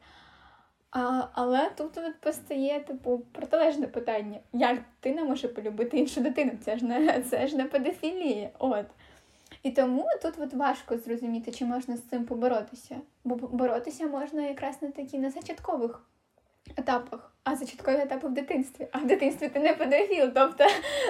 А, 0.90 1.22
але 1.32 1.70
тут 1.76 1.98
от 1.98 2.20
постає 2.20 2.80
типу 2.80 3.18
протилежне 3.32 3.86
питання: 3.86 4.38
як 4.52 4.76
дитина 4.76 5.24
може 5.24 5.48
полюбити 5.48 5.98
іншу 5.98 6.20
дитину? 6.20 6.52
Це 6.64 6.78
ж 6.78 6.84
не 6.84 7.22
це 7.22 7.46
ж 7.46 7.56
не 7.56 7.64
педофілія. 7.64 8.50
От. 8.58 8.86
І 9.62 9.70
тому 9.70 10.06
тут 10.22 10.34
от 10.38 10.54
важко 10.54 10.98
зрозуміти, 10.98 11.52
чи 11.52 11.64
можна 11.64 11.96
з 11.96 12.02
цим 12.02 12.24
поборотися. 12.24 12.96
Бо 13.24 13.34
боротися 13.34 14.06
можна 14.06 14.42
якраз 14.42 14.82
на 14.82 14.90
такі 14.90 15.18
на 15.18 15.30
зачаткових 15.30 16.02
етапах, 16.76 17.32
а 17.44 17.56
зачаткові 17.56 17.96
етапи 17.96 18.28
в 18.28 18.32
дитинстві. 18.32 18.88
А 18.92 18.98
в 18.98 19.06
дитинстві 19.06 19.48
ти 19.48 19.60
не 19.60 19.74
педофіл, 19.74 20.30
тобто 20.34 20.64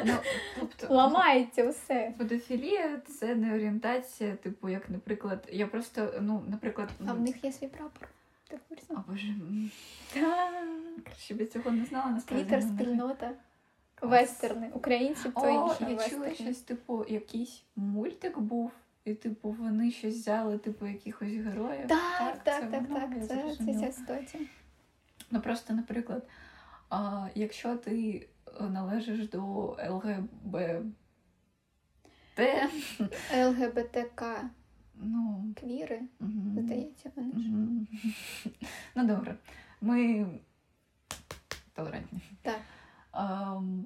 Ну, 0.05 0.13
тобто, 0.61 0.87
ламається 0.95 1.69
все. 1.71 2.13
Педофілія 2.19 3.01
це 3.19 3.35
не 3.35 3.55
орієнтація, 3.55 4.37
типу, 4.37 4.69
як, 4.69 4.91
наприклад, 4.91 5.49
я 5.53 5.67
просто, 5.67 6.15
ну, 6.21 6.43
наприклад, 6.49 6.89
А 7.09 7.13
в 7.13 7.21
них 7.21 7.45
є 7.45 7.53
свій 7.53 7.69
прапор. 7.69 8.09
Ти 8.49 8.59
курсі? 8.69 8.87
О, 8.91 8.97
боже, 9.09 9.35
Так. 10.15 10.53
краще 11.05 11.35
б 11.35 11.41
я 11.41 11.47
цього 11.47 11.71
не 11.71 11.85
знала, 11.85 12.11
насправді. 12.11 12.45
Твіттер, 12.45 12.65
ну, 12.65 12.77
спільнота. 12.77 13.31
Вестерни. 14.03 14.71
Українці 14.75 15.31
то 15.31 15.41
О, 15.41 15.49
інші 15.49 15.93
я 15.93 16.09
чула 16.09 16.35
щось, 16.35 16.59
типу, 16.59 17.05
якийсь 17.09 17.63
мультик 17.77 18.39
був, 18.39 18.73
і, 19.05 19.15
типу, 19.15 19.51
вони 19.51 19.91
щось 19.91 20.15
взяли, 20.15 20.59
типу, 20.59 20.87
якихось 20.87 21.33
героїв. 21.33 21.87
Так, 21.89 22.43
так, 22.45 22.63
це 22.63 22.67
так, 22.67 22.89
воно, 22.89 23.01
так. 23.01 23.29
Це, 23.29 23.57
це 23.65 23.75
ця 23.75 23.93
ситуація. 23.93 24.43
Ну 25.31 25.41
просто, 25.41 25.75
наприклад, 25.75 26.29
а, 26.91 27.29
якщо 27.35 27.77
ти 27.77 28.27
е, 28.61 28.65
належиш 28.65 29.29
до 29.29 29.41
ЛГБТ, 29.89 30.81
ЛГБТК 33.35 34.51
ну 34.95 35.45
квіри, 35.61 36.01
мгм, 36.21 36.59
здається, 36.63 37.11
вони 37.17 37.33
ж. 37.33 37.49
мгм. 37.49 37.87
ну 38.95 39.07
добре, 39.07 39.37
ми 39.81 40.27
толерантні. 41.75 42.21
Так. 42.43 42.61
Ам, 43.17 43.85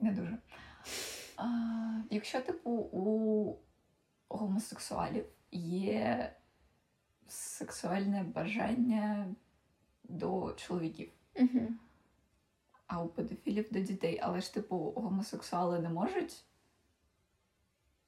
не 0.00 0.12
дуже. 0.12 0.38
А, 1.36 1.46
якщо, 2.10 2.40
типу, 2.40 2.70
у 2.70 3.56
гомосексуалів 4.28 5.24
є 5.52 6.32
сексуальне 7.28 8.22
бажання 8.22 9.26
до 10.04 10.52
чоловіків, 10.52 11.10
Угу. 11.34 11.68
а 12.86 13.02
у 13.02 13.08
педофілів 13.08 13.66
до 13.72 13.80
дітей, 13.80 14.20
але 14.22 14.40
ж, 14.40 14.54
типу, 14.54 14.76
гомосексуали 14.96 15.78
не 15.78 15.88
можуть. 15.88 16.44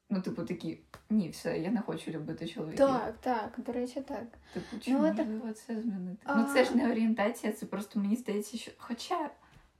Ну, 0.09 0.21
типу, 0.21 0.43
такі, 0.43 0.79
ні, 1.09 1.29
все, 1.29 1.59
я 1.59 1.71
не 1.71 1.81
хочу 1.81 2.11
любити 2.11 2.47
чоловіків. 2.47 2.77
Так, 2.87 3.17
так, 3.21 3.53
до 3.65 3.71
речі, 3.71 4.01
так. 4.01 4.25
Типу, 4.53 4.79
чи 4.79 4.91
Ну, 4.91 4.97
це- 4.99 5.13
можливо 5.25 5.53
це 5.53 5.81
змінити? 5.81 6.21
А. 6.23 6.35
Ну, 6.35 6.53
це 6.53 6.65
ж 6.65 6.75
не 6.77 6.91
орієнтація, 6.91 7.53
це 7.53 7.65
просто 7.65 7.99
мені 7.99 8.15
здається, 8.15 8.57
що. 8.57 8.71
Хоча, 8.77 9.29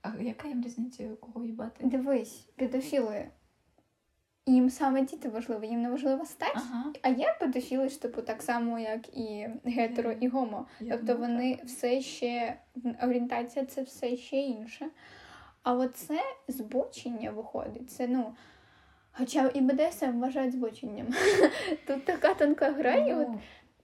а 0.01 0.11
яка 0.21 0.47
їм 0.47 0.63
різниця, 0.63 1.09
кого 1.19 1.45
їбати? 1.45 1.85
Дивись, 1.85 2.49
педофіли. 2.55 3.27
Їм 4.45 4.69
саме 4.69 5.01
діти 5.01 5.29
важливі, 5.29 5.67
їм 5.67 5.81
не 5.81 5.89
важлива 5.89 6.25
стать. 6.25 6.55
Ага. 6.55 6.85
А 7.01 7.09
є 7.09 7.35
педофіли 7.39 7.89
ж, 7.89 8.01
типу, 8.01 8.21
так 8.21 8.41
само, 8.41 8.79
як 8.79 9.17
і 9.17 9.47
гетеро, 9.65 10.11
і 10.11 10.27
гомо. 10.27 10.67
Я 10.79 10.97
Тобто 10.97 11.13
думаю, 11.13 11.33
вони 11.33 11.55
так. 11.55 11.65
все 11.65 12.01
ще 12.01 12.59
орієнтація 13.03 13.65
це 13.65 13.81
все 13.81 14.17
ще 14.17 14.37
інше. 14.37 14.89
А 15.63 15.73
оце 15.73 16.19
збочення 16.47 17.31
виходить. 17.31 17.91
Це 17.91 18.07
ну. 18.07 18.35
Хоча 19.11 19.51
і 19.53 19.61
БДСМ 19.61 20.19
вважають 20.19 20.53
збоченням. 20.53 21.07
Тут 21.87 22.05
така 22.05 22.33
тонка 22.33 22.71
гра, 22.71 22.95
і 22.95 23.13
от 23.13 23.27
Ну, 23.29 23.39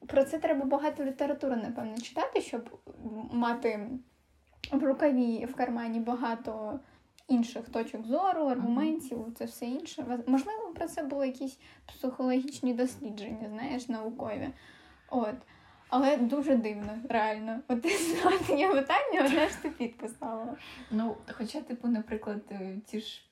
про 0.08 0.24
це 0.24 0.40
треба 0.40 0.66
багато 0.66 1.04
літератури, 1.06 1.56
напевно, 1.56 1.98
читати, 1.98 2.42
щоб 2.42 2.80
мати 3.32 3.90
в 4.72 4.84
рукаві 4.84 5.46
в 5.46 5.56
кармані 5.56 6.00
багато 6.00 6.80
інших 7.28 7.70
точок 7.70 8.06
зору, 8.06 8.46
аргументів, 8.46 9.26
це 9.38 9.46
все 9.46 9.66
інше. 9.66 10.20
Можливо, 10.28 10.74
про 10.76 10.88
це 10.88 11.04
були 11.04 11.28
якісь 11.28 11.60
психологічні 11.86 12.74
дослідження, 12.74 13.50
знаєш, 13.50 13.90
наукові. 13.90 14.50
От. 15.10 15.36
Але 15.90 16.18
дуже 16.18 16.56
дивно, 16.56 16.98
реально. 17.10 17.60
От 17.68 17.82
ти 18.48 18.68
питання, 18.74 19.26
одне 19.26 19.48
ж 19.48 19.62
ти 19.62 19.70
підписала. 19.70 20.58
ну, 20.92 21.18
хоча, 21.32 21.62
типу, 21.62 21.88
наприклад, 21.88 22.42
е, 22.52 22.78
ті 22.86 23.00
ж. 23.00 23.25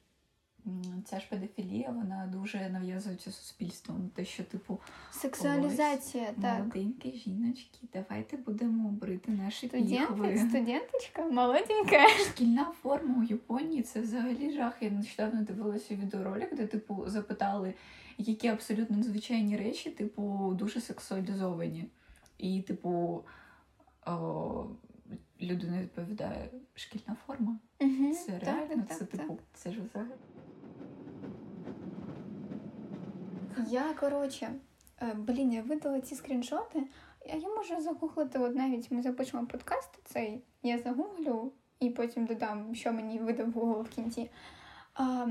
Ця 1.05 1.19
ж 1.19 1.27
педофілія, 1.29 1.89
вона 1.89 2.29
дуже 2.33 2.69
нав'язується 2.69 3.31
суспільством. 3.31 4.09
Те, 4.15 4.25
що, 4.25 4.43
типу, 4.43 4.79
Сексуалізація, 5.11 6.25
так. 6.41 6.59
молоденькі 6.59 7.11
жіночки, 7.11 7.79
давайте 7.93 8.37
будемо 8.37 8.89
брити 8.89 9.31
наші 9.31 9.67
піхви. 9.67 10.37
студенточка, 10.37 11.25
молоденька. 11.25 12.07
Шкільна 12.31 12.71
форма 12.81 13.15
у 13.19 13.23
Японії 13.23 13.81
це 13.81 14.01
взагалі 14.01 14.51
жах. 14.53 14.73
Я 14.81 14.89
нещодавно 14.89 15.41
дивилася 15.41 15.95
відеоролик, 15.95 16.55
де 16.55 16.67
типу 16.67 17.03
запитали, 17.07 17.73
які 18.17 18.47
абсолютно 18.47 18.97
незвичайні 18.97 19.57
речі, 19.57 19.89
типу, 19.89 20.53
дуже 20.59 20.81
сексуалізовані. 20.81 21.85
І, 22.37 22.61
типу, 22.61 23.23
о, 24.05 24.65
людина 25.41 25.81
відповідає: 25.81 26.49
шкільна 26.75 27.17
форма. 27.27 27.59
Мгм, 27.81 28.13
Це 28.13 28.31
так, 28.31 28.43
реально, 28.43 28.83
так, 28.87 28.97
це 28.97 29.05
так, 29.05 29.21
типу, 29.21 29.39
це 29.53 29.71
ж 29.71 29.81
взагалі. 29.81 30.09
Я, 33.67 33.93
коротше, 33.93 34.51
е, 35.01 35.13
блін, 35.13 35.53
я 35.53 35.61
видала 35.61 36.01
ці 36.01 36.15
скріншоти. 36.15 36.83
Я, 37.25 37.35
я 37.35 37.49
можу 37.49 37.81
загуглити, 37.81 38.39
от 38.39 38.55
навіть 38.55 38.91
ми 38.91 39.01
запишемо 39.01 39.47
подкаст 39.47 39.89
цей, 40.05 40.43
я 40.63 40.79
загуглю 40.79 41.51
і 41.79 41.89
потім 41.89 42.25
додам, 42.25 42.75
що 42.75 42.93
мені 42.93 43.19
видав 43.19 43.47
Google 43.47 43.81
в 43.81 43.89
кінці. 43.89 44.29
А, 44.93 45.27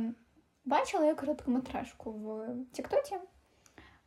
бачила 0.65 1.05
я 1.05 1.15
короткометражку 1.15 2.13
в 2.13 2.55
Тіктоці. 2.73 3.17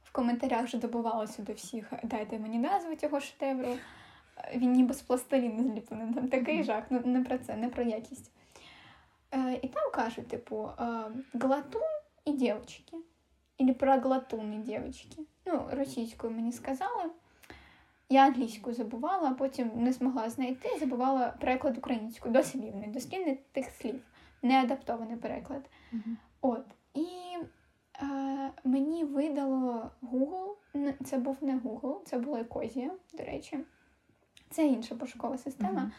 В 0.04 0.12
коментарях 0.12 0.64
вже 0.64 0.78
добувалося 0.78 1.42
до 1.42 1.54
всіх, 1.54 1.94
дайте 2.04 2.40
мені 2.40 2.60
назву 2.60 2.96
цього 2.96 3.20
шедевру. 3.20 3.78
Е, 4.38 4.58
Він 4.58 4.72
ніби 4.72 4.94
з 4.94 5.02
пластиліну 5.02 5.64
зліплений. 5.64 6.14
Там 6.14 6.28
такий 6.28 6.64
жах, 6.64 6.84
ну 6.90 7.02
не 7.06 7.24
про 7.24 7.38
це, 7.38 7.56
не 7.56 7.70
про 7.70 7.84
якість. 7.84 8.32
Е, 9.32 9.60
і 9.62 9.68
там 9.68 9.92
кажуть, 9.92 10.28
типу, 10.28 10.70
е, 10.80 10.84
глатун 11.34 11.82
і 12.26 12.32
дівчатки. 12.32 12.98
Или 13.62 13.74
про 13.74 14.00
глатуни 14.00 14.58
дівчатки. 14.58 15.22
Ну, 15.46 15.68
російською 15.72 16.34
мені 16.34 16.52
сказали. 16.52 17.04
Я 18.10 18.26
англійську 18.26 18.74
забувала, 18.74 19.30
а 19.30 19.34
потім 19.34 19.72
не 19.76 19.92
змогла 19.92 20.30
знайти, 20.30 20.70
забувала 20.80 21.34
переклад 21.42 21.78
українською, 21.78 22.34
дослівний, 22.34 22.88
дослівний 22.88 23.40
тих 23.52 23.70
слів, 23.70 24.02
не 24.42 24.62
адаптований 24.62 25.18
переклад. 25.18 25.70
От. 26.42 26.66
І 26.94 27.08
е, 28.02 28.52
мені 28.64 29.04
видало 29.04 29.92
Google, 30.04 30.54
це 31.04 31.18
був 31.18 31.38
не 31.42 31.58
Google, 31.58 32.04
це 32.06 32.18
була 32.18 32.40
Екозія, 32.40 32.92
до 33.14 33.24
речі. 33.24 33.60
це 34.50 34.68
інша 34.68 34.96
пошукова 34.96 35.38
система. 35.38 35.82
Мгм. 35.82 35.92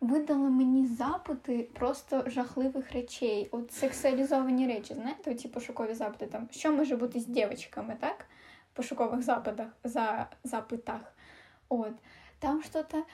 Видала 0.00 0.48
мені 0.50 0.86
запити 0.86 1.68
просто 1.72 2.24
жахливих 2.26 2.92
речей. 2.92 3.48
От 3.50 3.72
сексуалізовані 3.72 4.66
речі. 4.66 4.94
Знаєте, 4.94 5.34
ці 5.34 5.48
пошукові 5.48 5.94
запити 5.94 6.26
там, 6.26 6.48
що 6.50 6.72
може 6.72 6.96
бути 6.96 7.20
з 7.20 7.26
дівчатками, 7.26 7.96
так? 8.00 8.26
В 8.72 8.76
пошукових 8.76 9.22
запитах, 9.22 9.68
за, 9.84 10.26
запитах. 10.44 11.00
От. 11.68 11.92
Там 12.38 12.62
что-то 12.62 13.04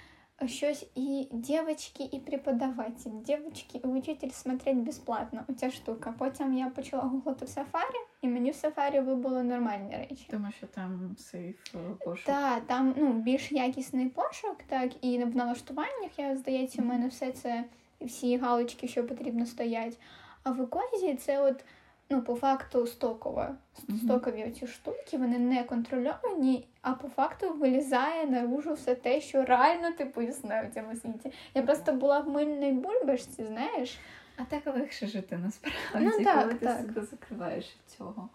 щось 0.48 0.86
і 0.94 1.28
девочки, 1.30 2.08
і 2.12 2.18
преподаватель, 2.18 3.10
девочки 3.26 3.80
і 3.84 3.86
учитель 3.86 4.28
смотреть 4.28 4.76
безплатно. 4.76 5.44
Оця 5.48 5.70
штука. 5.70 6.14
Потім 6.18 6.54
я 6.54 6.68
почала 6.68 7.02
гуглити 7.02 7.44
в 7.44 7.48
сафарі, 7.48 7.98
і 8.22 8.28
мені 8.28 8.50
в 8.50 8.54
сафарі 8.54 9.00
вибуло 9.00 9.42
нормальні 9.42 9.96
речі. 9.96 10.26
Тому 10.30 10.52
що 10.56 10.66
там 10.66 11.16
сейф 11.18 11.56
е, 11.74 11.78
пошук. 12.04 12.26
Так, 12.26 12.66
там 12.66 12.94
ну, 12.96 13.12
більш 13.12 13.52
якісний 13.52 14.08
пошук, 14.08 14.56
так, 14.66 15.04
і 15.04 15.24
в 15.24 15.36
налаштуваннях, 15.36 16.18
я 16.18 16.36
здається, 16.36 16.82
в 16.82 16.84
мене 16.84 17.08
все 17.08 17.32
це, 17.32 17.64
всі 18.00 18.36
галочки, 18.36 18.88
що 18.88 19.06
потрібно 19.06 19.46
стоять. 19.46 19.98
А 20.42 20.50
в 20.50 20.60
Екозі 20.60 21.14
це 21.14 21.40
от, 21.40 21.64
ну, 22.12 22.22
по 22.22 22.34
факту 22.34 22.86
стокове. 22.86 23.54
Мгм. 23.88 23.98
Стокові 23.98 24.44
оці 24.44 24.66
штуки, 24.66 25.18
вони 25.18 25.38
не 25.38 25.64
контрольовані, 25.64 26.68
а 26.82 26.92
по 26.92 27.08
факту 27.08 27.54
вилізає 27.54 28.26
наружу 28.26 28.74
все 28.74 28.94
те, 28.94 29.20
що 29.20 29.44
реально 29.44 29.92
типу 29.92 30.22
існує 30.22 30.68
в 30.70 30.74
цьому 30.74 30.96
світі. 30.96 31.32
Я 31.54 31.62
просто 31.62 31.92
була 31.92 32.20
в 32.20 32.28
мильній 32.28 32.72
бульбашці, 32.72 33.44
знаєш. 33.44 33.98
А 34.36 34.44
так 34.44 34.66
легше 34.66 35.06
жити 35.06 35.38
насправді, 35.38 36.18
Ну, 36.18 36.24
так, 36.24 36.42
коли 36.42 36.54
ти 36.54 36.66
себе 36.66 37.02
закриваєш 37.02 37.64
від 37.64 37.96
цього. 37.96 38.28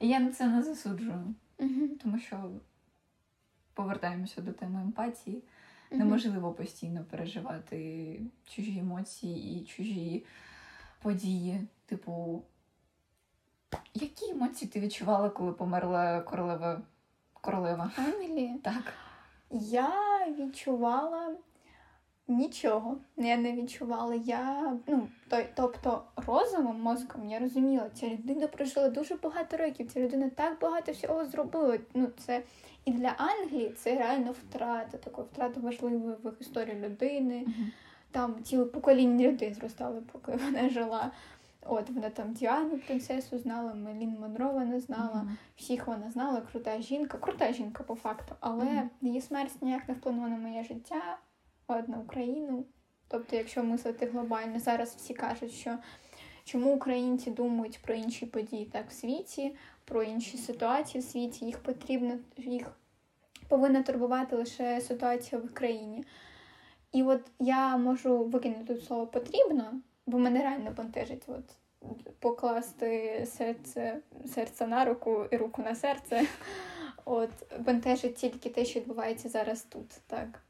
І 0.00 0.08
я 0.08 0.20
на 0.20 0.32
це 0.32 0.46
не 0.46 0.62
засуджую, 0.62 1.34
тому 2.02 2.18
що 2.18 2.50
повертаємося 3.74 4.40
до 4.40 4.52
теми 4.52 4.80
емпатії. 4.80 5.42
Неможливо 5.90 6.52
постійно 6.52 7.04
переживати 7.10 8.20
чужі 8.48 8.78
емоції 8.78 9.60
і 9.60 9.64
чужі 9.64 10.24
події. 11.02 11.60
Типу, 11.86 12.42
які 13.94 14.30
емоції 14.30 14.70
ти 14.70 14.80
відчувала, 14.80 15.30
коли 15.30 15.52
померла 15.52 16.20
королева? 16.20 16.82
Королева? 17.32 17.90
Англії. 17.96 18.60
Так. 18.64 18.92
Я 19.50 19.92
відчувала 20.38 21.34
нічого. 22.28 22.96
Я 23.16 23.36
не 23.36 23.52
відчувала. 23.52 24.14
Я, 24.14 24.76
ну, 24.86 25.08
той, 25.28 25.46
тобто 25.54 26.02
розумом, 26.16 26.80
мозком 26.80 27.28
я 27.28 27.38
розуміла, 27.38 27.90
ця 27.94 28.08
людина 28.08 28.46
прожила 28.46 28.88
дуже 28.88 29.14
багато 29.14 29.56
років, 29.56 29.92
ця 29.92 30.00
людина 30.00 30.30
так 30.30 30.60
багато 30.60 30.92
всього 30.92 31.24
зробила. 31.24 31.78
Ну, 31.94 32.08
це 32.18 32.42
і 32.84 32.92
для 32.92 33.14
Англії 33.16 33.74
це 33.76 33.98
реально 33.98 34.32
втрата, 34.32 34.98
така 34.98 35.22
втрата 35.22 35.60
важливої 35.60 36.14
в 36.22 36.32
історії 36.40 36.76
людини. 36.80 37.46
Там 38.10 38.42
ціле 38.44 38.64
покоління 38.64 39.28
людей 39.28 39.54
зростали, 39.54 40.02
поки 40.12 40.32
вона 40.32 40.68
жила. 40.68 41.10
От 41.66 41.90
вона 41.90 42.10
там 42.10 42.32
Діану 42.32 42.78
принцесу 42.78 43.38
знала, 43.38 43.74
Мелін 43.74 44.16
Монро 44.20 44.50
вона 44.52 44.80
знала 44.80 45.22
Мгм. 45.22 45.36
всіх 45.56 45.86
вона 45.86 46.10
знала, 46.10 46.40
крута 46.40 46.80
жінка, 46.80 47.18
крута 47.18 47.52
жінка 47.52 47.82
по 47.82 47.94
факту, 47.94 48.34
але 48.40 48.64
Мгм. 48.64 48.90
її 49.00 49.20
смерть 49.20 49.62
ніяк 49.62 49.88
не 49.88 49.94
вплинула 49.94 50.28
на 50.28 50.36
моє 50.36 50.64
життя, 50.64 51.18
от 51.66 51.88
на 51.88 51.98
Україну. 51.98 52.64
Тобто, 53.08 53.36
якщо 53.36 53.64
мислити 53.64 54.06
глобально, 54.06 54.58
зараз 54.58 54.94
всі 54.96 55.14
кажуть, 55.14 55.52
що 55.52 55.78
чому 56.44 56.74
українці 56.74 57.30
думають 57.30 57.80
про 57.82 57.94
інші 57.94 58.26
події 58.26 58.66
так 58.66 58.88
в 58.90 58.92
світі, 58.92 59.56
про 59.84 60.02
інші 60.02 60.36
ситуації 60.36 61.00
в 61.00 61.04
світі, 61.06 61.44
їх 61.44 61.58
потрібно, 61.58 62.14
їх 62.36 62.70
повинна 63.48 63.82
турбувати 63.82 64.36
лише 64.36 64.80
ситуація 64.80 65.40
в 65.40 65.44
Україні. 65.44 66.04
І 66.92 67.02
от 67.02 67.20
я 67.38 67.76
можу 67.76 68.24
викинути 68.24 68.74
тут 68.74 68.84
слово 68.84 69.06
потрібно, 69.06 69.80
бо 70.06 70.18
мене 70.18 70.42
реально 70.42 70.70
бентежить 70.70 71.22
от 71.26 71.44
покласти 72.18 73.26
серце, 73.36 73.98
серце 74.34 74.66
на 74.66 74.84
руку 74.84 75.24
і 75.30 75.36
руку 75.36 75.62
на 75.62 75.74
серце. 75.74 76.26
От 77.04 77.30
бентежить 77.60 78.14
тільки 78.14 78.50
те, 78.50 78.64
що 78.64 78.80
відбувається 78.80 79.28
зараз 79.28 79.62
тут, 79.62 79.88
так. 80.06 80.40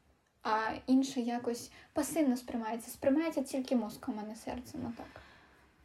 А 0.43 0.59
інше 0.87 1.21
якось 1.21 1.71
пасивно 1.93 2.37
сприймається. 2.37 2.91
Сприймається 2.91 3.43
тільки 3.43 3.75
мозком, 3.75 4.19
а 4.23 4.27
не 4.27 4.35
серцем. 4.35 4.81
Ну 4.83 4.91
так. 4.97 5.21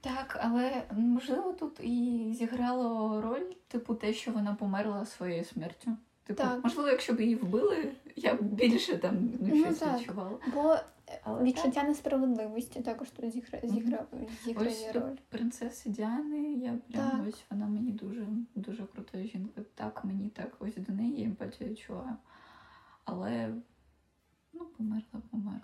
Так, 0.01 0.39
але 0.43 0.83
можливо 0.93 1.53
тут 1.53 1.81
і 1.81 2.27
зіграло 2.39 3.21
роль, 3.23 3.53
типу, 3.69 3.95
те, 3.95 4.13
що 4.13 4.33
вона 4.33 4.55
померла 4.55 5.07
своєю 5.07 5.45
смертю. 5.45 5.91
Типу, 6.25 6.43
Так. 6.43 6.65
можливо, 6.65 6.89
якщо 6.89 7.13
б 7.13 7.21
її 7.21 7.35
вбили, 7.37 7.93
я 8.17 8.35
б 8.35 8.43
більше 8.43 8.99
там 8.99 9.17
ну, 9.41 9.55
Ну, 9.55 9.65
щось 9.65 9.79
так. 9.79 9.99
відчувала. 10.01 10.39
Бо 10.55 10.77
Але 11.23 11.43
відчуття 11.43 11.83
несправедливості 11.83 12.81
також 12.81 13.11
тут 13.11 13.31
зігра... 13.33 13.59
зігра... 13.63 14.07
зіграє 14.45 14.71
Ось 14.71 14.95
роль. 14.95 15.17
принцеси 15.29 15.91
Діани, 15.91 16.53
я 16.53 16.79
прям 16.93 17.11
Так. 17.11 17.21
ось 17.29 17.45
вона 17.51 17.67
мені 17.67 17.93
дуже 17.93 18.27
дуже 18.55 18.85
крута 18.87 19.23
жінка. 19.23 19.63
Так, 19.75 20.05
мені 20.05 20.29
так 20.29 20.57
ось 20.59 20.77
до 20.77 20.93
неї 20.93 21.25
емпатію 21.25 21.71
відчуваю. 21.71 22.17
Але 23.05 23.55
ну, 24.53 24.65
померла, 24.65 25.23
померла. 25.31 25.61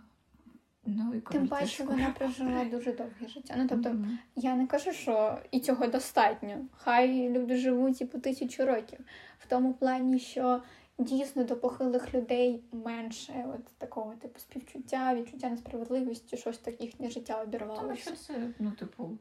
Ну, 0.86 1.14
і 1.14 1.20
Тим 1.20 1.48
паче 1.48 1.84
вона 1.84 2.10
прожила 2.18 2.64
дуже 2.64 2.92
довге 2.92 3.28
життя. 3.28 3.54
Ну 3.58 3.66
тобто, 3.68 3.88
Мгм. 3.90 4.18
я 4.36 4.56
не 4.56 4.66
кажу, 4.66 4.92
що 4.92 5.38
і 5.50 5.60
цього 5.60 5.86
достатньо. 5.86 6.66
Хай 6.72 7.30
люди 7.30 7.56
живуть 7.56 8.00
і 8.00 8.04
по 8.04 8.18
тисячу 8.18 8.66
років. 8.66 8.98
В 9.38 9.46
тому 9.46 9.74
плані, 9.74 10.18
що 10.18 10.62
дійсно 10.98 11.44
до 11.44 11.56
похилих 11.56 12.14
людей 12.14 12.64
менше 12.72 13.46
от 13.54 13.64
такого 13.78 14.14
типу 14.14 14.38
співчуття, 14.38 15.14
відчуття 15.14 15.50
несправедливості, 15.50 16.36
щось 16.36 16.58
так 16.58 16.80
їхнє 16.80 17.10
життя 17.10 17.46
Тому 17.80 17.96
що 17.96 18.16
це, 18.16 18.50
ну, 18.58 18.70
типу, 18.70 19.18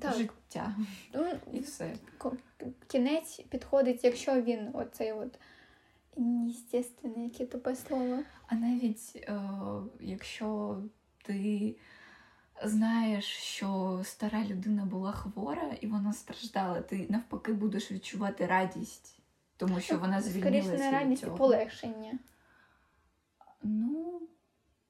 Так, 0.00 0.14
життя 0.14 0.76
ну, 1.14 1.32
і 1.52 1.58
все. 1.58 1.94
кінець 2.86 3.40
підходить, 3.48 4.04
якщо 4.04 4.42
він 4.42 4.70
оцей 4.72 5.12
от 5.12 5.38
неестественне, 6.16 7.24
яке 7.24 7.46
тупе 7.46 7.76
слово. 7.76 8.18
А 8.46 8.54
навіть 8.54 9.12
е, 9.16 9.40
якщо 10.00 10.78
ти 11.22 11.74
знаєш, 12.64 13.24
що 13.24 14.00
стара 14.04 14.44
людина 14.44 14.84
була 14.84 15.12
хвора 15.12 15.70
і 15.80 15.86
вона 15.86 16.12
страждала, 16.12 16.80
ти 16.80 17.06
навпаки 17.08 17.52
будеш 17.52 17.92
відчувати 17.92 18.46
радість, 18.46 19.15
тому 19.56 19.80
що 19.80 19.98
вона 19.98 20.20
Скоріше 20.20 20.40
звільнилася 20.40 20.70
не 20.70 20.88
від 20.88 20.92
радість, 20.92 21.22
цього. 21.22 21.36
полегшення. 21.36 22.18
Ну, 23.62 24.20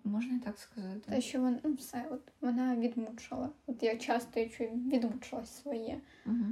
можна 0.04 0.36
і 0.36 0.40
так 0.40 0.58
сказати. 0.58 1.00
Те, 1.10 1.20
що 1.20 1.40
вона 1.40 1.58
ну, 1.64 1.74
все, 1.74 2.06
от 2.10 2.20
вона 2.40 2.76
відмучила. 2.76 3.50
От 3.66 3.82
я 3.82 3.96
часто 3.96 4.40
я 4.40 4.48
чую, 4.48 4.70
відмучилась 4.70 5.62
своє. 5.62 6.00
Угу. 6.26 6.46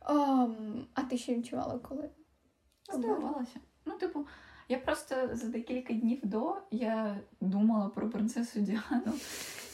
Ам, 0.00 0.86
а 0.94 1.02
ти 1.02 1.18
ще 1.18 1.34
відчувала 1.34 1.78
коли? 1.78 2.10
Здивувалася. 2.92 3.60
Ну, 3.84 3.98
типу, 3.98 4.26
я 4.68 4.78
просто 4.78 5.30
за 5.32 5.48
декілька 5.48 5.94
днів 5.94 6.20
до 6.22 6.56
я 6.70 7.20
думала 7.40 7.88
про 7.88 8.10
принцесу 8.10 8.60
Діану 8.60 9.12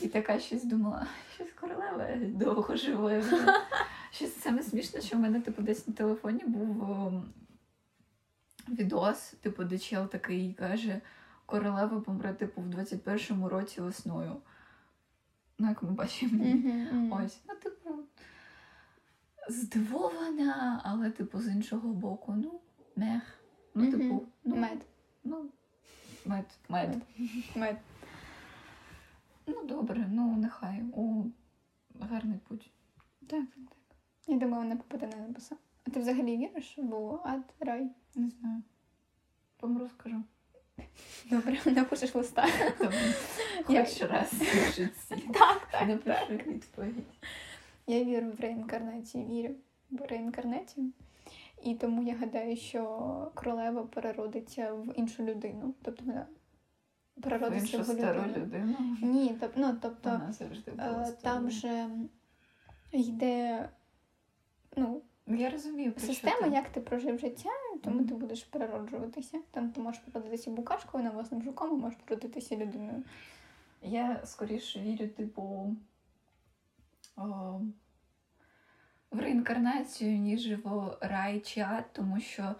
і 0.00 0.08
така 0.08 0.38
щось 0.38 0.64
думала, 0.64 1.06
щось 1.34 1.52
королева 1.52 2.16
довго 2.16 2.76
живе. 2.76 3.24
вже». 4.14 4.26
Щось 4.26 4.40
саме 4.40 4.62
смішне, 4.62 5.00
що 5.00 5.16
в 5.16 5.20
мене 5.20 5.40
типу 5.40 5.62
десь 5.62 5.88
на 5.88 5.94
телефоні 5.94 6.44
був 6.46 6.90
ем, 6.90 7.32
відос, 8.68 9.34
типу, 9.40 9.64
де 9.64 9.78
чел 9.78 10.08
такий 10.08 10.52
каже, 10.54 11.00
королева 11.46 12.00
помре 12.00 12.34
типу 12.34 12.62
в 12.62 12.66
21-му 12.66 13.48
році 13.48 13.80
весною. 13.80 14.36
Ну, 15.58 15.68
як 15.68 15.82
ми 15.82 15.90
бачимо. 15.90 16.44
Мгм. 16.44 17.12
Ось, 17.12 17.40
ну, 17.48 17.54
типу, 17.54 17.90
здивована, 19.48 20.80
але, 20.84 21.10
типу, 21.10 21.40
з 21.40 21.48
іншого 21.48 21.88
боку, 21.88 22.34
ну, 22.36 22.60
мех. 22.96 23.22
Ну, 23.74 23.90
типу, 23.90 24.26
ну, 24.44 24.56
Мед. 24.56 24.86
ну, 25.24 25.50
мед, 26.24 26.46
мед. 26.68 27.02
Мед. 27.56 27.76
Ну, 29.46 29.64
добре, 29.66 30.06
ну, 30.10 30.36
нехай. 30.36 30.82
У 30.92 31.24
гарний 32.00 32.38
путь. 32.48 32.70
Так, 33.26 33.44
так. 33.54 33.83
Я 34.26 34.36
думаю, 34.36 34.62
вона 34.62 34.76
попаде 34.76 35.06
на 35.06 35.16
небеса. 35.16 35.56
А 35.86 35.90
ти 35.90 36.00
взагалі 36.00 36.36
віриш 36.36 36.74
в 36.78 37.18
ад, 37.24 37.42
рай? 37.60 37.88
Не 38.14 38.30
знаю. 38.30 38.62
Помру 39.56 39.88
скажу. 39.88 40.22
Добре, 41.30 41.58
напишеш 41.66 42.14
листа. 42.14 42.46
Добре. 42.78 42.98
Я- 43.68 43.84
Хоч 43.84 44.02
раз 44.02 44.32
в 44.32 44.72
житті. 44.72 45.28
Так, 45.32 45.68
так, 45.72 45.88
Напишу 45.88 46.50
відповідь. 46.50 46.94
Я 47.86 48.04
вірю 48.04 48.30
в 48.30 48.40
реінкарнацію, 48.40 49.24
вірю 49.26 49.54
в 49.90 50.02
реінкарнацію. 50.08 50.92
І 51.62 51.74
тому 51.74 52.02
я 52.02 52.14
гадаю, 52.16 52.56
що 52.56 53.32
королева 53.34 53.82
переродиться 53.82 54.72
в 54.72 54.98
іншу 54.98 55.24
людину. 55.24 55.74
Тобто 55.82 56.04
вона 56.04 56.26
переродиться 57.22 57.76
В 57.76 57.80
іншу 57.80 57.92
в 57.92 57.96
стару 57.96 58.20
людину. 58.22 58.44
людину. 58.46 58.76
Ні, 59.02 59.28
тоб, 59.40 59.50
ну, 59.56 59.76
тобто 59.82 60.10
Вона 60.10 60.32
завжди 60.32 60.70
була 60.70 61.02
Е. 61.08 61.12
Там 61.22 61.50
же 61.50 61.88
йде, 62.92 63.68
ну, 64.76 65.02
Я 65.26 65.50
розумію, 65.50 65.92
про 65.92 66.00
система, 66.00 66.46
що 66.46 66.54
як 66.54 66.68
ти 66.68 66.80
прожив 66.80 67.18
життя, 67.18 67.50
тому 67.82 67.96
Мгм. 67.96 68.08
ти 68.08 68.14
будеш 68.14 68.44
перероджуватися. 68.44 69.38
Там 69.50 69.70
ти 69.70 69.80
можеш 69.80 70.00
породитися 70.00 70.50
букашкою 70.50 71.04
на 71.04 71.10
власним 71.10 71.42
жуком, 71.42 71.70
а 71.70 71.74
можеш 71.74 71.98
породитися 72.04 72.56
людиною. 72.56 73.02
Я 73.82 74.20
скоріше 74.24 74.80
вірю, 74.80 75.08
типу, 75.08 75.76
о, 77.16 77.60
в 79.10 79.18
реінкарнацію, 79.18 80.18
ніж 80.18 80.52
в 80.64 80.96
рай 81.00 81.40
чи 81.40 81.60
ад, 81.60 81.84
тому 81.92 82.20
що 82.20 82.54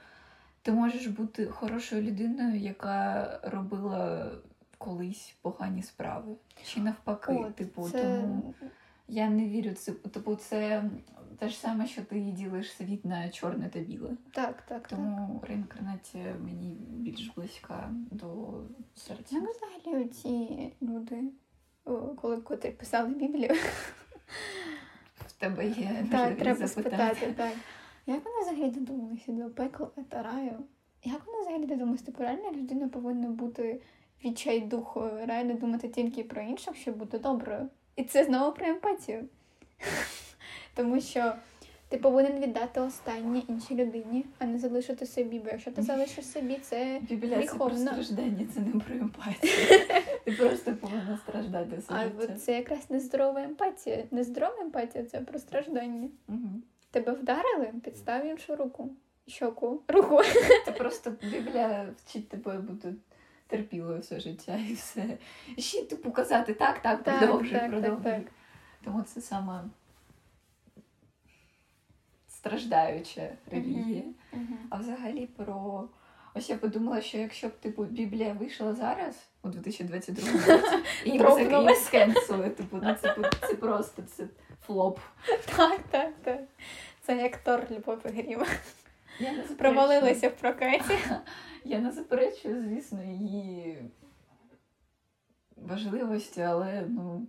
ти 0.63 0.73
можеш 0.73 1.07
бути 1.07 1.47
хорошою 1.47 2.03
людиною, 2.03 2.57
яка 2.57 3.41
робила 3.43 4.33
колись 4.79 5.37
погані 5.43 5.83
справи. 5.83 6.37
Чи 6.65 6.81
навпаки, 6.81 7.33
О, 7.33 7.51
типу, 7.51 7.89
це... 7.91 8.21
тому 8.21 8.55
я 9.09 9.31
не 9.31 9.49
вірю. 9.49 9.75
Це, 9.75 9.93
типу, 9.93 10.37
це 10.37 10.85
те 11.39 11.49
ж 11.49 11.59
саме, 11.59 11.87
що 11.87 12.03
ти 12.03 12.21
ділиш 12.21 12.73
світ 12.73 13.05
на 13.05 13.29
чорне 13.29 13.69
та 13.69 13.79
біле. 13.81 14.11
Так, 14.33 14.63
так, 14.63 14.89
так. 14.89 14.89
Тому 14.89 15.43
реінкарнація 15.49 16.35
мені 16.45 16.77
більш 16.91 17.31
близька 17.37 17.91
до 18.11 18.55
серця. 18.95 19.37
Як 19.37 19.45
взагалі 19.51 20.09
ці 20.09 20.73
люди, 20.83 21.23
коли 22.17 22.37
котрі 22.37 22.71
писали 22.71 23.09
Біблію, 23.15 23.55
В 25.17 25.33
тебе 25.33 25.67
є 25.69 26.07
так, 26.11 26.37
треба 26.39 26.67
запитати. 26.67 27.15
спитати, 27.15 27.35
так. 27.37 27.53
Як 28.07 28.25
вони 28.25 28.41
взагалі 28.43 28.71
додумалися 28.71 29.33
до 29.33 29.51
пекла 29.51 29.91
та 30.09 30.23
раю? 30.23 30.59
Як 31.05 31.27
вони 31.27 31.41
взагалі 31.41 31.67
додумалися? 31.67 32.05
Типу, 32.05 32.23
реально 32.23 32.53
людина 32.53 32.89
повинна 32.89 33.29
бути 33.29 33.81
відчайдухою, 34.25 35.27
реально 35.27 35.55
думати 35.55 35.89
тільки 35.89 36.25
про 36.25 36.43
інших, 36.43 36.77
щоб 36.77 36.97
бути 36.97 37.19
доброю. 37.19 37.69
І 37.97 38.05
це 38.05 38.25
знову 38.25 38.53
про 38.53 38.67
емпатію. 38.67 39.25
Тому 40.75 41.01
що 41.01 41.33
ти 41.89 41.99
повинен 41.99 42.41
віддати 42.41 42.81
останнє 42.81 43.43
іншій 43.49 43.75
людині, 43.75 44.25
а 44.39 44.45
не 44.45 44.59
залишити 44.59 45.07
собі. 45.07 45.39
Бо 45.39 45.51
якщо 45.51 45.71
ти 45.71 45.83
залишиш 45.83 46.27
собі, 46.27 46.59
це 46.63 47.01
Біблія 47.03 47.47
це 47.47 47.55
про 47.55 47.71
страждання, 47.71 48.47
це 48.55 48.61
не 48.61 48.81
про 48.81 48.95
емпатію. 48.95 49.53
Ти 50.25 50.33
просто 50.33 50.77
повинна 50.77 51.19
страждати 51.29 51.77
все 51.77 51.95
А 51.95 52.37
це 52.37 52.57
якраз 52.57 52.91
нездорова 52.91 53.43
емпатія. 53.43 54.05
Нездорова 54.11 54.57
емпатія 54.61 55.05
це 55.05 55.21
про 55.21 55.39
страждання. 55.39 56.09
Мгм. 56.29 56.63
Тебе 56.91 57.13
вдарили, 57.13 57.73
підстав 57.85 58.27
іншу 58.27 58.57
руку. 58.57 58.91
Щоку, 59.27 59.83
руку. 59.89 60.21
Це 60.65 60.73
просто 60.73 61.13
Біблія 61.23 61.89
вчить 61.97 62.29
тебе 62.29 62.59
бути 62.59 62.95
терпілою 63.57 64.01
все 64.01 64.21
життя 64.21 64.59
і 64.71 64.73
все. 64.73 65.19
І 65.57 65.63
ще 65.63 65.85
типу 65.85 66.11
казати 66.11 66.55
так, 66.55 66.83
так, 66.83 67.03
Так, 67.03 67.19
продовжуй, 67.19 67.53
так, 67.53 67.61
так, 67.61 67.71
продовжуй. 67.71 68.13
так. 68.13 68.23
Тому 68.85 69.03
це 69.03 69.21
саме 69.21 69.65
страждаюча 72.29 73.31
релігія. 73.51 74.03
Мгм. 74.33 74.59
А 74.71 74.77
взагалі 74.77 75.27
про. 75.27 75.89
Ось 76.37 76.51
я 76.51 76.57
подумала, 76.57 77.01
що 77.01 77.19
якщо 77.19 77.49
б 77.49 77.53
типу 77.53 77.85
Біблія 77.85 78.33
вийшла 78.33 78.73
зараз, 78.73 79.29
у 79.43 79.49
2022 79.49 80.57
році, 80.57 80.77
і 81.05 81.11
її 81.11 81.75
скенсили, 81.75 82.51
типу, 82.51 82.79
ну 82.83 82.95
це, 82.95 83.17
це 83.41 83.55
просто 83.55 84.03
це 84.03 84.25
флоп. 84.67 84.99
Так, 85.57 85.81
так, 85.91 86.13
так. 86.23 86.41
Це 87.03 87.17
як 87.17 87.37
Тор 87.37 87.67
Любов 87.71 87.99
і 88.07 88.39
Грім. 89.19 89.27
Я 89.27 89.33
не 89.33 89.37
заперечую. 89.37 89.57
Провалилися 89.59 90.29
в 90.29 90.37
прокаті. 90.37 90.99
Я 91.65 91.79
не 91.79 91.93
заперечую, 91.93 92.63
звісно, 92.69 93.03
її 93.03 93.79
важливості, 95.57 96.41
але 96.41 96.87
ну. 96.89 97.27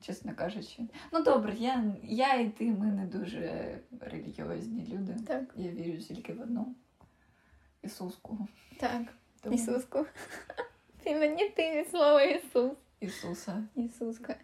Чесно 0.00 0.34
кажучи, 0.34 0.82
ну 1.12 1.22
добре, 1.22 1.54
я, 1.58 1.84
я 2.02 2.34
і 2.34 2.48
ти, 2.50 2.64
ми 2.70 2.86
не 2.86 3.06
дуже 3.06 3.78
релігіозні 4.00 4.86
люди. 4.92 5.16
Так, 5.26 5.44
Я 5.56 5.70
вірю 5.70 5.98
тільки 5.98 6.32
в 6.32 6.40
одну 6.40 6.74
Ісуску. 7.82 8.48
так. 8.80 9.02
Тому- 9.40 9.56
Ісуску. 9.56 10.06
Ти 11.02 11.16
мені 11.16 11.48
ти 11.48 11.76
від 11.80 11.90
слова 11.90 12.22
Ісус. 12.22 12.72
Ісуса. 13.00 13.64
Ісуска. 13.74 14.36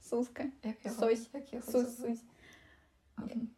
Суска. 0.00 0.44
Як 0.62 0.84
його? 0.84 0.96
Сось. 0.96 1.28
Як 1.34 1.52
його 1.52 1.72
Сус, 1.72 1.88
звуть? 1.96 2.08
Сусь. 2.18 2.24
Мгм. 3.16 3.48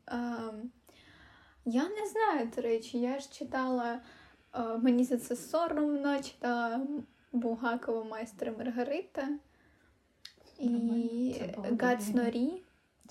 Я 1.70 1.88
не 1.88 2.06
знаю, 2.06 2.50
до 2.56 2.62
речі, 2.62 2.98
я 2.98 3.18
ж 3.18 3.30
читала, 3.30 4.00
мені 4.80 5.04
за 5.04 5.18
це 5.18 5.36
соромно, 5.36 6.22
читала 6.22 6.80
Булгакова 7.32 8.04
майстра 8.04 8.52
Маргарита 8.58 9.28
і 10.58 10.68
Нормально. 10.68 11.34
Це 11.38 11.46
було 11.56 11.70
до 11.70 11.86
Гац 11.86 12.08
війни. 12.08 12.22
Норі. 12.22 12.62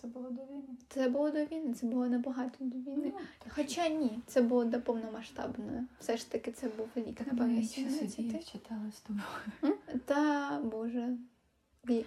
Це 0.01 0.08
було 0.08 0.30
до 0.30 0.41
війни. 0.41 0.64
Це 0.89 1.10
було 1.10 1.32
до 1.32 1.45
війни, 1.45 1.74
це 1.74 1.86
було 1.86 2.08
набагато 2.08 2.55
до 2.60 2.78
війни. 2.78 3.12
Ну, 3.16 3.20
Хоча 3.49 3.88
ні, 3.88 4.20
це 4.28 4.41
було 4.41 4.66
до 4.66 4.82
повномасштабної. 4.82 5.84
Все 5.99 6.18
ж 6.18 6.32
таки 6.32 6.51
це 6.51 6.68
був 6.68 6.88
рік, 6.95 7.20
напевно, 7.20 7.64
17. 7.64 8.12
сиділи, 8.12 8.39
читали 8.39 8.91
з 8.91 8.99
тобою. 8.99 9.78
Та 10.05 10.60
боже. 10.64 11.18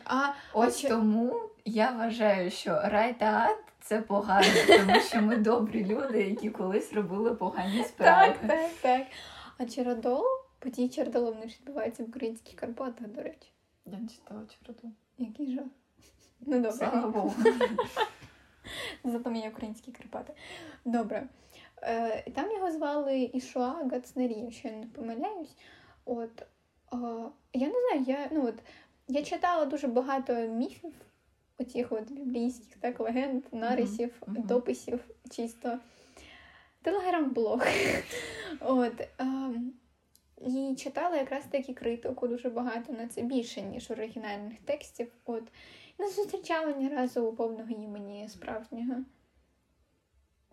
А 0.05 0.29
Ось 0.53 0.79
чи- 0.81 0.89
тому 0.89 1.41
я 1.65 1.91
вважаю, 1.91 2.51
що 2.51 2.71
рай 2.85 3.15
та 3.19 3.27
ад 3.27 3.65
це 3.81 4.03
погано, 4.03 4.47
тому 4.67 5.01
що 5.01 5.23
ми 5.23 5.37
добрі 5.37 5.85
люди, 5.85 6.23
які 6.23 6.51
колись 6.51 6.93
робили 6.93 7.35
погані 7.35 7.85
справи. 7.85 8.35
так, 8.41 8.49
так, 8.51 8.71
так. 8.83 9.07
А 9.59 9.65
Чередол, 9.67 10.25
події 10.59 10.89
Чередолу 10.89 11.27
вони 11.33 11.47
відбуваються 11.47 12.03
в 12.03 12.09
українських 12.09 12.55
Карпатах, 12.57 13.09
до 13.09 13.23
речі. 13.23 13.53
Я 13.87 13.99
не 13.99 14.09
читала 14.09 14.41
чороту. 14.59 14.93
Який 15.19 15.55
жах. 15.55 15.65
Ну 16.41 16.73
Слава 16.73 17.01
добре. 17.01 17.11
Богу. 17.11 17.35
Зато 19.05 19.31
мені 19.31 19.49
українські 19.49 19.93
Карпати. 19.93 20.33
Добре. 20.85 21.27
Е, 21.83 22.31
там 22.31 22.53
його 22.53 22.71
звали 22.71 23.23
Ішуа 23.23 23.77
Гацнері, 23.91 24.33
якщо 24.33 24.69
я 24.69 24.75
не 24.75 24.87
помиляюсь. 24.87 25.57
От, 26.05 26.43
е, 26.43 26.97
я 27.53 27.69
не 27.69 27.75
знаю, 27.81 28.05
я, 28.07 28.29
ну, 28.33 28.47
от, 28.47 28.55
я 29.11 29.23
читала 29.23 29.65
дуже 29.65 29.87
багато 29.87 30.33
міфів, 30.33 30.93
оцих 31.59 31.93
от 31.93 32.13
біблійських 32.13 32.77
так, 32.81 33.01
легенд, 33.01 33.45
нарисів, 33.53 34.23
мгм. 34.27 34.43
дописів, 34.43 35.05
чисто 35.31 35.79
телеграм-блог. 36.83 37.67
От, 38.61 39.09
ем, 39.19 39.73
і 40.47 40.77
читала 40.79 41.17
якраз 41.17 41.45
таки 41.51 41.75
критику 41.75 42.29
дуже 42.29 42.49
багато 42.49 42.93
на 42.93 43.09
це 43.09 43.23
більше, 43.23 43.63
ніж 43.63 43.91
оригінальних 43.91 44.59
текстів. 44.65 45.13
От. 45.25 45.45
Не 45.99 46.09
зустрічала 46.09 46.73
ні 46.73 46.89
разу 46.89 47.23
у 47.23 47.33
повного 47.33 47.71
імені 47.71 48.29
справжнього. 48.29 48.95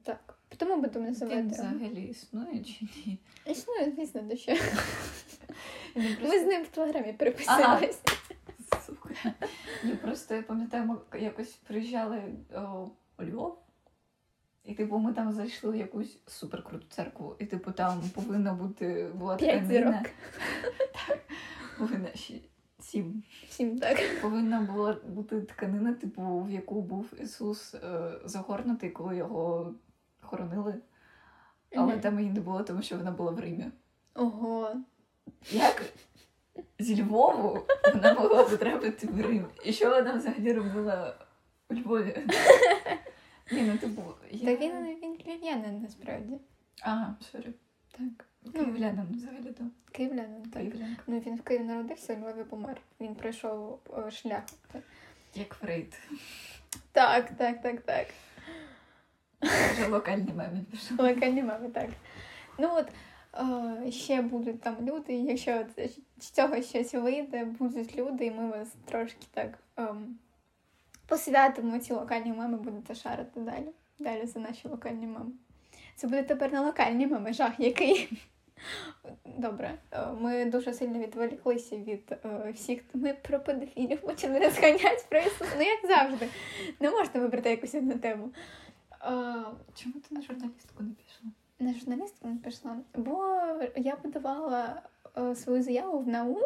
Так. 0.04 0.40
Тому 0.58 0.82
будемо 0.82 1.06
Він 1.06 1.50
взагалі 1.50 2.04
існує 2.04 2.64
чи 2.64 2.86
ні? 2.86 3.18
Існує, 3.46 3.92
звісно, 3.96 4.22
до 4.22 4.36
що. 4.36 4.56
Ми 6.22 6.40
з 6.40 6.46
ним 6.46 6.64
в 6.64 6.68
телеграмі 6.68 7.14
переписалися. 7.14 8.00
Ні, 9.84 9.96
просто 9.96 10.36
я 10.36 10.42
пам'ятаю, 10.42 10.86
ми 10.86 11.20
якось 11.20 11.54
приїжджали 11.54 12.34
у 13.20 13.24
Львов, 13.24 13.60
і 14.64 14.74
типу 14.74 14.98
ми 14.98 15.14
там 15.14 15.32
зайшли 15.32 15.72
в 15.72 15.76
якусь 15.76 16.20
суперкруту 16.26 16.86
церкву, 16.90 17.36
і 17.40 17.46
типу 17.46 17.72
там 17.72 18.02
повинна 18.16 18.54
бути 18.54 19.12
була 19.16 19.36
тканина. 19.36 20.04
Так, 21.08 21.20
повинна 21.78 22.14
ще 22.14 22.34
сім. 22.80 23.24
Всім 23.48 23.80
так. 23.80 24.22
Повинна 24.22 24.62
була 24.62 24.98
бути 25.08 25.42
тканина, 25.42 25.94
типу, 25.94 26.40
в 26.40 26.52
яку 26.52 26.82
був 26.82 27.14
Ісус 27.22 27.74
е, 27.74 28.12
загорнутий, 28.26 28.90
коли 28.90 29.16
його 29.16 29.74
хоронили. 30.22 30.76
Але 31.76 31.98
там 31.98 32.20
її 32.20 32.32
не 32.32 32.40
було, 32.40 32.64
тому 32.64 32.82
що 32.82 32.98
вона 32.98 33.12
була 33.12 33.32
в 33.32 33.40
Римі. 33.40 33.72
Ого. 34.16 34.76
Як 35.52 35.84
зі 36.80 37.04
Львову 37.04 37.66
вона 37.94 38.14
могла 38.14 38.44
потрапити 38.44 39.08
в 39.08 39.22
Рим? 39.22 39.48
І 39.64 39.74
що 39.74 39.90
вона 39.90 40.14
взагалі 40.14 40.54
робила 40.54 41.16
у 41.70 41.74
Львові? 41.74 42.28
Ні, 43.52 43.62
ну 43.62 43.78
типу. 43.78 44.02
Та 44.32 44.56
він, 44.56 44.98
він 45.04 45.18
київлянин 45.18 45.82
насправді. 45.82 46.38
Ага, 46.82 47.16
sorry. 47.32 47.54
Так. 47.92 48.26
Київлянин 48.54 49.08
взагалі 49.12 49.54
то. 49.58 49.64
Київлянин, 49.92 50.44
так. 50.44 50.62
Київлянка. 50.62 51.02
Ну 51.08 51.20
він 51.20 51.36
в 51.36 51.42
Києві 51.42 51.64
народився, 51.64 52.14
у 52.14 52.18
Львові 52.18 52.44
помер. 52.44 52.82
Він 53.00 53.16
пройшов 53.16 53.80
е, 53.98 54.12
шлях. 54.12 54.44
Як 55.36 55.54
Фрейд. 55.54 56.00
Так, 56.92 57.30
так, 57.38 57.62
так, 57.62 57.82
так. 57.82 58.08
Вже 59.74 59.88
локальний 59.88 60.34
мемі 60.34 60.62
пішов. 60.72 61.00
Локальні 61.00 61.44
мами, 61.44 61.70
так. 61.70 61.90
Ну 62.60 62.70
от 62.74 62.88
ще 63.90 64.22
будуть 64.22 64.62
там 64.62 64.76
люди, 64.82 65.14
якщо 65.14 65.66
з 66.18 66.30
цього 66.30 66.62
щось 66.62 66.94
вийде, 66.94 67.46
будуть 67.46 67.98
люди, 67.98 68.26
і 68.26 68.32
ми 68.32 68.50
вас 68.50 68.76
трошки 68.86 69.28
так 69.34 69.60
ем, 69.78 70.18
посвятимо 71.08 71.80
ці 71.80 71.94
локальні 71.94 72.34
мами, 72.34 72.58
будете 72.58 72.96
шарити 72.96 73.40
далі. 73.40 73.68
Далі 74.00 74.26
за 74.26 74.40
наші 74.40 74.68
локальні 74.68 75.08
мами. 75.08 75.32
Це 75.96 76.08
буде 76.08 76.24
тепер 76.24 76.54
не 76.54 76.60
локальні 76.60 77.08
мами, 77.08 77.34
жах 77.34 77.60
який. 77.60 78.10
Добре, 79.26 79.78
е, 79.92 80.08
ми 80.20 80.46
дуже 80.46 80.74
сильно 80.74 81.00
відволіклися 81.00 81.78
від 81.78 82.12
е, 82.26 82.52
всіх. 82.52 82.82
Ми 82.94 83.14
про 83.14 83.40
педофілів 83.40 84.02
почали 84.02 84.40
розганяти 84.40 85.06
про 85.10 85.20
Ісуса. 85.20 85.52
Ну, 85.58 85.64
як 85.64 85.88
завжди. 85.88 86.30
Не 86.80 86.92
можна 86.92 87.22
вибрати 87.22 87.50
якусь 87.50 87.76
одну 87.76 88.00
тему. 88.00 88.32
А, 89.00 89.44
Чому 89.76 89.96
ти 89.96 90.16
на 90.16 90.22
журналістку 90.22 90.84
не 90.84 90.90
пішла? 90.90 91.32
На 91.60 91.74
журналістку 91.74 92.28
не 92.28 92.36
пішла, 92.36 92.78
бо 92.96 93.44
я 93.76 93.96
подавала 93.96 94.82
е, 95.18 95.36
свою 95.36 95.64
заяву 95.64 96.00
в 96.00 96.08
НАУ. 96.08 96.38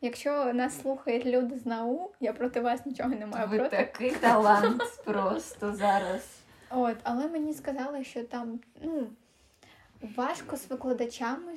Якщо 0.00 0.52
нас 0.52 0.80
слухають 0.80 1.26
люди 1.26 1.58
з 1.58 1.66
НАУ, 1.66 2.10
я 2.20 2.32
проти 2.32 2.60
вас 2.60 2.86
нічого 2.86 3.08
не 3.08 3.26
маю 3.26 3.48
Ви 3.48 3.58
проти. 3.58 3.76
такий 3.76 4.10
талант 4.10 4.82
просто 5.04 5.74
зараз. 5.74 6.40
От, 6.70 6.96
але 7.02 7.28
мені 7.28 7.54
сказали, 7.54 8.04
що 8.04 8.24
там 8.24 8.60
ну, 8.82 9.06
важко 10.16 10.56
з 10.56 10.70
викладачами, 10.70 11.52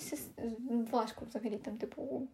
важко 0.91 1.25
взагалі 1.29 1.57
там, 1.57 1.77
типу, 1.77 2.27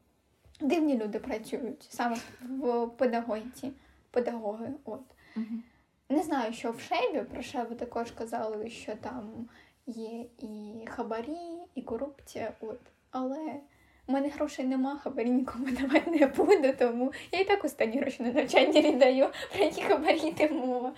дивні 0.61 0.97
люди 0.97 1.19
працюють 1.19 1.87
саме 1.89 2.17
в 2.41 2.87
педагогіці, 2.87 3.71
педагоги. 4.11 4.69
От. 4.85 5.01
Мгм. 5.35 5.63
Не 6.09 6.23
знаю, 6.23 6.53
що 6.53 6.71
в 6.71 6.79
Шебі, 6.79 7.21
про 7.21 7.41
Шебу 7.41 7.75
також 7.75 8.11
казали, 8.11 8.69
що 8.69 8.95
там 8.95 9.49
є 9.85 10.25
і 10.39 10.85
хабарі, 10.87 11.37
і 11.75 11.81
корупція. 11.81 12.53
От. 12.61 12.79
Але 13.11 13.61
в 14.07 14.11
мене 14.11 14.29
грошей 14.29 14.65
нема, 14.65 14.97
хабарі 14.97 15.29
нікому 15.29 15.65
давати 15.65 16.11
не 16.11 16.27
буду, 16.27 16.73
тому 16.79 17.13
я 17.31 17.39
і 17.39 17.43
так 17.43 17.65
останні 17.65 17.99
гроші 17.99 18.23
на 18.23 18.31
навчання 18.31 18.81
віддаю, 18.81 19.29
про 19.53 19.63
які 19.63 19.81
хабарі 19.81 20.27
йде 20.27 20.49
мова. 20.49 20.93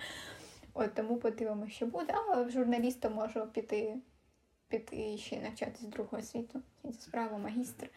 От 0.74 0.94
тому 0.94 1.16
подивимося, 1.16 1.72
що 1.72 1.86
буде. 1.86 2.14
А 2.28 2.42
в 2.42 2.50
журналіста 2.50 3.08
можу 3.08 3.46
піти, 3.46 3.96
піти 4.68 5.18
ще 5.18 5.40
навчатись 5.40 5.82
другого 5.82 6.22
світу. 6.22 6.62
Справа, 7.00 7.38
магістр. 7.38 7.90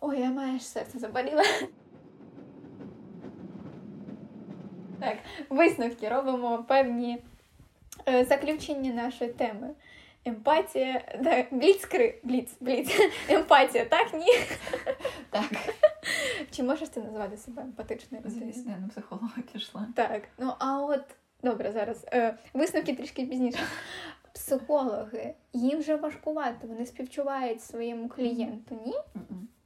Ой, 0.00 0.20
я 0.20 0.30
маю 0.30 0.60
серце 0.60 0.98
заболіло. 0.98 1.42
Так, 5.00 5.18
висновки 5.50 6.08
робимо 6.08 6.64
певні 6.68 7.18
е, 8.08 8.24
заключення 8.24 8.92
нашої 8.92 9.30
теми. 9.32 9.70
Емпатія, 10.24 11.00
так, 11.24 11.46
бліцкри, 11.50 12.20
бліц, 12.22 12.50
бліц. 12.60 13.00
Емпатія, 13.28 13.84
так, 13.84 14.14
ні? 14.14 14.26
Так, 15.30 15.50
Чи 16.50 16.62
можеш 16.62 16.88
ти 16.88 17.00
назвати 17.00 17.36
себе 17.36 17.62
емпатичною 17.62 18.24
звісно, 18.26 18.72
я 18.72 18.78
на 18.78 18.88
психолога 18.88 19.42
пішла. 19.52 19.86
Так, 19.94 20.22
ну 20.38 20.52
а 20.58 20.80
от 20.80 21.02
добре, 21.42 21.72
зараз 21.72 22.06
е, 22.12 22.38
висновки 22.54 22.94
трішки 22.94 23.26
пізніше. 23.26 23.58
Психологи, 24.34 25.34
їм 25.52 25.78
вже 25.78 25.96
важкувато, 25.96 26.66
вони 26.66 26.86
співчувають 26.86 27.62
своєму 27.62 28.08
клієнту, 28.08 28.80
ні? 28.86 28.94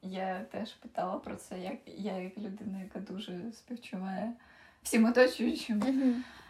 Я 0.03 0.41
теж 0.53 0.72
питала 0.72 1.16
про 1.18 1.37
це, 1.37 1.59
як 1.59 1.76
я 1.87 2.12
як 2.12 2.39
людина, 2.39 2.80
яка 2.82 2.99
дуже 3.12 3.32
співчуває 3.53 4.32
всім 4.82 5.05
оточуючим. 5.05 5.82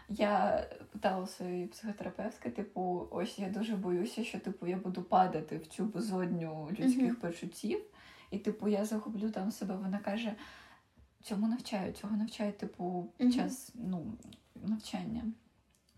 Я 0.09 0.63
питала 0.91 1.27
своєї 1.27 1.67
психотерапевтки, 1.67 2.49
типу, 2.49 3.07
ось 3.11 3.39
я 3.39 3.49
дуже 3.49 3.75
боюся, 3.75 4.23
що 4.23 4.39
типу 4.39 4.67
я 4.67 4.77
буду 4.77 5.03
падати 5.03 5.57
в 5.57 5.67
цю 5.67 5.85
безодню 5.85 6.69
людських 6.71 7.03
Мгм. 7.03 7.15
почуттів, 7.15 7.83
і 8.31 8.37
типу 8.37 8.67
я 8.67 8.85
загублю 8.85 9.29
там 9.31 9.51
себе. 9.51 9.75
Вона 9.75 9.97
каже, 9.99 10.35
цьому 11.21 11.47
навчають, 11.47 11.97
цього 11.97 12.17
навчають, 12.17 12.57
типу, 12.57 13.07
під 13.17 13.27
Мгм. 13.27 13.35
час 13.35 13.71
ну, 13.75 14.13
навчання. 14.55 15.23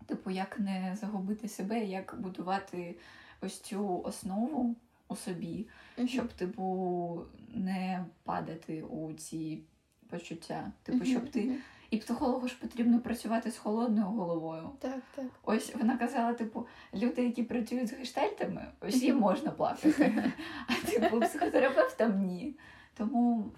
Типу, 0.06 0.30
як 0.30 0.58
не 0.58 0.96
загубити 1.00 1.48
себе, 1.48 1.84
як 1.84 2.16
будувати 2.20 2.98
ось 3.40 3.60
цю 3.60 4.00
основу 4.02 4.76
у 5.08 5.16
собі, 5.16 5.68
щоб, 6.06 6.32
типу, 6.32 7.24
не 7.54 8.04
падати 8.24 8.82
у 8.82 9.12
ці 9.12 9.62
почуття. 10.08 10.72
Типу, 10.82 11.04
щоб 11.04 11.30
ти. 11.30 11.58
І 11.90 11.96
психологу 11.96 12.48
ж 12.48 12.56
потрібно 12.60 13.00
працювати 13.00 13.50
з 13.50 13.56
холодною 13.56 14.06
головою. 14.06 14.70
Так, 14.78 15.00
так. 15.14 15.26
Ось 15.44 15.74
вона 15.74 15.98
казала, 15.98 16.32
типу, 16.32 16.66
люди, 16.94 17.24
які 17.24 17.42
працюють 17.42 17.88
з 17.88 17.92
гештальтами, 17.92 18.66
ось 18.80 19.02
їм 19.02 19.18
можна 19.18 19.50
плакати. 19.50 20.32
А 20.68 20.86
типу, 20.86 21.20
психотерапевтам 21.20 22.26
ні. 22.26 22.58
Тому 22.96 23.52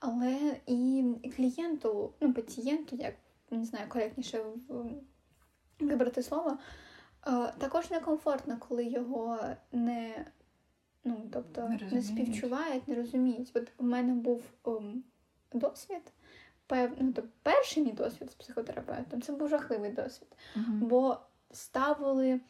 Але 0.00 0.56
і 0.66 1.04
клієнту, 1.36 2.12
ну, 2.20 2.32
пацієнту, 2.32 2.96
як 2.96 3.14
не 3.50 3.64
знаю, 3.64 3.88
коректніше 3.88 4.42
вибрати 5.80 6.22
слово, 6.22 6.58
е, 7.26 7.52
також 7.58 7.90
некомфортно, 7.90 8.58
коли 8.68 8.84
його 8.84 9.38
не, 9.72 10.26
ну, 11.04 11.28
тобто, 11.32 11.68
Не 11.68 11.88
не, 11.92 12.02
співчувають, 12.02 12.88
не 12.88 12.94
розуміють. 12.94 13.50
От 13.54 13.72
у 13.78 13.84
мене 13.84 14.12
був 14.12 14.42
ем, 14.66 15.04
досвід, 15.52 16.12
ну, 16.70 17.12
тобто, 17.14 17.22
перший 17.42 17.82
мій 17.82 17.92
досвід 17.92 18.30
з 18.30 18.34
психотерапевтом, 18.34 19.22
це 19.22 19.32
був 19.32 19.48
жахливий 19.48 19.90
досвід. 19.90 20.28
мгм. 20.56 20.80
бо 20.80 21.16
ставили 21.50 22.40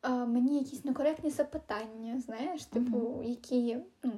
а, 0.00 0.24
мені 0.24 0.58
якісь 0.58 0.84
некоректні 0.84 1.30
запитання, 1.30 2.20
знаєш, 2.20 2.64
типу, 2.64 3.22
які 3.24 3.78
ну, 4.02 4.12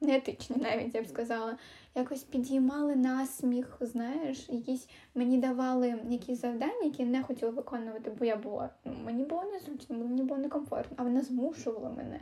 неетичні 0.00 0.56
навіть, 0.56 0.94
я 0.94 1.02
б 1.02 1.06
сказала. 1.06 1.56
Якось 1.94 2.22
підіймали 2.22 2.96
насміх, 2.96 3.76
знаєш, 3.80 4.48
якісь 4.48 4.88
мені 5.14 5.38
давали 5.38 6.00
якісь 6.10 6.40
завдання, 6.40 6.84
які 6.84 7.02
я 7.02 7.08
не 7.08 7.22
хотіла 7.22 7.50
виконувати, 7.50 8.10
бо 8.10 8.24
я 8.24 8.36
була, 8.36 8.70
ну, 8.84 8.94
мені 9.04 9.24
було 9.24 9.44
незручно, 9.44 9.96
мені 9.96 10.22
було 10.22 10.40
некомфортно, 10.40 10.96
а 10.96 11.02
вона 11.02 11.22
змушувала 11.22 11.90
мене. 11.90 12.20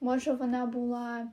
Може, 0.00 0.32
вона 0.32 0.66
була. 0.66 1.28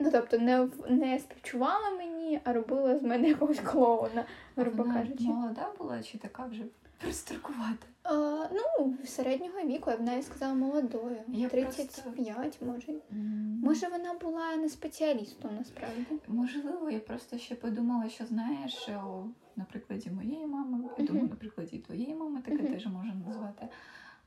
Ну, 0.00 0.10
тобто, 0.12 0.38
не, 0.38 0.68
не 0.88 1.18
співчувала 1.18 1.90
мені, 1.90 2.40
а 2.44 2.52
робила 2.52 2.98
з 2.98 3.02
мене 3.02 3.28
якогось 3.28 3.60
клоуна, 3.60 4.24
грубо 4.56 4.82
вона 4.82 4.94
кажучи. 4.94 5.24
молода 5.24 5.72
була 5.78 6.02
чи 6.02 6.18
така 6.18 6.46
вже 6.46 6.62
пристаркувата? 6.98 7.86
А, 8.04 8.46
ну, 8.52 8.94
середнього 9.04 9.60
віку, 9.66 9.90
я 9.90 9.96
б 9.96 10.00
навіть 10.00 10.26
сказала 10.26 10.54
молодою. 10.54 11.16
Я 11.28 11.48
35, 11.48 12.58
може. 12.62 12.92
М, 13.12 13.60
Може, 13.64 13.88
вона 13.88 14.14
була 14.14 14.56
не 14.56 14.68
спеціалістом 14.68 15.50
насправді. 15.58 16.04
Можливо, 16.28 16.90
я 16.90 16.98
просто 17.00 17.38
ще 17.38 17.54
подумала, 17.54 18.08
що 18.08 18.26
знаєш, 18.26 18.74
що 18.74 19.26
на 19.56 19.64
прикладі 19.64 20.10
моєї 20.10 20.46
мами, 20.46 20.84
я 20.98 21.04
думаю, 21.04 21.28
на 21.28 21.34
прикладі 21.36 21.78
твоєї 21.78 22.14
мами 22.14 22.40
таке 22.40 22.62
теж 22.64 22.86
можна 22.86 23.14
назвати. 23.26 23.68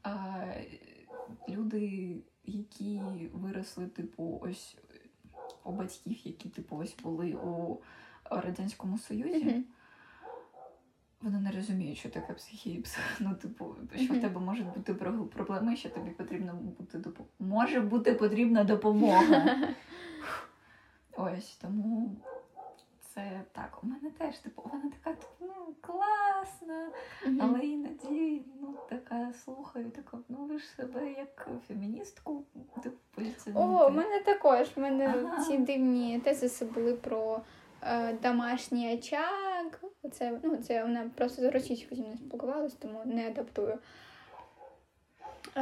А, 0.04 0.36
люди, 1.50 2.16
які 2.46 3.02
виросли, 3.34 3.88
типу, 3.88 4.40
ось 4.44 4.78
у 5.66 5.72
батьків, 5.72 6.18
які 6.24 6.50
типу 6.50 6.78
ось 6.78 6.96
були 7.04 7.34
у 7.34 7.78
Радянському 8.30 8.98
Союзі, 8.98 9.64
вони 11.22 11.40
не 11.40 11.52
розуміють, 11.52 11.98
що 11.98 12.10
таке 12.10 12.34
психіпс. 12.34 12.98
ну, 13.20 13.36
типу, 13.36 13.76
що 13.96 14.14
в 14.14 14.22
тебе 14.22 14.42
можуть 14.42 14.74
бути 14.74 14.94
проблеми, 15.36 15.76
що 15.76 15.90
тобі 15.90 16.10
потрібно 16.10 16.54
бути 16.54 16.98
допомога. 16.98 17.30
Може 17.40 17.80
бути 17.82 18.14
потрібна 18.14 18.64
допомога. 18.64 19.58
Ось 21.18 21.56
тому 21.56 22.18
це 23.16 23.42
так. 23.52 23.80
У 23.84 23.88
мене 23.88 24.10
теж 24.18 24.38
типу, 24.38 24.70
вона 24.74 24.92
така 25.04 25.18
ну 25.40 25.76
класна, 25.82 26.90
але 27.42 27.60
іноді 27.60 28.46
ну 28.62 28.76
така 28.90 29.34
слухаю, 29.34 29.90
така, 29.90 30.18
ну 30.30 30.38
ви 30.38 30.60
ж 30.60 30.66
себе 30.66 31.12
як 31.12 31.50
феміністку 31.68 32.44
типу, 32.84 33.22
О, 33.54 33.88
у 33.88 33.92
мене 33.92 34.20
також. 34.26 34.68
У 34.76 34.82
мене 34.82 35.08
Ага. 35.08 35.44
ці 35.44 35.58
дивні 35.58 36.20
тезиси 36.20 36.66
були 36.66 36.94
про 36.94 37.42
е, 37.82 38.14
домашній 38.14 38.94
очаг. 38.94 39.82
Це, 40.12 40.40
ну, 40.44 40.58
це 40.58 40.84
вона 40.84 41.12
просто 41.16 41.42
з 41.42 41.52
російською 41.52 41.96
зі 41.96 42.02
мною 42.02 42.18
спілкувалась, 42.18 42.74
тому 42.74 43.02
не 43.06 43.28
адаптую. 43.28 43.78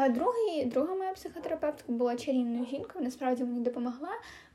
Другий, 0.09 0.65
друга 0.65 0.95
моя 0.95 1.13
психотерапевтка 1.13 1.91
була 1.91 2.15
чарівною 2.15 2.65
жінкою, 2.65 2.93
вона 2.95 3.11
справді 3.11 3.43
мені 3.43 3.59
допомогла, 3.59 4.09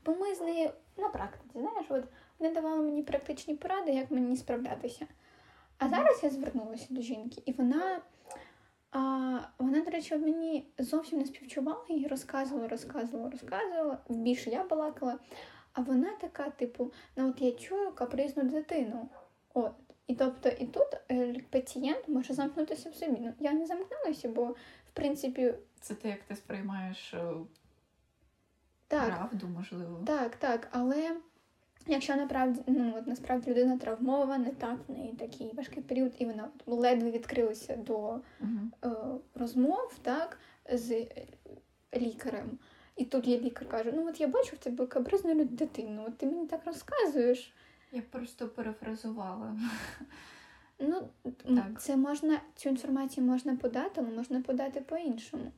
бо 0.05 0.15
ми 0.15 0.35
з 0.35 0.41
нею 0.41 0.69
на 0.97 1.09
практиці, 1.09 1.59
знаєш, 1.59 1.85
от 1.89 2.03
вона 2.39 2.53
давала 2.53 2.81
мені 2.81 3.03
практичні 3.03 3.55
поради, 3.55 3.91
як 3.91 4.11
мені 4.11 4.37
справлятися. 4.37 5.07
А 5.77 5.89
зараз 5.89 6.19
я 6.23 6.29
звернулася 6.29 6.87
до 6.89 7.01
жінки, 7.01 7.41
і 7.45 7.51
вона, 7.51 8.01
а, 8.91 8.99
вона, 9.57 9.81
до 9.81 9.91
речі, 9.91 10.17
мені 10.17 10.67
зовсім 10.77 11.19
не 11.19 11.25
співчувала 11.25 11.85
і 11.89 12.07
розказувала, 12.07 12.67
розказувала, 12.67 13.29
розказувала. 13.29 13.97
Більше 14.09 14.49
я 14.49 14.63
балакала. 14.63 15.19
А 15.73 15.81
вона 15.81 16.09
така, 16.21 16.49
типу, 16.49 16.91
ну 17.15 17.29
от 17.29 17.41
я 17.41 17.51
чую 17.51 17.91
капризну 17.91 18.43
дитину. 18.43 19.09
От. 19.53 19.71
І 20.07 20.15
тобто, 20.15 20.49
і 20.49 20.65
тут 20.65 20.87
е, 21.11 21.35
пацієнт 21.49 22.07
може 22.07 22.33
замкнутися 22.33 22.89
в 22.89 22.95
собі. 22.95 23.17
Ну, 23.19 23.33
я 23.39 23.53
не 23.53 23.65
замкнулася, 23.65 24.29
бо 24.29 24.45
в 24.45 24.91
принципі, 24.93 25.53
Це 25.81 25.95
те, 25.95 26.09
як 26.09 26.23
ти 26.23 26.35
сприймаєш 26.35 27.13
е, 27.13 27.33
так, 28.87 29.05
правду, 29.05 29.47
можливо. 29.47 30.03
так, 30.05 30.35
так. 30.35 30.67
Але 30.71 31.17
якщо 31.87 32.15
направді, 32.15 32.61
ну, 32.67 32.93
от, 32.97 33.07
насправді 33.07 33.51
людина 33.51 33.77
травмована, 33.77 34.49
так, 34.57 34.77
в 34.87 34.91
неї 34.91 35.13
такий 35.13 35.51
важкий 35.53 35.83
період, 35.83 36.11
і 36.19 36.25
вона 36.25 36.49
ледве 36.65 37.11
відкрилася 37.11 37.75
до 37.75 38.19
е, 38.85 38.89
розмов 39.35 39.93
так, 40.01 40.39
з 40.73 40.91
е, 40.91 41.07
лікарем. 41.95 42.59
І 42.95 43.05
тут 43.05 43.27
є 43.27 43.39
лікар 43.39 43.67
каже: 43.69 43.91
ну 43.95 44.07
от 44.09 44.21
я 44.21 44.27
бачу 44.27 44.55
в 44.55 44.59
тебе 44.59 44.85
капризну 44.87 45.33
лю- 45.33 45.45
дитину, 45.49 46.03
от 46.07 46.17
ти 46.17 46.25
мені 46.25 46.47
так 46.47 46.61
розказуєш. 46.65 47.53
Я 47.91 48.01
просто 48.01 48.47
перефразувала. 48.47 49.55
Ну, 50.79 51.01
Так. 51.45 51.81
це 51.81 51.97
можна, 51.97 52.39
цю 52.55 52.69
інформацію 52.69 53.25
можна 53.27 53.55
подати, 53.55 53.91
але 54.01 54.09
можна 54.09 54.41
подати 54.41 54.81
по-іншому. 54.81 55.51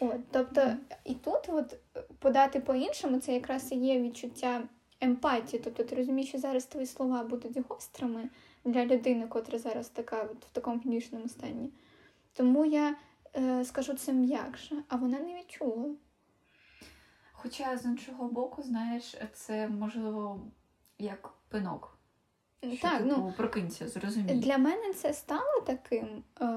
От, 0.00 0.20
тобто, 0.30 0.74
і 1.04 1.14
тут 1.14 1.48
от 1.48 1.76
подати 2.18 2.60
по-іншому, 2.60 3.18
це 3.20 3.34
якраз 3.34 3.72
і 3.72 3.76
є 3.76 4.00
відчуття 4.02 4.62
емпатії. 5.02 5.62
Тобто 5.64 5.84
ти 5.84 5.96
розумієш, 5.96 6.28
що 6.28 6.38
зараз 6.38 6.64
твої 6.66 6.86
слова 6.86 7.22
будуть 7.22 7.58
гострими 7.68 8.28
для 8.64 8.86
людини, 8.86 9.26
котра 9.26 9.58
зараз 9.58 9.88
така 9.88 10.22
от, 10.22 10.44
в 10.44 10.50
такому 10.50 10.80
панічному 10.80 11.28
стані. 11.28 11.70
Тому 12.32 12.64
я 12.64 12.96
е, 13.36 13.64
скажу 13.64 13.94
це 13.94 14.12
м'якше, 14.12 14.82
а 14.88 14.96
вона 14.96 15.20
не 15.20 15.38
відчула. 15.38 15.94
Хоча 17.32 17.76
з 17.76 17.84
іншого 17.84 18.28
боку, 18.28 18.62
знаєш, 18.62 19.16
це 19.32 19.68
можливо 19.68 20.40
як 20.98 21.34
пинок. 21.48 21.98
Що, 22.72 22.76
так, 22.82 22.98
типу, 23.02 23.14
ну, 23.16 23.34
прокинься, 23.36 23.88
зрозумій. 23.88 24.34
Для 24.34 24.58
мене 24.58 24.92
це 24.92 25.12
стало 25.12 25.60
таким, 25.66 26.22
е, 26.40 26.56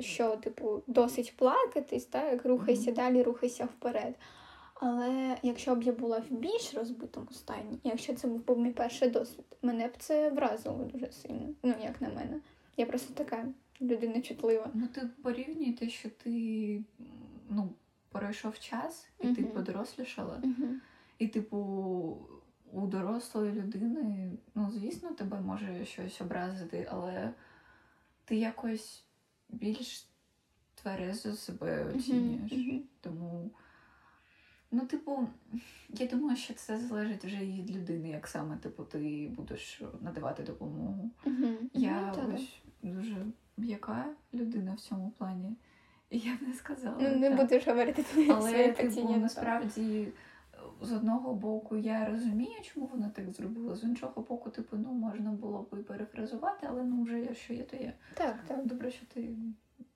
що, 0.00 0.36
типу, 0.36 0.82
досить 0.86 1.36
плакатись, 1.36 2.04
так, 2.04 2.44
рухайся 2.44 2.90
Мгм. 2.90 2.94
далі, 2.94 3.22
рухайся 3.22 3.64
вперед. 3.64 4.14
Але 4.84 5.38
якщо 5.42 5.74
б 5.74 5.82
я 5.82 5.92
була 5.92 6.18
в 6.18 6.30
більш 6.30 6.74
розбитому 6.74 7.32
стані, 7.32 7.78
якщо 7.84 8.14
це 8.14 8.28
був 8.28 8.58
мій 8.58 8.72
перший 8.72 9.10
досвід, 9.10 9.44
мене 9.62 9.88
б 9.88 9.92
це 9.98 10.30
вразило 10.30 10.84
дуже 10.84 11.12
сильно. 11.12 11.54
Ну, 11.62 11.74
як 11.82 12.00
на 12.00 12.08
мене. 12.08 12.40
Я 12.76 12.86
просто 12.86 13.14
така 13.14 13.46
людина 13.80 14.22
чутлива. 14.22 14.70
Ну, 14.74 14.86
ти 14.86 15.08
порівнюй 15.22 15.72
те, 15.72 15.88
що 15.88 16.10
ти 16.10 16.84
ну, 17.48 17.68
пройшов 18.08 18.58
час, 18.58 19.08
і 19.20 19.28
ти 19.28 19.42
Мгм. 19.42 19.50
подорослішала. 19.50 20.40
Угу. 20.44 20.68
І, 21.18 21.28
типу, 21.28 21.58
у 22.72 22.86
дорослої 22.86 23.52
людини, 23.52 24.32
ну, 24.54 24.70
звісно, 24.70 25.12
тебе 25.12 25.40
може 25.40 25.84
щось 25.84 26.20
образити, 26.20 26.88
але 26.90 27.34
ти 28.24 28.36
якось 28.36 29.04
більш 29.48 30.06
тверезо 30.74 31.32
себе 31.32 31.84
оцінюєш. 31.84 32.82
Тому, 33.00 33.50
ну, 34.72 34.80
типу, 34.86 35.28
я 35.88 36.06
думаю, 36.06 36.36
що 36.36 36.54
це 36.54 36.78
залежить 36.78 37.24
вже 37.24 37.36
від 37.36 37.76
людини, 37.76 38.08
як 38.08 38.26
саме 38.26 38.56
типу, 38.56 38.84
ти 38.84 39.30
будеш 39.36 39.82
надавати 40.00 40.42
допомогу. 40.42 41.10
Я 41.74 42.14
Ну, 42.16 42.34
ось 42.34 42.62
дуже 42.82 43.26
м'яка 43.56 44.06
людина 44.34 44.74
в 44.74 44.80
цьому 44.80 45.10
плані. 45.18 45.56
І 46.10 46.18
я 46.18 46.34
б 46.34 46.48
не 46.48 46.54
сказала. 46.54 46.96
Ну, 47.00 47.16
не 47.16 47.28
так. 47.28 47.38
будеш 47.38 47.66
говорити 47.66 48.04
Але 48.30 48.72
типу, 48.72 49.16
насправді 49.16 50.08
з 50.82 50.92
одного 50.92 51.34
боку 51.34 51.76
я 51.76 52.06
розумію, 52.06 52.60
чому 52.62 52.86
вона 52.86 53.08
так 53.08 53.30
зробила. 53.30 53.76
З 53.76 53.84
іншого 53.84 54.22
боку, 54.22 54.50
типу, 54.50 54.76
ну 54.76 54.92
можна 54.92 55.30
було 55.30 55.62
б 55.62 55.78
і 55.80 55.82
перефразувати, 55.82 56.66
але 56.70 56.82
ну 56.82 57.02
вже 57.02 57.34
що 57.34 57.54
є, 57.54 57.62
то 57.62 57.76
є. 57.76 57.92
Так, 58.14 58.36
так, 58.46 58.66
Добре, 58.66 58.90
що 58.90 59.06
ти 59.06 59.28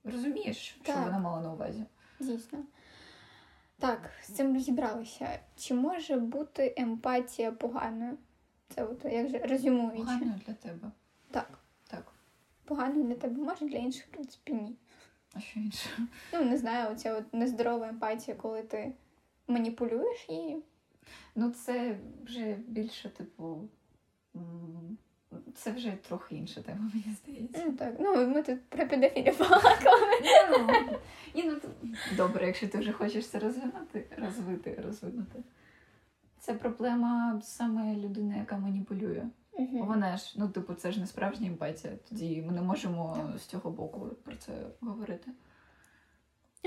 розумієш, 0.04 0.56
що 0.56 0.84
Так. 0.84 1.04
вона 1.04 1.18
мала 1.18 1.42
на 1.42 1.52
увазі. 1.52 1.84
дійсно. 2.20 2.58
Так, 3.78 4.10
з 4.22 4.32
цим 4.32 4.54
розібралися. 4.54 5.38
Чи 5.56 5.74
може 5.74 6.16
бути 6.16 6.74
емпатія 6.76 7.52
поганою? 7.52 8.18
Це 8.68 8.84
от 8.84 9.04
як 9.04 9.28
же 9.28 9.38
резюмуючи. 9.38 9.96
Погано 10.02 10.40
для 10.46 10.54
тебе. 10.54 10.90
Так. 11.30 11.58
Так, 11.88 12.12
Погано 12.64 13.02
для 13.02 13.14
тебе 13.14 13.42
може, 13.42 13.66
для 13.66 13.78
інших, 13.78 14.06
в 14.06 14.10
принципі, 14.10 14.52
ні. 14.52 14.76
а 15.34 15.40
що 15.40 15.60
інше? 15.60 15.88
Ну, 16.32 16.44
не 16.44 16.58
знаю, 16.58 16.92
оця 16.92 17.14
от 17.14 17.34
нездорова 17.34 17.88
емпатія, 17.88 18.36
коли 18.36 18.62
ти 18.62 18.92
маніпулюєш 19.48 20.26
її. 20.28 20.62
Ну, 21.34 21.50
це 21.50 21.98
вже 22.24 22.52
більше, 22.66 23.08
типу. 23.08 23.68
Це 25.54 25.72
вже 25.72 25.90
трохи 25.90 26.34
інша 26.34 26.62
тема, 26.62 26.90
мені 26.94 27.16
здається. 27.22 27.62
Ну 27.66 27.72
так, 27.72 27.94
ну 28.00 28.26
ми 28.26 28.42
тут 28.42 28.64
про 28.68 28.88
педофілів 28.88 29.38
балакали. 29.38 30.20
Ну, 30.50 30.70
ну 31.44 31.60
добре, 32.16 32.46
якщо 32.46 32.68
ти 32.68 32.78
вже 32.78 32.92
хочеш 32.92 33.28
це 33.28 33.38
розвинути, 33.38 34.06
розвити, 34.18 34.82
розвинути. 34.84 35.42
Це 36.38 36.54
проблема 36.54 37.40
саме 37.42 37.96
людини, 37.96 38.38
яка 38.38 38.58
маніпулює. 38.58 39.24
Вона 39.72 40.16
ж, 40.16 40.34
ну, 40.38 40.48
типу, 40.48 40.74
це 40.74 40.92
ж 40.92 41.00
не 41.00 41.06
справжня 41.06 41.46
емпатія. 41.46 41.92
Тоді 42.08 42.42
ми 42.46 42.52
не 42.52 42.62
можемо 42.62 43.30
з 43.38 43.42
цього 43.42 43.70
боку 43.70 44.10
про 44.24 44.36
це 44.36 44.52
говорити. 44.80 45.30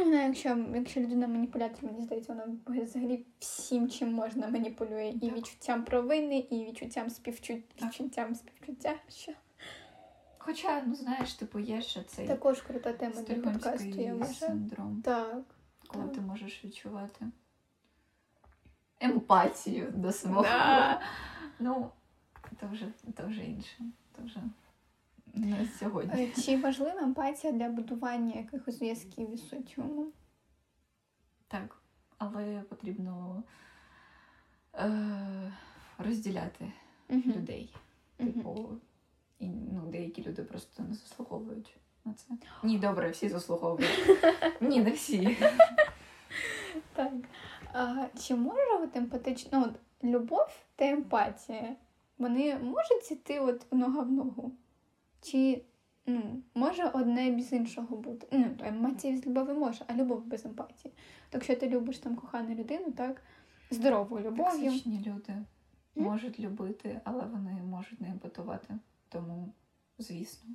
Вона, 0.04 0.24
якщо, 0.24 0.66
якщо 0.76 1.00
людина 1.00 1.28
маніпулятор, 1.28 1.84
мені 1.84 2.02
здається, 2.02 2.34
вона 2.34 2.84
взагалі 2.84 3.26
всім, 3.40 3.90
чим 3.90 4.14
можна 4.14 4.48
маніпулює. 4.48 5.10
І 5.10 5.20
Так. 5.20 5.38
відчуттям 5.38 5.84
провини, 5.84 6.38
і 6.38 6.66
відчуттям 6.66 7.10
співчуття, 7.10 7.86
відчуттям 7.86 8.36
співчуття. 8.36 8.96
Що 9.10 9.32
Хоча, 10.38 10.82
ну 10.86 10.96
знаєш, 10.96 11.34
типу, 11.34 11.60
є 11.60 11.82
ще 11.82 12.04
цей 12.04 12.28
також 12.28 12.62
крута 12.62 12.94
тема 12.94 13.22
для 13.22 13.36
подкасту, 13.36 13.88
я 13.88 14.14
вважаю. 14.16 14.36
синдром, 14.36 15.02
Так. 15.02 15.42
коли 15.88 16.04
так. 16.06 16.14
ти 16.14 16.22
можеш 16.22 16.66
відчувати 16.66 17.26
емпатію 19.00 19.92
до 19.96 20.12
свого. 20.12 20.42
Да. 20.42 21.02
Ну, 21.60 21.90
то 22.60 22.68
вже, 22.68 22.86
то 23.16 23.28
вже 23.28 23.44
інше. 23.44 23.78
То 24.16 24.24
вже 24.24 24.40
не 25.34 25.66
сьогодні. 25.80 26.24
Е, 26.24 26.42
Чи 26.42 26.58
важлива 26.58 27.00
емпатія 27.02 27.54
для 27.54 27.70
будування 27.70 28.36
якихось 28.36 28.78
зв'язків 28.80 29.34
із 29.34 29.50
соціумом? 29.50 30.12
Так, 31.48 31.78
але 32.18 32.62
потрібно 32.70 33.44
е, 34.76 35.54
розділяти 35.98 36.72
Мгм. 37.10 37.32
людей. 37.32 37.76
Типу, 38.18 38.70
і, 39.40 39.48
ну, 39.48 39.82
деякі 39.92 40.24
люди 40.24 40.44
просто 40.44 40.84
не 40.84 40.94
заслуговують 40.94 41.78
на 42.06 42.14
це. 42.14 42.26
Ні, 42.64 42.78
добре, 42.80 43.10
всі 43.10 43.30
заслуговують. 43.30 44.20
Ні, 44.62 44.82
не 44.82 44.92
всі. 44.92 45.38
Так. 46.94 47.14
А, 47.74 48.06
чи 48.20 48.36
може 48.36 48.74
от 48.84 48.96
емпатична 48.96 49.60
ну, 49.60 49.66
от, 49.66 49.74
любов 50.04 50.48
та 50.76 50.86
емпатія, 50.86 51.76
вони 52.18 52.60
можуть 52.60 53.12
іти 53.12 53.40
от 53.40 53.66
нога 53.74 54.02
в 54.02 54.12
ногу? 54.12 54.52
Чи 55.22 55.66
ну, 56.06 56.44
може 56.56 56.84
одне 56.84 57.32
без 57.32 57.54
іншого 57.54 57.98
бути? 57.98 58.28
Ну, 58.32 58.56
емпатія 58.64 59.18
з 59.18 59.26
любові 59.26 59.54
може, 59.54 59.86
а 59.88 59.94
любов 59.94 60.26
без 60.26 60.46
емпатії. 60.46 60.94
Так 61.30 61.34
якщо 61.50 61.56
ти 61.56 61.70
любиш 61.70 61.98
там 61.98 62.16
кохану 62.16 62.56
людину, 62.56 62.92
так, 62.92 63.22
здоровою 63.72 64.26
любов'ю. 64.26 64.64
Токсичні 64.64 65.04
люди 65.08 65.36
можуть 65.96 66.40
любити, 66.40 67.02
але 67.04 67.26
вони 67.26 67.52
можуть 67.52 68.02
не 68.02 68.10
емпатувати. 68.10 68.78
Тому, 69.10 69.54
звісно. 69.98 70.50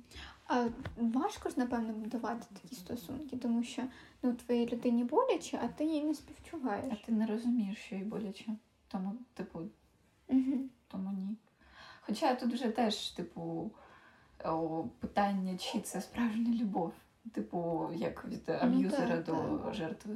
А 0.47 0.67
важко 0.97 1.49
ж, 1.49 1.59
напевно, 1.59 1.93
будувати 1.93 2.47
такі 2.61 2.75
стосунки, 2.75 3.37
тому 3.37 3.63
що 3.63 3.83
ну, 4.23 4.33
твоїй 4.33 4.69
людині 4.69 5.03
боляче, 5.03 5.59
а 5.63 5.67
ти 5.67 5.85
їй 5.85 6.03
не 6.03 6.13
співчуваєш. 6.13 6.85
А 7.01 7.05
ти 7.05 7.11
не 7.11 7.25
розумієш, 7.25 7.77
що 7.77 7.95
їй 7.95 8.03
боляче. 8.03 8.51
Тому, 8.87 9.15
типу, 9.33 9.59
Угу. 10.27 10.69
тому 10.87 11.11
ні. 11.11 11.35
Хоча 12.01 12.35
тут 12.35 12.53
вже 12.53 12.69
теж, 12.71 13.09
типу, 13.09 13.71
питання, 14.99 15.57
чи 15.57 15.79
це 15.79 16.01
справжня 16.01 16.61
любов. 16.61 16.93
Типу, 17.33 17.89
як 17.95 18.25
від 18.25 18.49
аб'юзера 18.49 19.17
так, 19.17 19.25
до 19.25 19.57
так. 19.57 19.73
жертви. 19.73 20.15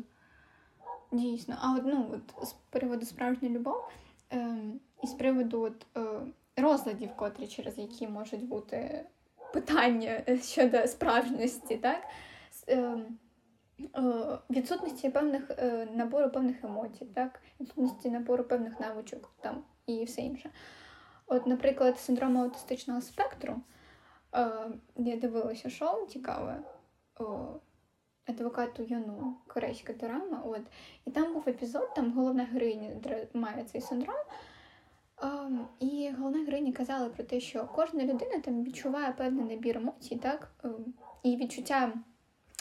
Дійсно. 1.11 1.55
А 1.61 1.75
от, 1.75 1.81
ну, 1.85 2.11
от 2.13 2.47
з 2.47 2.53
приводу 2.53 3.05
справжня 3.05 3.49
любов 3.49 3.89
ем, 4.29 4.79
і 5.03 5.07
з 5.07 5.13
приводу 5.13 5.61
от, 5.61 5.85
е, 5.97 6.21
розладів, 6.57 7.09
котрі 7.15 7.47
через 7.47 7.77
які 7.77 8.07
можуть 8.07 8.47
бути 8.47 9.05
питання 9.53 10.23
е, 10.29 10.37
щодо 10.37 10.87
справжності, 10.87 11.77
так? 11.77 12.03
Ем, 12.67 13.17
е, 13.79 14.37
відсутності 14.49 15.09
певних 15.09 15.51
е, 15.51 15.87
набору 15.93 16.29
певних 16.29 16.63
емоцій, 16.63 17.05
так? 17.05 17.39
Відсутності 17.59 18.09
набору 18.09 18.43
певних 18.43 18.79
навичок 18.79 19.31
там 19.41 19.63
і 19.85 20.03
все 20.03 20.21
інше. 20.21 20.49
От, 21.27 21.47
наприклад, 21.47 21.99
синдром 21.99 22.37
аутистичного 22.37 23.01
спектру. 23.01 23.61
Е, 24.35 24.71
я 24.95 25.15
дивилася 25.15 25.69
шоу 25.69 26.07
цікаве. 26.07 26.63
Адвокату 28.25 28.83
Яну, 28.83 29.35
корейська 29.47 29.93
драма. 29.93 30.41
От. 30.45 30.61
І 31.05 31.11
там 31.11 31.33
був 31.33 31.43
епізод, 31.47 31.93
там 31.95 32.13
головна 32.13 32.43
героїня 32.43 32.89
має 33.33 33.63
цей 33.63 33.81
синдром. 33.81 34.15
І 35.79 36.11
головна 36.17 36.45
героїня 36.45 36.71
казала 36.71 37.09
про 37.09 37.23
те, 37.23 37.39
що 37.39 37.65
кожна 37.75 38.03
людина 38.03 38.39
там 38.39 38.63
відчуває 38.63 39.11
певний 39.17 39.45
набір 39.45 39.77
емоцій, 39.77 40.15
так? 40.15 40.51
Ем, 40.63 40.93
і 41.23 41.35
відчуття 41.35 41.93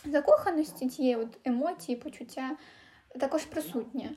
закоханості, 0.05 0.89
цієї 0.89 1.17
от 1.17 1.39
емоції, 1.45 1.99
почуття 1.99 2.57
також 3.21 3.45
присутнє. 3.45 4.11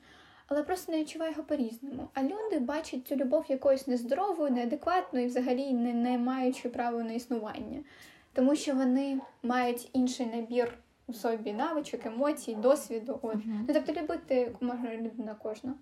Але 0.53 0.63
просто 0.63 0.91
не 0.91 0.99
відчуває 0.99 1.31
його 1.31 1.43
по-різному. 1.43 2.07
А 2.13 2.23
люди 2.23 2.59
бачать 2.59 3.07
цю 3.07 3.15
любов 3.15 3.45
якоюсь 3.49 3.87
нездоровою, 3.87 4.51
неадекватною 4.51 5.25
і 5.25 5.27
взагалі 5.27 5.73
не, 5.73 5.93
не 5.93 6.17
маючи 6.17 6.69
права 6.69 7.03
на 7.03 7.13
існування. 7.13 7.83
Тому 8.33 8.55
що 8.55 8.75
вони 8.75 9.19
мають 9.43 9.89
інший 9.93 10.25
набір 10.25 10.77
у 11.07 11.13
собі 11.13 11.53
навичок, 11.53 12.05
емоцій, 12.05 12.55
досвіду. 12.55 13.19
От. 13.21 13.35
Мгм. 13.35 13.65
Ну, 13.67 13.73
тобто 13.73 14.01
любити 14.01 14.55
може 14.61 14.97
людина 14.97 15.35
кожна. 15.43 15.73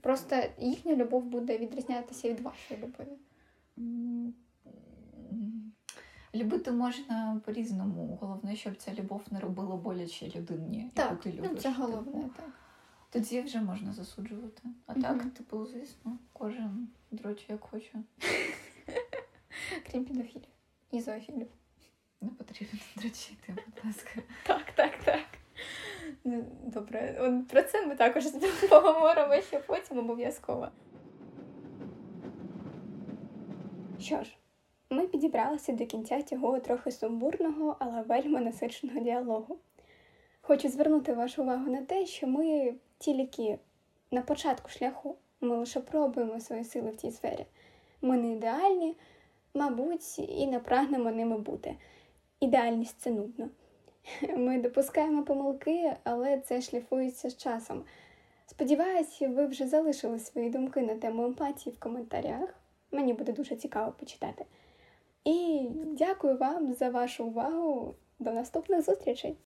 Просто 0.00 0.36
їхня 0.58 0.94
любов 0.96 1.22
буде 1.24 1.58
відрізнятися 1.58 2.28
від 2.28 2.40
вашої 2.40 2.80
любові. 2.82 3.16
Любити 6.34 6.70
можна 6.72 7.40
по-різному. 7.44 8.18
Головне, 8.20 8.56
щоб 8.56 8.76
ця 8.76 8.94
любов 8.94 9.22
не 9.30 9.40
робила 9.40 9.76
боляче 9.76 10.26
людині, 10.36 10.90
Так, 10.94 11.10
яку 11.10 11.22
ти 11.22 11.32
любиш. 11.32 11.50
ну, 11.52 11.56
це 11.56 11.68
типу. 11.68 11.82
головне, 11.82 12.24
так. 12.36 12.50
Тоді 13.16 13.40
вже 13.40 13.60
можна 13.60 13.92
засуджувати. 13.92 14.62
А 14.86 14.92
Мгм. 14.92 15.02
так, 15.02 15.24
типу, 15.34 15.66
звісно, 15.66 16.18
кожен 16.32 16.88
дроче 17.10 17.44
як 17.48 17.60
хоче. 17.64 17.92
Крім 19.90 20.04
педофілів 20.04 20.44
і 20.90 21.00
зоофілів. 21.00 21.46
Не 22.20 22.28
потрібно 22.30 22.78
дрочити, 22.96 23.54
будь 23.54 23.84
ласка. 23.84 24.10
Так, 24.46 24.72
так, 24.74 25.04
так. 25.04 25.24
Ну, 26.24 26.44
Добре, 26.64 27.16
от 27.20 27.48
про 27.48 27.62
це 27.62 27.86
ми 27.86 27.94
також 27.96 28.24
поговоримо 28.70 29.42
ще 29.42 29.58
потім 29.58 29.98
обов'язково. 29.98 30.68
Що 34.00 34.22
ж, 34.24 34.36
ми 34.90 35.06
підібралися 35.06 35.72
до 35.72 35.86
кінця 35.86 36.22
цього 36.22 36.60
трохи 36.60 36.90
сумбурного, 36.92 37.76
але 37.78 38.02
вельми 38.02 38.40
насиченого 38.40 39.00
діалогу. 39.00 39.58
Хочу 40.40 40.68
звернути 40.68 41.12
вашу 41.14 41.42
увагу 41.42 41.70
на 41.70 41.82
те, 41.82 42.06
що 42.06 42.26
ми 42.26 42.74
тільки 42.98 43.58
на 44.10 44.22
початку 44.22 44.68
шляху, 44.68 45.16
ми 45.40 45.56
лише 45.56 45.80
пробуємо 45.80 46.40
свої 46.40 46.64
сили 46.64 46.90
в 46.90 46.96
цій 46.96 47.10
сфері. 47.10 47.46
Ми 48.02 48.16
не 48.16 48.32
ідеальні, 48.32 48.96
мабуть, 49.54 50.18
і 50.18 50.46
не 50.46 50.58
прагнемо 50.58 51.10
ними 51.10 51.38
бути. 51.38 51.76
Ідеальність 52.40 53.00
це 53.00 53.10
нудно. 53.10 53.48
Ми 54.36 54.58
допускаємо 54.58 55.22
помилки, 55.22 55.92
але 56.04 56.40
це 56.40 56.60
шліфується 56.60 57.30
з 57.30 57.36
часом. 57.36 57.84
Сподіваюся, 58.46 59.28
ви 59.28 59.46
вже 59.46 59.66
залишили 59.66 60.18
свої 60.18 60.50
думки 60.50 60.80
на 60.80 60.94
тему 60.94 61.24
емпатії 61.24 61.76
в 61.76 61.80
коментарях. 61.80 62.54
Мені 62.90 63.12
буде 63.12 63.32
дуже 63.32 63.56
цікаво 63.56 63.92
почитати. 63.92 64.44
І 65.24 65.68
дякую 65.72 66.36
вам 66.36 66.74
за 66.74 66.88
вашу 66.88 67.26
увагу. 67.26 67.94
До 68.18 68.32
наступних 68.32 68.82
зустрічей! 68.82 69.36